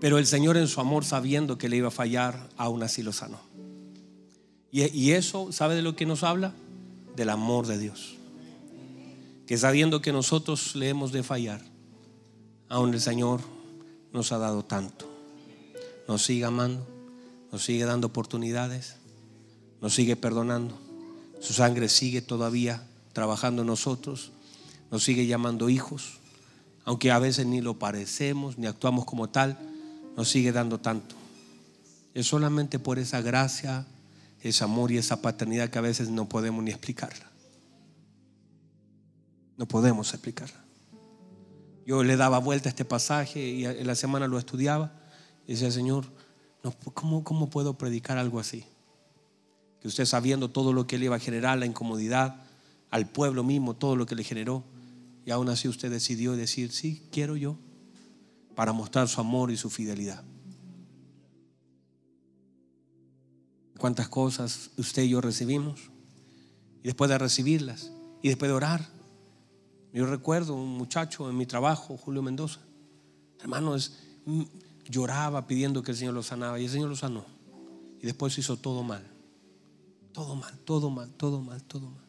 Pero 0.00 0.18
el 0.18 0.28
Señor 0.28 0.56
en 0.58 0.68
su 0.68 0.80
amor, 0.80 1.04
sabiendo 1.04 1.58
que 1.58 1.68
le 1.68 1.78
iba 1.78 1.88
a 1.88 1.90
fallar, 1.90 2.48
aún 2.56 2.84
así 2.84 3.02
lo 3.02 3.12
sanó. 3.12 3.40
Y, 4.70 4.84
y 4.96 5.10
eso, 5.10 5.50
¿sabe 5.50 5.74
de 5.74 5.82
lo 5.82 5.96
que 5.96 6.06
nos 6.06 6.22
habla? 6.22 6.52
Del 7.16 7.30
amor 7.30 7.66
de 7.66 7.78
Dios. 7.78 8.16
Que 9.46 9.58
sabiendo 9.58 10.00
que 10.00 10.12
nosotros 10.12 10.74
le 10.74 10.88
hemos 10.88 11.12
de 11.12 11.22
fallar, 11.22 11.60
aún 12.68 12.94
el 12.94 13.00
Señor 13.00 13.40
nos 14.12 14.32
ha 14.32 14.38
dado 14.38 14.64
tanto. 14.64 15.10
Nos 16.08 16.22
sigue 16.24 16.44
amando, 16.44 16.86
nos 17.52 17.64
sigue 17.64 17.84
dando 17.84 18.08
oportunidades, 18.08 18.96
nos 19.80 19.94
sigue 19.94 20.16
perdonando. 20.16 20.78
Su 21.40 21.52
sangre 21.52 21.88
sigue 21.88 22.22
todavía 22.22 22.86
trabajando 23.12 23.62
en 23.62 23.68
nosotros, 23.68 24.32
nos 24.90 25.04
sigue 25.04 25.26
llamando 25.26 25.68
hijos, 25.68 26.18
aunque 26.84 27.10
a 27.10 27.18
veces 27.18 27.46
ni 27.46 27.60
lo 27.60 27.78
parecemos, 27.78 28.58
ni 28.58 28.66
actuamos 28.66 29.04
como 29.04 29.28
tal 29.28 29.58
nos 30.16 30.28
sigue 30.28 30.52
dando 30.52 30.78
tanto. 30.78 31.14
Es 32.14 32.26
solamente 32.26 32.78
por 32.78 32.98
esa 32.98 33.20
gracia, 33.20 33.86
ese 34.48 34.62
amor 34.62 34.92
y 34.92 34.98
esa 34.98 35.22
paternidad 35.22 35.70
que 35.70 35.78
a 35.78 35.82
veces 35.82 36.10
no 36.10 36.28
podemos 36.28 36.62
ni 36.62 36.70
explicarla. 36.70 37.30
No 39.56 39.66
podemos 39.66 40.12
explicarla. 40.12 40.62
Yo 41.86 42.02
le 42.02 42.16
daba 42.16 42.38
vuelta 42.38 42.68
a 42.68 42.70
este 42.70 42.84
pasaje 42.84 43.40
y 43.40 43.64
en 43.64 43.86
la 43.86 43.94
semana 43.94 44.26
lo 44.28 44.38
estudiaba 44.38 44.92
y 45.46 45.52
decía, 45.52 45.70
Señor, 45.70 46.06
¿cómo, 46.92 47.24
¿cómo 47.24 47.50
puedo 47.50 47.78
predicar 47.78 48.18
algo 48.18 48.38
así? 48.38 48.64
Que 49.80 49.88
usted 49.88 50.04
sabiendo 50.04 50.50
todo 50.50 50.72
lo 50.72 50.86
que 50.86 50.98
le 50.98 51.06
iba 51.06 51.16
a 51.16 51.20
generar, 51.20 51.58
la 51.58 51.66
incomodidad, 51.66 52.42
al 52.90 53.08
pueblo 53.08 53.44
mismo, 53.44 53.74
todo 53.74 53.96
lo 53.96 54.06
que 54.06 54.14
le 54.14 54.24
generó, 54.24 54.64
y 55.24 55.30
aún 55.30 55.48
así 55.48 55.68
usted 55.68 55.90
decidió 55.90 56.36
decir, 56.36 56.70
sí, 56.70 57.08
quiero 57.10 57.36
yo 57.36 57.56
para 58.54 58.72
mostrar 58.72 59.08
su 59.08 59.20
amor 59.20 59.50
y 59.50 59.56
su 59.56 59.70
fidelidad. 59.70 60.22
¿Cuántas 63.78 64.08
cosas 64.08 64.70
usted 64.76 65.02
y 65.02 65.10
yo 65.10 65.20
recibimos? 65.20 65.90
Y 66.82 66.88
después 66.88 67.10
de 67.10 67.18
recibirlas 67.18 67.90
y 68.22 68.28
después 68.28 68.48
de 68.48 68.54
orar. 68.54 68.88
Yo 69.92 70.06
recuerdo 70.06 70.54
un 70.54 70.76
muchacho 70.76 71.28
en 71.30 71.36
mi 71.36 71.46
trabajo, 71.46 71.96
Julio 71.96 72.22
Mendoza. 72.22 72.60
Hermanos, 73.40 73.92
mm, 74.26 74.42
lloraba 74.88 75.46
pidiendo 75.46 75.82
que 75.82 75.92
el 75.92 75.96
Señor 75.96 76.14
lo 76.14 76.22
sanaba 76.22 76.58
y 76.58 76.64
el 76.64 76.70
Señor 76.70 76.88
lo 76.88 76.96
sanó. 76.96 77.24
Y 78.00 78.06
después 78.06 78.36
hizo 78.38 78.56
todo 78.56 78.82
mal. 78.82 79.04
Todo 80.12 80.34
mal, 80.34 80.58
todo 80.64 80.90
mal, 80.90 81.10
todo 81.16 81.40
mal, 81.40 81.62
todo 81.64 81.90
mal. 81.90 82.04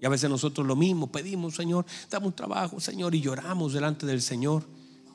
Y 0.00 0.06
a 0.06 0.08
veces 0.08 0.28
nosotros 0.28 0.66
lo 0.66 0.76
mismo 0.76 1.10
pedimos, 1.10 1.54
Señor, 1.54 1.86
dame 2.10 2.26
un 2.26 2.32
trabajo, 2.34 2.80
Señor, 2.80 3.14
y 3.14 3.20
lloramos 3.20 3.72
delante 3.72 4.04
del 4.06 4.20
Señor 4.20 4.64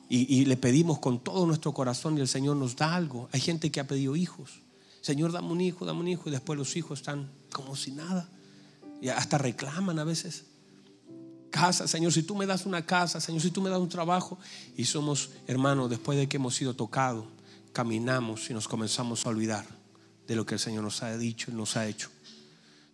y, 0.08 0.44
le 0.44 0.58
pedimos 0.58 0.98
con 0.98 1.20
todo 1.20 1.46
nuestro 1.46 1.72
corazón 1.72 2.18
y 2.18 2.20
el 2.20 2.28
Señor 2.28 2.56
nos 2.56 2.76
da 2.76 2.94
algo. 2.94 3.30
Hay 3.32 3.40
gente 3.40 3.72
que 3.72 3.80
ha 3.80 3.86
pedido 3.86 4.14
hijos. 4.14 4.60
Señor, 5.02 5.32
dame 5.32 5.48
un 5.48 5.60
hijo, 5.60 5.84
dame 5.84 6.00
un 6.00 6.08
hijo. 6.08 6.28
Y 6.28 6.32
después 6.32 6.58
los 6.58 6.74
hijos 6.76 7.00
están 7.00 7.30
como 7.52 7.76
si 7.76 7.90
nada. 7.90 8.28
Y 9.02 9.08
hasta 9.08 9.36
reclaman 9.36 9.98
a 9.98 10.04
veces. 10.04 10.44
Casa, 11.50 11.86
Señor, 11.86 12.12
si 12.12 12.22
tú 12.22 12.34
me 12.34 12.46
das 12.46 12.64
una 12.64 12.86
casa, 12.86 13.20
Señor, 13.20 13.42
si 13.42 13.50
tú 13.50 13.60
me 13.60 13.68
das 13.68 13.80
un 13.80 13.88
trabajo. 13.88 14.38
Y 14.76 14.86
somos 14.86 15.30
hermanos, 15.46 15.90
después 15.90 16.16
de 16.16 16.28
que 16.28 16.38
hemos 16.38 16.54
sido 16.54 16.74
tocados, 16.74 17.26
caminamos 17.72 18.48
y 18.48 18.54
nos 18.54 18.68
comenzamos 18.68 19.26
a 19.26 19.28
olvidar 19.28 19.66
de 20.26 20.36
lo 20.36 20.46
que 20.46 20.54
el 20.54 20.60
Señor 20.60 20.84
nos 20.84 21.02
ha 21.02 21.14
dicho 21.18 21.50
y 21.50 21.54
nos 21.54 21.76
ha 21.76 21.86
hecho. 21.86 22.08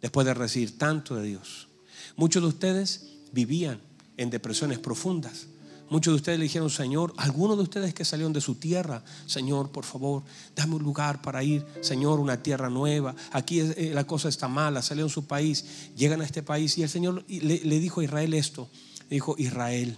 Después 0.01 0.27
de 0.27 0.35
recibir 0.35 0.79
tanto 0.79 1.15
de 1.15 1.29
Dios. 1.29 1.69
Muchos 2.17 2.43
de 2.43 2.49
ustedes 2.49 3.11
vivían 3.33 3.81
en 4.17 4.31
depresiones 4.31 4.79
profundas 4.79 5.47
Muchos 5.91 6.13
de 6.13 6.17
ustedes 6.17 6.39
le 6.39 6.45
dijeron, 6.45 6.69
Señor, 6.69 7.15
algunos 7.17 7.57
de 7.57 7.63
ustedes 7.63 7.95
que 7.95 8.05
salieron 8.05 8.35
de 8.35 8.43
su 8.43 8.57
tierra, 8.57 9.03
Señor, 9.27 9.71
por 9.71 9.85
favor, 9.85 10.23
dame 10.55 10.75
un 10.75 10.83
lugar 10.83 11.23
para 11.23 11.43
ir, 11.43 11.65
Señor, 11.81 12.21
una 12.21 12.43
tierra 12.43 12.69
nueva. 12.69 13.15
Aquí 13.33 13.61
eh, 13.61 13.93
la 13.95 14.07
cosa 14.07 14.29
está 14.29 14.49
mala, 14.49 14.83
salieron 14.83 15.09
de 15.09 15.15
su 15.15 15.27
país, 15.27 15.91
llegan 15.97 16.21
a 16.21 16.25
este 16.25 16.43
país 16.43 16.77
y 16.77 16.83
el 16.83 16.91
Señor 16.91 17.25
le, 17.27 17.81
dijo 17.81 18.01
a 18.01 18.05
Israel 18.05 18.35
esto. 18.35 18.69
Dijo, 19.09 19.35
Israel, 19.39 19.97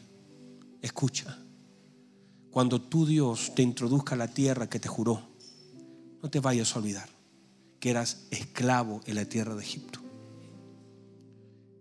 escucha, 0.81 1.37
cuando 2.53 2.81
tu 2.81 3.05
Dios 3.05 3.53
te 3.57 3.63
introduzca 3.63 4.15
a 4.15 4.19
la 4.19 4.29
tierra 4.29 4.69
que 4.69 4.79
te 4.79 4.89
juró, 4.89 5.21
no 6.23 6.31
te 6.31 6.39
vayas 6.39 6.75
a 6.75 6.79
olvidar 6.79 7.09
que 7.81 7.91
eras 7.91 8.27
esclavo 8.31 9.01
en 9.07 9.17
la 9.17 9.25
tierra 9.25 9.57
de 9.57 9.63
Egipto. 9.63 9.99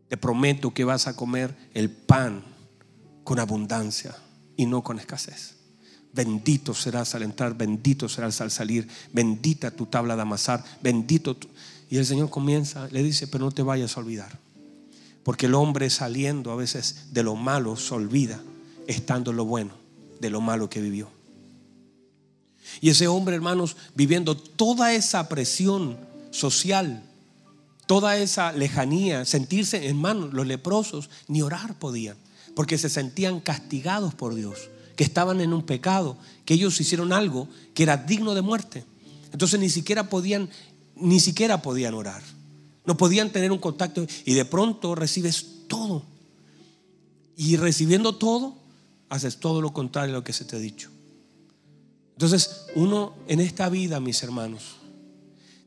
Te 0.07 0.17
prometo 0.17 0.73
que 0.73 0.85
vas 0.85 1.05
a 1.05 1.15
comer 1.15 1.55
el 1.75 1.91
pan 1.91 2.48
con 3.29 3.39
abundancia 3.39 4.15
y 4.57 4.65
no 4.65 4.81
con 4.81 4.97
escasez. 4.97 5.53
Bendito 6.11 6.73
serás 6.73 7.13
al 7.13 7.21
entrar, 7.21 7.55
bendito 7.55 8.09
serás 8.09 8.41
al 8.41 8.49
salir, 8.49 8.87
bendita 9.13 9.69
tu 9.69 9.85
tabla 9.85 10.15
de 10.15 10.23
amasar, 10.23 10.65
bendito. 10.81 11.37
Y 11.91 11.97
el 11.97 12.07
Señor 12.07 12.31
comienza, 12.31 12.87
le 12.87 13.03
dice, 13.03 13.27
pero 13.27 13.45
no 13.45 13.51
te 13.51 13.61
vayas 13.61 13.95
a 13.95 13.99
olvidar. 13.99 14.39
Porque 15.21 15.45
el 15.45 15.53
hombre 15.53 15.91
saliendo 15.91 16.51
a 16.51 16.55
veces 16.55 17.13
de 17.13 17.21
lo 17.21 17.35
malo 17.35 17.75
se 17.75 17.93
olvida, 17.93 18.41
estando 18.87 19.29
en 19.29 19.37
lo 19.37 19.45
bueno, 19.45 19.73
de 20.19 20.31
lo 20.31 20.41
malo 20.41 20.67
que 20.67 20.81
vivió. 20.81 21.11
Y 22.81 22.89
ese 22.89 23.07
hombre, 23.07 23.35
hermanos, 23.35 23.77
viviendo 23.93 24.35
toda 24.35 24.95
esa 24.95 25.29
presión 25.29 25.99
social, 26.31 27.03
toda 27.85 28.17
esa 28.17 28.53
lejanía, 28.53 29.23
sentirse, 29.23 29.87
hermanos, 29.87 30.33
los 30.33 30.47
leprosos, 30.47 31.11
ni 31.27 31.43
orar 31.43 31.77
podían 31.77 32.17
porque 32.59 32.77
se 32.77 32.89
sentían 32.89 33.39
castigados 33.39 34.13
por 34.13 34.35
Dios, 34.35 34.67
que 34.97 35.05
estaban 35.05 35.39
en 35.39 35.53
un 35.53 35.65
pecado, 35.65 36.17
que 36.43 36.55
ellos 36.55 36.81
hicieron 36.81 37.13
algo 37.13 37.47
que 37.73 37.83
era 37.83 37.95
digno 37.95 38.35
de 38.35 38.41
muerte. 38.41 38.83
Entonces 39.31 39.61
ni 39.61 39.69
siquiera 39.69 40.09
podían, 40.09 40.49
ni 40.97 41.21
siquiera 41.21 41.61
podían 41.61 41.93
orar. 41.93 42.21
No 42.83 42.97
podían 42.97 43.29
tener 43.29 43.53
un 43.53 43.59
contacto 43.59 44.05
y 44.25 44.33
de 44.33 44.43
pronto 44.43 44.93
recibes 44.93 45.67
todo. 45.69 46.03
Y 47.37 47.55
recibiendo 47.55 48.15
todo, 48.15 48.57
haces 49.07 49.37
todo 49.37 49.61
lo 49.61 49.71
contrario 49.71 50.15
a 50.15 50.17
lo 50.17 50.25
que 50.25 50.33
se 50.33 50.43
te 50.43 50.57
ha 50.57 50.59
dicho. 50.59 50.89
Entonces, 52.11 52.65
uno 52.75 53.13
en 53.29 53.39
esta 53.39 53.69
vida, 53.69 54.01
mis 54.01 54.21
hermanos, 54.21 54.63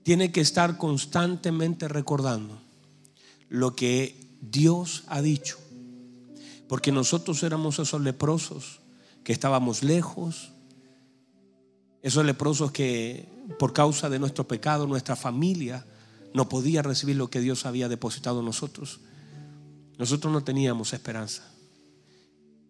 tiene 0.02 0.30
que 0.30 0.42
estar 0.42 0.76
constantemente 0.76 1.88
recordando 1.88 2.60
lo 3.48 3.74
que 3.74 4.14
Dios 4.42 5.04
ha 5.06 5.22
dicho 5.22 5.61
porque 6.72 6.90
nosotros 6.90 7.42
éramos 7.42 7.78
esos 7.78 8.00
leprosos 8.00 8.78
que 9.24 9.34
estábamos 9.34 9.82
lejos, 9.82 10.52
esos 12.00 12.24
leprosos 12.24 12.72
que 12.72 13.28
por 13.58 13.74
causa 13.74 14.08
de 14.08 14.18
nuestro 14.18 14.48
pecado, 14.48 14.86
nuestra 14.86 15.14
familia 15.14 15.84
no 16.32 16.48
podía 16.48 16.80
recibir 16.80 17.16
lo 17.16 17.28
que 17.28 17.40
Dios 17.40 17.66
había 17.66 17.90
depositado 17.90 18.38
en 18.38 18.46
nosotros. 18.46 19.00
Nosotros 19.98 20.32
no 20.32 20.44
teníamos 20.44 20.94
esperanza. 20.94 21.42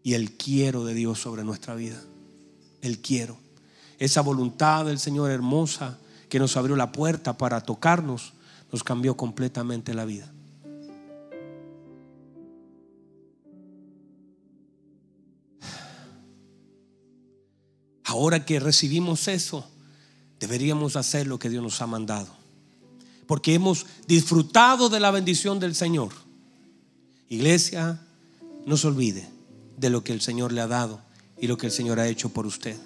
Y 0.02 0.14
el 0.14 0.32
quiero 0.32 0.84
de 0.84 0.94
Dios 0.94 1.20
sobre 1.20 1.44
nuestra 1.44 1.76
vida. 1.76 2.02
El 2.80 2.98
quiero. 2.98 3.38
Esa 4.00 4.20
voluntad 4.20 4.84
del 4.84 4.98
Señor 4.98 5.30
hermosa 5.30 5.96
que 6.28 6.40
nos 6.40 6.56
abrió 6.56 6.74
la 6.74 6.90
puerta 6.90 7.38
para 7.38 7.60
tocarnos, 7.60 8.32
nos 8.72 8.82
cambió 8.82 9.16
completamente 9.16 9.94
la 9.94 10.04
vida. 10.06 10.31
Ahora 18.12 18.44
que 18.44 18.60
recibimos 18.60 19.26
eso, 19.26 19.66
deberíamos 20.38 20.96
hacer 20.96 21.26
lo 21.26 21.38
que 21.38 21.48
Dios 21.48 21.62
nos 21.62 21.80
ha 21.80 21.86
mandado. 21.86 22.28
Porque 23.26 23.54
hemos 23.54 23.86
disfrutado 24.06 24.90
de 24.90 25.00
la 25.00 25.10
bendición 25.10 25.58
del 25.58 25.74
Señor. 25.74 26.12
Iglesia, 27.30 28.02
no 28.66 28.76
se 28.76 28.86
olvide 28.86 29.26
de 29.78 29.88
lo 29.88 30.04
que 30.04 30.12
el 30.12 30.20
Señor 30.20 30.52
le 30.52 30.60
ha 30.60 30.66
dado 30.66 31.00
y 31.40 31.46
lo 31.46 31.56
que 31.56 31.64
el 31.64 31.72
Señor 31.72 32.00
ha 32.00 32.06
hecho 32.06 32.28
por 32.28 32.44
usted. 32.44 32.76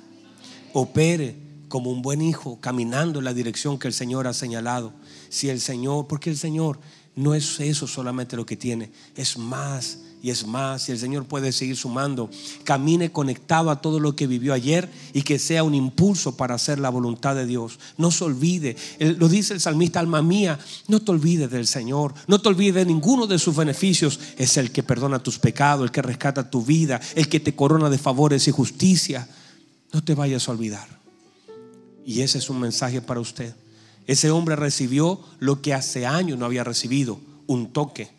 Opere 0.73 1.35
como 1.67 1.91
un 1.91 2.03
buen 2.03 2.23
hijo, 2.23 2.61
caminando 2.61 3.19
en 3.19 3.25
la 3.25 3.35
dirección 3.35 3.81
que 3.81 3.89
el 3.89 3.95
Señor 3.95 4.29
ha 4.29 4.33
señalado. 4.33 4.93
Si 5.29 5.49
el 5.49 5.61
Señor, 5.61 6.07
porque 6.07 6.31
el 6.31 6.39
Señor 6.39 6.79
no 7.17 7.35
es 7.35 7.59
eso 7.59 7.89
solamente 7.89 8.37
lo 8.37 8.47
que 8.47 8.57
tiene, 8.57 8.93
es 9.17 9.37
más 9.39 9.99
y 10.27 10.31
es 10.31 10.45
más, 10.45 10.89
y 10.89 10.93
el 10.93 10.99
Señor 10.99 11.27
puede 11.27 11.53
seguir 11.53 11.77
sumando. 11.77 12.29
Camine 12.65 13.13
conectado 13.13 13.71
a 13.71 13.81
todo 13.81 14.01
lo 14.01 14.17
que 14.17 14.27
vivió 14.27 14.55
ayer 14.55 14.91
y 15.13 15.23
que 15.23 15.39
sea 15.39 15.63
un 15.63 15.73
impulso 15.73 16.37
para 16.37 16.57
hacer 16.57 16.81
la 16.81 16.91
voluntad 16.91 17.37
de 17.37 17.47
Dios. 17.47 17.79
No 17.97 18.11
se 18.11 18.25
olvide, 18.25 18.77
lo 18.99 19.29
dice 19.29 19.55
el 19.55 19.61
salmista, 19.61 20.01
alma 20.01 20.23
mía, 20.23 20.59
no 20.89 20.99
te 20.99 21.13
olvides 21.13 21.49
del 21.49 21.69
Señor, 21.69 22.13
no 22.27 22.41
te 22.41 22.49
olvides 22.49 22.75
de 22.75 22.87
ninguno 22.87 23.29
de 23.29 23.39
sus 23.39 23.55
beneficios. 23.55 24.19
Es 24.37 24.57
el 24.57 24.73
que 24.73 24.83
perdona 24.83 25.23
tus 25.23 25.39
pecados, 25.39 25.85
el 25.85 25.93
que 25.93 26.03
rescata 26.03 26.51
tu 26.51 26.65
vida, 26.65 27.01
el 27.15 27.29
que 27.29 27.39
te 27.39 27.55
corona 27.55 27.89
de 27.89 27.99
favores 27.99 28.49
y 28.49 28.51
justicia. 28.51 29.29
No 29.93 30.03
te 30.03 30.17
vayas 30.17 30.49
a 30.49 30.51
olvidar. 30.51 30.89
Y 32.05 32.23
ese 32.23 32.39
es 32.39 32.51
un 32.51 32.59
mensaje 32.59 33.01
para 33.01 33.21
usted. 33.21 33.55
Ese 34.09 34.33
hombre 34.33 34.57
recibió 34.57 35.21
lo 35.39 35.63
que 35.63 35.73
hace 35.73 36.05
años 36.05 36.37
no 36.37 36.47
había 36.47 36.65
recibido, 36.65 37.21
un 37.47 37.73
toque 37.73 38.16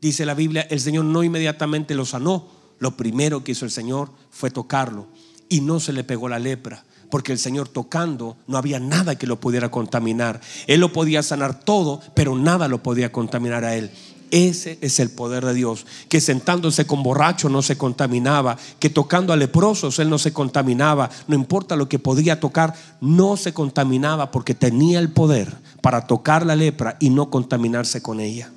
dice 0.00 0.26
la 0.26 0.34
Biblia, 0.34 0.66
el 0.70 0.80
Señor 0.80 1.04
no 1.04 1.22
inmediatamente 1.22 1.94
lo 1.94 2.04
sanó. 2.04 2.48
Lo 2.78 2.96
primero 2.96 3.44
que 3.44 3.52
hizo 3.52 3.64
el 3.64 3.70
Señor 3.70 4.10
fue 4.30 4.50
tocarlo 4.50 5.06
y 5.48 5.60
no 5.60 5.80
se 5.80 5.92
le 5.92 6.04
pegó 6.04 6.28
la 6.28 6.38
lepra. 6.38 6.84
Porque 7.10 7.32
el 7.32 7.38
Señor 7.38 7.68
tocando 7.68 8.36
no 8.46 8.56
había 8.56 8.78
nada 8.78 9.18
que 9.18 9.26
lo 9.26 9.40
pudiera 9.40 9.70
contaminar. 9.70 10.40
Él 10.66 10.80
lo 10.80 10.92
podía 10.92 11.22
sanar 11.22 11.58
todo, 11.60 12.00
pero 12.14 12.36
nada 12.36 12.68
lo 12.68 12.82
podía 12.82 13.10
contaminar 13.10 13.64
a 13.64 13.74
él. 13.74 13.90
Ese 14.30 14.78
es 14.80 15.00
el 15.00 15.10
poder 15.10 15.44
de 15.44 15.54
Dios. 15.54 15.86
Que 16.08 16.20
sentándose 16.20 16.86
con 16.86 17.02
borracho 17.02 17.48
no 17.48 17.62
se 17.62 17.76
contaminaba. 17.76 18.56
Que 18.78 18.90
tocando 18.90 19.32
a 19.32 19.36
leprosos 19.36 19.98
él 19.98 20.08
no 20.08 20.18
se 20.18 20.32
contaminaba. 20.32 21.10
No 21.26 21.34
importa 21.34 21.74
lo 21.74 21.88
que 21.88 21.98
podía 21.98 22.38
tocar, 22.38 22.74
no 23.00 23.36
se 23.36 23.52
contaminaba 23.52 24.30
porque 24.30 24.54
tenía 24.54 25.00
el 25.00 25.10
poder 25.10 25.52
para 25.82 26.06
tocar 26.06 26.46
la 26.46 26.54
lepra 26.54 26.96
y 27.00 27.10
no 27.10 27.28
contaminarse 27.28 28.02
con 28.02 28.20
ella. 28.20 28.52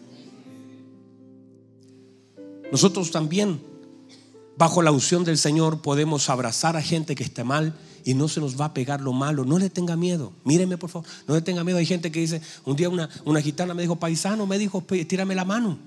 Nosotros 2.73 3.11
también, 3.11 3.61
bajo 4.57 4.81
la 4.81 4.91
unción 4.91 5.23
del 5.23 5.37
Señor, 5.37 5.83
podemos 5.83 6.27
abrazar 6.31 6.75
a 6.75 6.81
gente 6.81 7.13
que 7.13 7.23
esté 7.23 7.43
mal 7.43 7.75
y 8.03 8.15
no 8.15 8.27
se 8.27 8.39
nos 8.39 8.59
va 8.59 8.65
a 8.65 8.73
pegar 8.73 8.99
lo 8.99 9.13
malo. 9.13 9.45
No 9.45 9.59
le 9.59 9.69
tenga 9.69 9.95
miedo. 9.95 10.33
Míreme, 10.43 10.79
por 10.79 10.89
favor. 10.89 11.07
No 11.27 11.35
le 11.35 11.43
tenga 11.43 11.63
miedo. 11.63 11.77
Hay 11.77 11.85
gente 11.85 12.11
que 12.11 12.19
dice, 12.19 12.41
un 12.65 12.75
día 12.75 12.89
una, 12.89 13.07
una 13.25 13.41
gitana 13.41 13.75
me 13.75 13.83
dijo, 13.83 13.97
paisano, 13.97 14.47
me 14.47 14.57
dijo, 14.57 14.81
tírame 15.07 15.35
la 15.35 15.45
mano. 15.45 15.77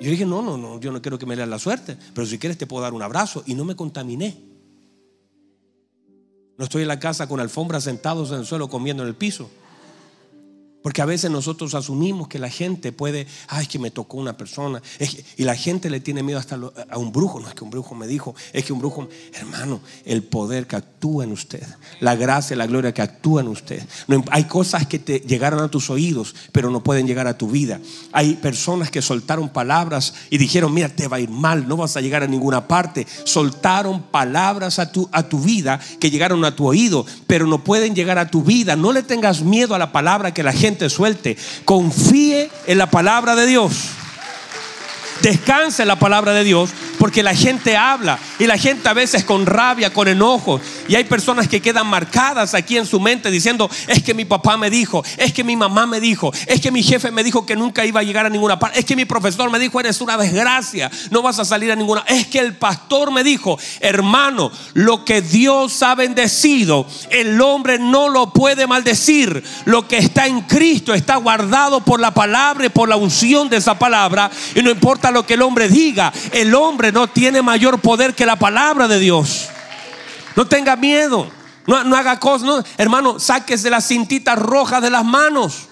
Yo 0.00 0.10
dije, 0.10 0.26
no, 0.26 0.42
no, 0.42 0.58
no, 0.58 0.80
yo 0.80 0.90
no 0.90 1.00
quiero 1.00 1.16
que 1.16 1.26
me 1.26 1.36
leas 1.36 1.48
la 1.48 1.60
suerte, 1.60 1.96
pero 2.12 2.26
si 2.26 2.36
quieres 2.36 2.58
te 2.58 2.66
puedo 2.66 2.82
dar 2.82 2.92
un 2.92 3.02
abrazo. 3.02 3.44
Y 3.46 3.54
no 3.54 3.64
me 3.64 3.76
contaminé. 3.76 4.36
No 6.56 6.64
estoy 6.64 6.82
en 6.82 6.88
la 6.88 6.98
casa 6.98 7.28
con 7.28 7.38
alfombras 7.38 7.84
sentados 7.84 8.32
en 8.32 8.38
el 8.38 8.46
suelo 8.46 8.68
comiendo 8.68 9.04
en 9.04 9.10
el 9.10 9.14
piso. 9.14 9.48
Porque 10.82 11.02
a 11.02 11.06
veces 11.06 11.30
nosotros 11.30 11.74
asumimos 11.74 12.28
que 12.28 12.38
la 12.38 12.48
gente 12.48 12.92
puede, 12.92 13.26
ay, 13.48 13.66
que 13.66 13.80
me 13.80 13.90
tocó 13.90 14.16
una 14.16 14.36
persona. 14.36 14.80
y 15.36 15.42
la 15.42 15.56
gente 15.56 15.90
le 15.90 15.98
tiene 15.98 16.22
miedo 16.22 16.38
hasta 16.38 16.58
a 16.88 16.98
un 16.98 17.10
brujo. 17.10 17.40
No 17.40 17.48
es 17.48 17.54
que 17.54 17.64
un 17.64 17.70
brujo 17.70 17.94
me 17.96 18.06
dijo, 18.06 18.34
es 18.52 18.64
que 18.64 18.72
un 18.72 18.78
brujo, 18.78 19.08
hermano, 19.34 19.80
el 20.04 20.22
poder 20.22 20.68
que 20.68 20.76
actúa 20.76 21.24
en 21.24 21.32
usted, 21.32 21.62
la 22.00 22.14
gracia, 22.14 22.54
la 22.54 22.66
gloria 22.66 22.94
que 22.94 23.02
actúa 23.02 23.40
en 23.40 23.48
usted. 23.48 23.82
No, 24.06 24.24
hay 24.30 24.44
cosas 24.44 24.86
que 24.86 25.00
te 25.00 25.18
llegaron 25.20 25.60
a 25.60 25.68
tus 25.68 25.90
oídos, 25.90 26.34
pero 26.52 26.70
no 26.70 26.82
pueden 26.82 27.08
llegar 27.08 27.26
a 27.26 27.36
tu 27.36 27.48
vida. 27.48 27.80
Hay 28.12 28.34
personas 28.34 28.90
que 28.90 29.02
soltaron 29.02 29.48
palabras 29.48 30.14
y 30.30 30.38
dijeron, 30.38 30.72
mira, 30.72 30.88
te 30.88 31.08
va 31.08 31.16
a 31.16 31.20
ir 31.20 31.30
mal, 31.30 31.66
no 31.66 31.76
vas 31.76 31.96
a 31.96 32.00
llegar 32.00 32.22
a 32.22 32.28
ninguna 32.28 32.68
parte. 32.68 33.04
Soltaron 33.24 34.02
palabras 34.02 34.78
a 34.78 34.92
tu, 34.92 35.08
a 35.10 35.24
tu 35.24 35.40
vida 35.40 35.80
que 35.98 36.10
llegaron 36.10 36.44
a 36.44 36.54
tu 36.54 36.66
oído, 36.66 37.04
pero 37.26 37.48
no 37.48 37.64
pueden 37.64 37.96
llegar 37.96 38.18
a 38.18 38.30
tu 38.30 38.44
vida. 38.44 38.76
No 38.76 38.92
le 38.92 39.02
tengas 39.02 39.42
miedo 39.42 39.74
a 39.74 39.78
la 39.78 39.90
palabra 39.90 40.32
que 40.32 40.44
la 40.44 40.52
gente 40.52 40.67
suelte. 40.88 41.36
Confíe 41.64 42.50
en 42.66 42.78
la 42.78 42.90
palabra 42.90 43.34
de 43.34 43.46
Dios. 43.46 43.72
Descanse 45.22 45.82
en 45.82 45.88
la 45.88 45.98
palabra 45.98 46.32
de 46.32 46.44
Dios 46.44 46.70
porque 46.98 47.22
la 47.22 47.34
gente 47.34 47.76
habla 47.76 48.18
y 48.38 48.46
la 48.46 48.58
gente 48.58 48.88
a 48.88 48.94
veces 48.94 49.24
con 49.24 49.46
rabia, 49.46 49.92
con 49.92 50.08
enojo. 50.08 50.60
Y 50.88 50.94
hay 50.94 51.04
personas 51.04 51.48
que 51.48 51.60
quedan 51.60 51.86
marcadas 51.86 52.54
aquí 52.54 52.76
en 52.76 52.86
su 52.86 53.00
mente 53.00 53.30
diciendo, 53.30 53.70
es 53.86 54.02
que 54.02 54.14
mi 54.14 54.24
papá 54.24 54.56
me 54.56 54.70
dijo, 54.70 55.04
es 55.16 55.32
que 55.32 55.44
mi 55.44 55.56
mamá 55.56 55.86
me 55.86 56.00
dijo, 56.00 56.32
es 56.46 56.60
que 56.60 56.70
mi 56.70 56.82
jefe 56.82 57.10
me 57.10 57.24
dijo 57.24 57.46
que 57.46 57.56
nunca 57.56 57.84
iba 57.84 58.00
a 58.00 58.02
llegar 58.02 58.26
a 58.26 58.30
ninguna 58.30 58.58
parte, 58.58 58.78
es 58.78 58.84
que 58.84 58.96
mi 58.96 59.04
profesor 59.04 59.50
me 59.50 59.58
dijo, 59.58 59.80
eres 59.80 60.00
una 60.00 60.16
desgracia, 60.16 60.90
no 61.10 61.22
vas 61.22 61.38
a 61.38 61.44
salir 61.44 61.70
a 61.72 61.76
ninguna. 61.76 62.04
Es 62.06 62.26
que 62.26 62.38
el 62.38 62.56
pastor 62.56 63.12
me 63.12 63.22
dijo, 63.22 63.58
hermano, 63.80 64.50
lo 64.74 65.04
que 65.04 65.22
Dios 65.22 65.82
ha 65.82 65.94
bendecido, 65.94 66.86
el 67.10 67.40
hombre 67.40 67.78
no 67.78 68.08
lo 68.08 68.32
puede 68.32 68.66
maldecir. 68.66 69.42
Lo 69.64 69.86
que 69.86 69.98
está 69.98 70.26
en 70.26 70.42
Cristo 70.42 70.94
está 70.94 71.16
guardado 71.16 71.80
por 71.80 72.00
la 72.00 72.12
palabra 72.12 72.66
y 72.66 72.70
por 72.70 72.88
la 72.88 72.96
unción 72.96 73.48
de 73.48 73.58
esa 73.58 73.78
palabra. 73.78 74.30
Y 74.54 74.62
no 74.62 74.70
importa 74.70 75.10
lo 75.10 75.26
que 75.26 75.34
el 75.34 75.42
hombre 75.42 75.68
diga, 75.68 76.12
el 76.32 76.54
hombre 76.54 76.87
no 76.92 77.08
tiene 77.08 77.42
mayor 77.42 77.80
poder 77.80 78.14
que 78.14 78.26
la 78.26 78.36
palabra 78.36 78.88
de 78.88 78.98
Dios. 78.98 79.48
No 80.36 80.46
tenga 80.46 80.76
miedo. 80.76 81.30
No, 81.66 81.96
haga 81.96 82.18
cosas. 82.18 82.46
No. 82.46 82.62
Hermano, 82.76 83.18
sáquese 83.18 83.70
las 83.70 83.86
cintitas 83.86 84.38
rojas 84.38 84.80
de 84.80 84.90
las 84.90 85.04
manos. 85.04 85.68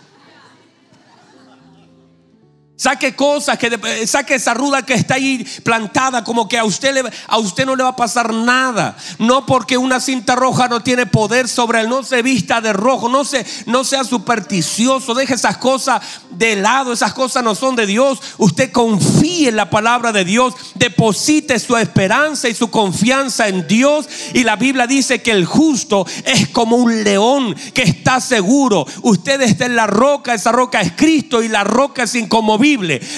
Saque 2.78 3.16
cosas, 3.16 3.56
que, 3.56 3.68
eh, 3.68 4.06
saque 4.06 4.34
esa 4.34 4.52
ruda 4.52 4.84
que 4.84 4.92
está 4.92 5.14
ahí 5.14 5.42
plantada, 5.62 6.22
como 6.22 6.46
que 6.46 6.58
a 6.58 6.64
usted, 6.64 6.92
le, 6.92 7.10
a 7.26 7.38
usted 7.38 7.64
no 7.64 7.74
le 7.74 7.82
va 7.82 7.90
a 7.90 7.96
pasar 7.96 8.34
nada. 8.34 8.94
No 9.18 9.46
porque 9.46 9.78
una 9.78 9.98
cinta 9.98 10.34
roja 10.34 10.68
no 10.68 10.82
tiene 10.82 11.06
poder 11.06 11.48
sobre 11.48 11.80
él, 11.80 11.88
no 11.88 12.02
se 12.02 12.20
vista 12.20 12.60
de 12.60 12.74
rojo, 12.74 13.08
no, 13.08 13.24
se, 13.24 13.46
no 13.64 13.82
sea 13.82 14.04
supersticioso, 14.04 15.14
deje 15.14 15.34
esas 15.34 15.56
cosas 15.56 16.02
de 16.28 16.56
lado, 16.56 16.92
esas 16.92 17.14
cosas 17.14 17.42
no 17.42 17.54
son 17.54 17.76
de 17.76 17.86
Dios. 17.86 18.20
Usted 18.36 18.70
confíe 18.70 19.48
en 19.48 19.56
la 19.56 19.70
palabra 19.70 20.12
de 20.12 20.26
Dios, 20.26 20.52
deposite 20.74 21.58
su 21.58 21.78
esperanza 21.78 22.50
y 22.50 22.54
su 22.54 22.70
confianza 22.70 23.48
en 23.48 23.66
Dios. 23.66 24.06
Y 24.34 24.44
la 24.44 24.56
Biblia 24.56 24.86
dice 24.86 25.22
que 25.22 25.30
el 25.30 25.46
justo 25.46 26.06
es 26.26 26.48
como 26.48 26.76
un 26.76 27.04
león 27.04 27.56
que 27.72 27.84
está 27.84 28.20
seguro. 28.20 28.86
Usted 29.00 29.40
está 29.40 29.64
en 29.64 29.76
la 29.76 29.86
roca, 29.86 30.34
esa 30.34 30.52
roca 30.52 30.82
es 30.82 30.92
Cristo 30.92 31.42
y 31.42 31.48
la 31.48 31.64
roca 31.64 32.02
es 32.02 32.14
inconmovible 32.14 32.65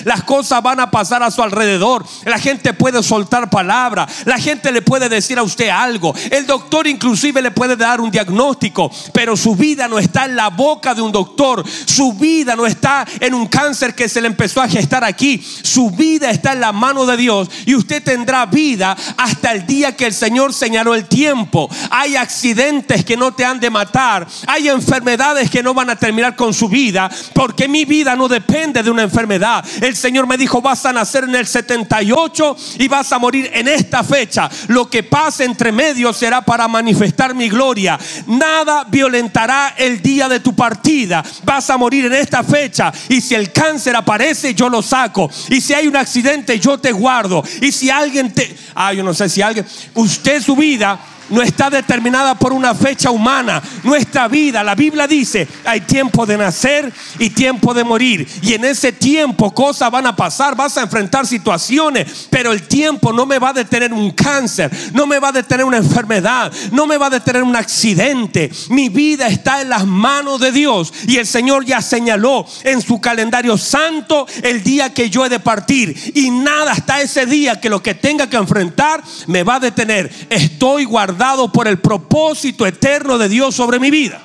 las 0.04 0.22
cosas 0.24 0.62
van 0.62 0.80
a 0.80 0.90
pasar 0.90 1.22
a 1.22 1.30
su 1.30 1.42
alrededor. 1.42 2.04
La 2.24 2.38
gente 2.38 2.74
puede 2.74 3.02
soltar 3.02 3.48
palabra. 3.48 4.06
La 4.24 4.38
gente 4.38 4.70
le 4.72 4.82
puede 4.82 5.08
decir 5.08 5.38
a 5.38 5.42
usted 5.42 5.68
algo. 5.68 6.14
El 6.30 6.46
doctor 6.46 6.86
inclusive 6.86 7.40
le 7.40 7.50
puede 7.50 7.76
dar 7.76 8.00
un 8.00 8.10
diagnóstico. 8.10 8.90
Pero 9.12 9.36
su 9.36 9.56
vida 9.56 9.88
no 9.88 9.98
está 9.98 10.26
en 10.26 10.36
la 10.36 10.48
boca 10.50 10.94
de 10.94 11.02
un 11.02 11.12
doctor. 11.12 11.64
Su 11.86 12.12
vida 12.12 12.56
no 12.56 12.66
está 12.66 13.06
en 13.20 13.34
un 13.34 13.46
cáncer 13.46 13.94
que 13.94 14.08
se 14.08 14.20
le 14.20 14.26
empezó 14.26 14.60
a 14.60 14.68
gestar 14.68 15.04
aquí. 15.04 15.42
Su 15.62 15.90
vida 15.90 16.30
está 16.30 16.52
en 16.52 16.60
la 16.60 16.72
mano 16.72 17.06
de 17.06 17.16
Dios. 17.16 17.48
Y 17.64 17.74
usted 17.74 18.02
tendrá 18.02 18.46
vida 18.46 18.96
hasta 19.16 19.52
el 19.52 19.66
día 19.66 19.96
que 19.96 20.06
el 20.06 20.12
Señor 20.12 20.52
señaló 20.52 20.94
el 20.94 21.06
tiempo. 21.06 21.70
Hay 21.90 22.16
accidentes 22.16 23.04
que 23.04 23.16
no 23.16 23.32
te 23.32 23.44
han 23.44 23.60
de 23.60 23.70
matar. 23.70 24.26
Hay 24.46 24.68
enfermedades 24.68 25.50
que 25.50 25.62
no 25.62 25.72
van 25.72 25.90
a 25.90 25.96
terminar 25.96 26.36
con 26.36 26.52
su 26.52 26.68
vida. 26.68 27.10
Porque 27.32 27.66
mi 27.66 27.84
vida 27.84 28.14
no 28.14 28.28
depende 28.28 28.82
de 28.82 28.90
una 28.90 29.02
enfermedad 29.02 29.37
el 29.80 29.96
Señor 29.96 30.26
me 30.26 30.36
dijo, 30.36 30.60
vas 30.60 30.84
a 30.86 30.92
nacer 30.92 31.24
en 31.24 31.34
el 31.34 31.46
78 31.46 32.56
y 32.78 32.88
vas 32.88 33.12
a 33.12 33.18
morir 33.18 33.50
en 33.52 33.68
esta 33.68 34.02
fecha. 34.02 34.50
Lo 34.68 34.88
que 34.88 35.02
pase 35.02 35.44
entre 35.44 35.72
medio 35.72 36.12
será 36.12 36.42
para 36.42 36.68
manifestar 36.68 37.34
mi 37.34 37.48
gloria. 37.48 37.98
Nada 38.26 38.84
violentará 38.84 39.74
el 39.76 40.02
día 40.02 40.28
de 40.28 40.40
tu 40.40 40.54
partida. 40.54 41.24
Vas 41.44 41.70
a 41.70 41.76
morir 41.76 42.06
en 42.06 42.14
esta 42.14 42.42
fecha. 42.42 42.92
Y 43.08 43.20
si 43.20 43.34
el 43.34 43.52
cáncer 43.52 43.96
aparece, 43.96 44.54
yo 44.54 44.68
lo 44.68 44.82
saco. 44.82 45.30
Y 45.48 45.60
si 45.60 45.74
hay 45.74 45.86
un 45.86 45.96
accidente, 45.96 46.58
yo 46.58 46.78
te 46.78 46.92
guardo. 46.92 47.42
Y 47.60 47.72
si 47.72 47.90
alguien 47.90 48.32
te... 48.32 48.54
Ah, 48.74 48.92
yo 48.92 49.02
no 49.02 49.14
sé 49.14 49.28
si 49.28 49.42
alguien... 49.42 49.66
Usted 49.94 50.42
su 50.42 50.56
vida 50.56 50.98
no 51.30 51.42
está 51.42 51.70
determinada 51.70 52.34
por 52.34 52.52
una 52.52 52.74
fecha 52.74 53.10
humana. 53.10 53.62
Nuestra 53.82 54.28
vida, 54.28 54.62
la 54.62 54.74
Biblia 54.74 55.06
dice, 55.06 55.46
hay 55.64 55.80
tiempo 55.82 56.26
de 56.26 56.38
nacer 56.38 56.92
y 57.18 57.30
tiempo 57.30 57.74
de 57.74 57.84
morir. 57.84 58.26
Y 58.42 58.54
en 58.54 58.64
ese 58.64 58.92
tiempo 58.92 59.52
cosas 59.52 59.90
van 59.90 60.06
a 60.06 60.16
pasar, 60.16 60.56
vas 60.56 60.76
a 60.76 60.82
enfrentar 60.82 61.26
situaciones, 61.26 62.28
pero 62.30 62.52
el 62.52 62.62
tiempo 62.62 63.12
no 63.12 63.26
me 63.26 63.38
va 63.38 63.50
a 63.50 63.54
detener 63.54 63.92
un 63.92 64.10
cáncer, 64.12 64.70
no 64.92 65.06
me 65.06 65.18
va 65.18 65.28
a 65.28 65.32
detener 65.32 65.64
una 65.64 65.78
enfermedad, 65.78 66.52
no 66.72 66.86
me 66.86 66.96
va 66.96 67.06
a 67.06 67.10
detener 67.10 67.42
un 67.42 67.56
accidente. 67.56 68.50
Mi 68.70 68.88
vida 68.88 69.28
está 69.28 69.60
en 69.60 69.70
las 69.70 69.86
manos 69.86 70.40
de 70.40 70.52
Dios 70.52 70.92
y 71.06 71.16
el 71.16 71.26
Señor 71.26 71.64
ya 71.64 71.82
señaló 71.82 72.46
en 72.64 72.80
su 72.80 73.00
calendario 73.00 73.58
santo 73.58 74.26
el 74.42 74.62
día 74.62 74.92
que 74.94 75.10
yo 75.10 75.26
he 75.26 75.28
de 75.28 75.40
partir. 75.40 76.12
Y 76.14 76.30
nada 76.30 76.72
hasta 76.72 77.00
ese 77.00 77.26
día 77.26 77.60
que 77.60 77.68
lo 77.68 77.82
que 77.82 77.94
tenga 77.94 78.28
que 78.28 78.36
enfrentar 78.36 79.02
me 79.26 79.42
va 79.42 79.56
a 79.56 79.60
detener. 79.60 80.10
Estoy 80.30 80.84
guardando 80.84 81.17
dado 81.18 81.52
por 81.52 81.68
el 81.68 81.78
propósito 81.78 82.66
eterno 82.66 83.18
de 83.18 83.28
Dios 83.28 83.54
sobre 83.54 83.78
mi 83.78 83.90
vida. 83.90 84.22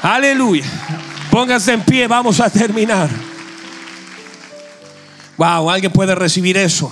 Aleluya. 0.00 0.64
Pónganse 1.30 1.72
en 1.72 1.82
pie, 1.82 2.06
vamos 2.06 2.40
a 2.40 2.48
terminar. 2.48 3.10
Wow, 5.36 5.70
alguien 5.70 5.92
puede 5.92 6.14
recibir 6.14 6.56
eso. 6.56 6.90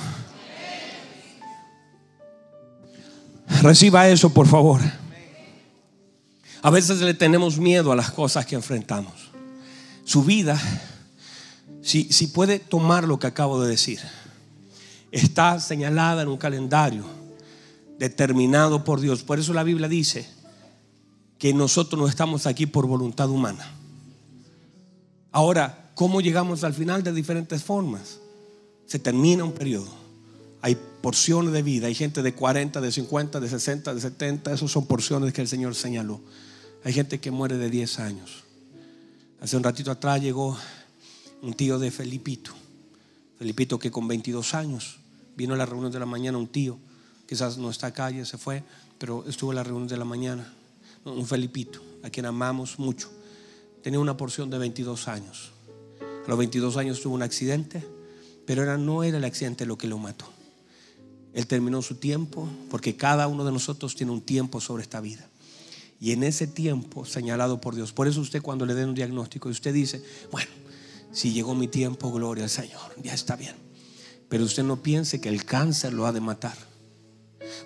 Reciba 3.63 4.09
eso, 4.09 4.31
por 4.31 4.47
favor. 4.47 4.81
A 6.63 6.71
veces 6.71 7.01
le 7.01 7.15
tenemos 7.15 7.59
miedo 7.59 7.93
a 7.93 7.97
las 7.97 8.11
cosas 8.11 8.47
que 8.47 8.55
enfrentamos. 8.55 9.31
Su 10.05 10.25
vida, 10.25 10.59
si, 11.83 12.13
si 12.13 12.29
puede 12.29 12.59
tomar 12.59 13.05
lo 13.05 13.19
que 13.19 13.27
acabo 13.27 13.63
de 13.63 13.71
decir, 13.71 14.01
está 15.11 15.61
señalada 15.61 16.23
en 16.23 16.29
un 16.29 16.37
calendario 16.37 17.20
determinado 18.01 18.83
por 18.83 18.99
Dios. 18.99 19.23
Por 19.23 19.39
eso 19.39 19.53
la 19.53 19.63
Biblia 19.63 19.87
dice 19.87 20.27
que 21.39 21.53
nosotros 21.53 22.01
no 22.01 22.09
estamos 22.09 22.47
aquí 22.47 22.65
por 22.65 22.87
voluntad 22.87 23.29
humana. 23.29 23.71
Ahora, 25.31 25.93
¿cómo 25.95 26.23
llegamos 26.23 26.65
al 26.65 26.73
final? 26.73 27.03
De 27.03 27.13
diferentes 27.13 27.63
formas. 27.63 28.19
Se 28.87 28.99
termina 28.99 29.45
un 29.45 29.53
periodo. 29.53 29.91
Hay 30.63 30.79
porciones 31.03 31.53
de 31.53 31.63
vida. 31.63 31.89
Hay 31.89 31.95
gente 31.95 32.23
de 32.23 32.35
40, 32.35 32.81
de 32.81 32.91
50, 32.91 33.39
de 33.39 33.49
60, 33.51 33.95
de 33.95 34.01
70. 34.01 34.55
Esas 34.55 34.71
son 34.71 34.87
porciones 34.87 35.35
que 35.35 35.43
el 35.43 35.49
Señor 35.49 35.75
señaló. 35.75 36.23
Hay 36.85 36.95
gente 36.95 37.21
que 37.21 37.31
muere 37.31 37.59
de 37.59 37.69
10 37.69 37.99
años. 38.01 38.45
Hace 39.43 39.59
un 39.59 39.63
ratito 39.63 39.91
atrás 39.91 40.23
llegó 40.23 40.57
un 41.43 41.53
tío 41.53 41.79
de 41.79 41.91
Felipito. 41.91 42.53
Felipito 43.39 43.79
que 43.79 43.91
con 43.91 44.09
22 44.09 44.55
años 44.55 44.97
vino 45.37 45.53
a 45.53 45.59
la 45.59 45.67
reunión 45.67 45.93
de 45.93 45.99
la 45.99 46.07
mañana 46.07 46.39
un 46.39 46.49
tío. 46.49 46.79
Quizás 47.31 47.59
no 47.59 47.71
está 47.71 47.87
acá, 47.87 48.11
ya 48.11 48.25
se 48.25 48.39
fue, 48.39 48.65
pero 48.99 49.25
estuvo 49.29 49.53
en 49.53 49.57
la 49.57 49.63
reunión 49.63 49.87
de 49.87 49.97
la 49.97 50.05
mañana. 50.05 50.53
Un 51.05 51.25
Felipito, 51.25 51.81
a 52.03 52.11
quien 52.11 52.27
amamos 52.27 52.81
mucho. 52.81 53.09
Tenía 53.85 54.01
una 54.01 54.17
porción 54.17 54.51
de 54.51 54.59
22 54.59 55.07
años. 55.07 55.53
A 56.01 56.29
los 56.29 56.37
22 56.37 56.77
años 56.77 57.01
tuvo 57.01 57.15
un 57.15 57.23
accidente, 57.23 57.87
pero 58.49 58.65
era, 58.65 58.77
no 58.79 59.05
era 59.05 59.19
el 59.19 59.25
accidente 59.25 59.65
lo 59.65 59.79
que 59.79 59.87
lo 59.87 59.97
mató. 59.97 60.25
Él 61.33 61.47
terminó 61.47 61.83
su 61.83 61.95
tiempo, 61.95 62.49
porque 62.69 62.97
cada 62.97 63.29
uno 63.29 63.45
de 63.45 63.53
nosotros 63.53 63.95
tiene 63.95 64.11
un 64.11 64.23
tiempo 64.23 64.61
sobre 64.61 64.83
esta 64.83 65.01
vida. 65.01 65.25
Y 66.01 66.11
en 66.11 66.25
ese 66.25 66.49
tiempo 66.49 67.05
señalado 67.05 67.61
por 67.61 67.77
Dios. 67.77 67.93
Por 67.93 68.09
eso 68.09 68.21
usted 68.21 68.43
cuando 68.43 68.67
le 68.67 68.75
den 68.75 68.89
un 68.89 68.95
diagnóstico 68.97 69.49
y 69.49 69.53
usted 69.53 69.73
dice, 69.73 70.03
bueno, 70.33 70.51
si 71.13 71.33
llegó 71.33 71.55
mi 71.55 71.69
tiempo, 71.69 72.11
gloria 72.11 72.43
al 72.43 72.51
Señor, 72.51 72.91
ya 73.01 73.15
está 73.15 73.37
bien. 73.37 73.55
Pero 74.29 74.43
usted 74.43 74.65
no 74.65 74.83
piense 74.83 75.21
que 75.21 75.29
el 75.29 75.45
cáncer 75.45 75.93
lo 75.93 76.07
ha 76.07 76.13
de 76.13 76.21
matar. 76.21 76.70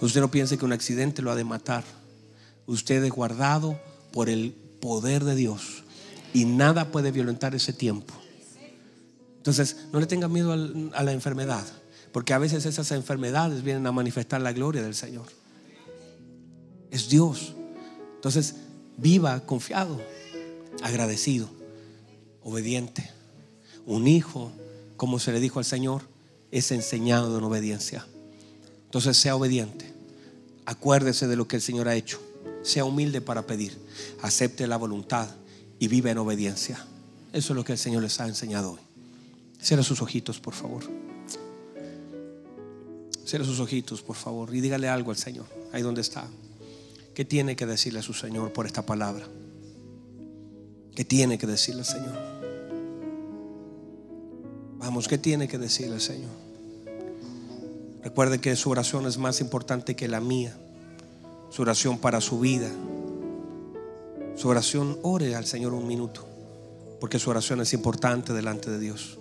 Usted 0.04 0.20
no 0.20 0.30
piense 0.30 0.58
que 0.58 0.66
un 0.66 0.72
accidente 0.74 1.22
lo 1.22 1.30
ha 1.30 1.34
de 1.34 1.44
matar. 1.44 1.82
Usted 2.66 3.02
es 3.02 3.10
guardado 3.10 3.80
por 4.12 4.28
el 4.28 4.52
poder 4.52 5.24
de 5.24 5.34
Dios. 5.34 5.82
Y 6.34 6.44
nada 6.44 6.92
puede 6.92 7.10
violentar 7.10 7.54
ese 7.54 7.72
tiempo. 7.72 8.12
Entonces, 9.38 9.86
no 9.94 10.00
le 10.00 10.06
tenga 10.06 10.28
miedo 10.28 10.52
a 10.52 11.02
la 11.02 11.12
enfermedad. 11.12 11.64
Porque 12.12 12.34
a 12.34 12.38
veces 12.38 12.66
esas 12.66 12.90
enfermedades 12.90 13.62
vienen 13.62 13.86
a 13.86 13.92
manifestar 13.92 14.42
la 14.42 14.52
gloria 14.52 14.82
del 14.82 14.94
Señor. 14.94 15.24
Es 16.90 17.08
Dios. 17.08 17.54
Entonces, 18.16 18.56
viva 18.98 19.40
confiado, 19.46 19.98
agradecido, 20.82 21.48
obediente. 22.42 23.10
Un 23.86 24.06
hijo, 24.06 24.52
como 24.98 25.18
se 25.18 25.32
le 25.32 25.40
dijo 25.40 25.60
al 25.60 25.64
Señor, 25.64 26.02
es 26.50 26.72
enseñado 26.72 27.38
en 27.38 27.44
obediencia. 27.44 28.06
Entonces, 28.84 29.16
sea 29.16 29.34
obediente. 29.34 29.93
Acuérdese 30.66 31.26
de 31.26 31.36
lo 31.36 31.46
que 31.46 31.56
el 31.56 31.62
Señor 31.62 31.88
ha 31.88 31.94
hecho. 31.94 32.20
Sea 32.62 32.84
humilde 32.84 33.20
para 33.20 33.46
pedir. 33.46 33.78
Acepte 34.22 34.66
la 34.66 34.76
voluntad 34.76 35.28
y 35.78 35.88
viva 35.88 36.10
en 36.10 36.18
obediencia. 36.18 36.84
Eso 37.32 37.52
es 37.52 37.56
lo 37.56 37.64
que 37.64 37.72
el 37.72 37.78
Señor 37.78 38.02
les 38.02 38.20
ha 38.20 38.26
enseñado 38.26 38.72
hoy. 38.72 38.80
Cierra 39.60 39.82
sus 39.82 40.00
ojitos, 40.02 40.40
por 40.40 40.54
favor. 40.54 40.84
Cierra 43.26 43.44
sus 43.44 43.60
ojitos, 43.60 44.02
por 44.02 44.16
favor, 44.16 44.54
y 44.54 44.60
dígale 44.60 44.88
algo 44.88 45.10
al 45.10 45.16
Señor, 45.16 45.46
ahí 45.72 45.82
donde 45.82 46.02
está. 46.02 46.28
¿Qué 47.14 47.24
tiene 47.24 47.56
que 47.56 47.64
decirle 47.66 48.00
a 48.00 48.02
su 48.02 48.12
Señor 48.12 48.52
por 48.52 48.66
esta 48.66 48.84
palabra? 48.84 49.26
¿Qué 50.94 51.04
tiene 51.04 51.38
que 51.38 51.46
decirle 51.46 51.80
al 51.80 51.86
Señor? 51.86 52.18
Vamos, 54.78 55.08
¿qué 55.08 55.16
tiene 55.18 55.48
que 55.48 55.58
decirle 55.58 55.94
al 55.94 56.00
Señor? 56.00 56.43
Recuerde 58.04 58.38
que 58.38 58.54
su 58.54 58.68
oración 58.68 59.06
es 59.06 59.16
más 59.16 59.40
importante 59.40 59.96
que 59.96 60.08
la 60.08 60.20
mía. 60.20 60.54
Su 61.50 61.62
oración 61.62 61.98
para 61.98 62.20
su 62.20 62.38
vida. 62.38 62.70
Su 64.36 64.48
oración, 64.48 64.98
ore 65.02 65.34
al 65.34 65.46
Señor 65.46 65.72
un 65.72 65.86
minuto, 65.86 66.26
porque 67.00 67.18
su 67.18 67.30
oración 67.30 67.60
es 67.62 67.72
importante 67.72 68.32
delante 68.32 68.70
de 68.70 68.78
Dios. 68.78 69.18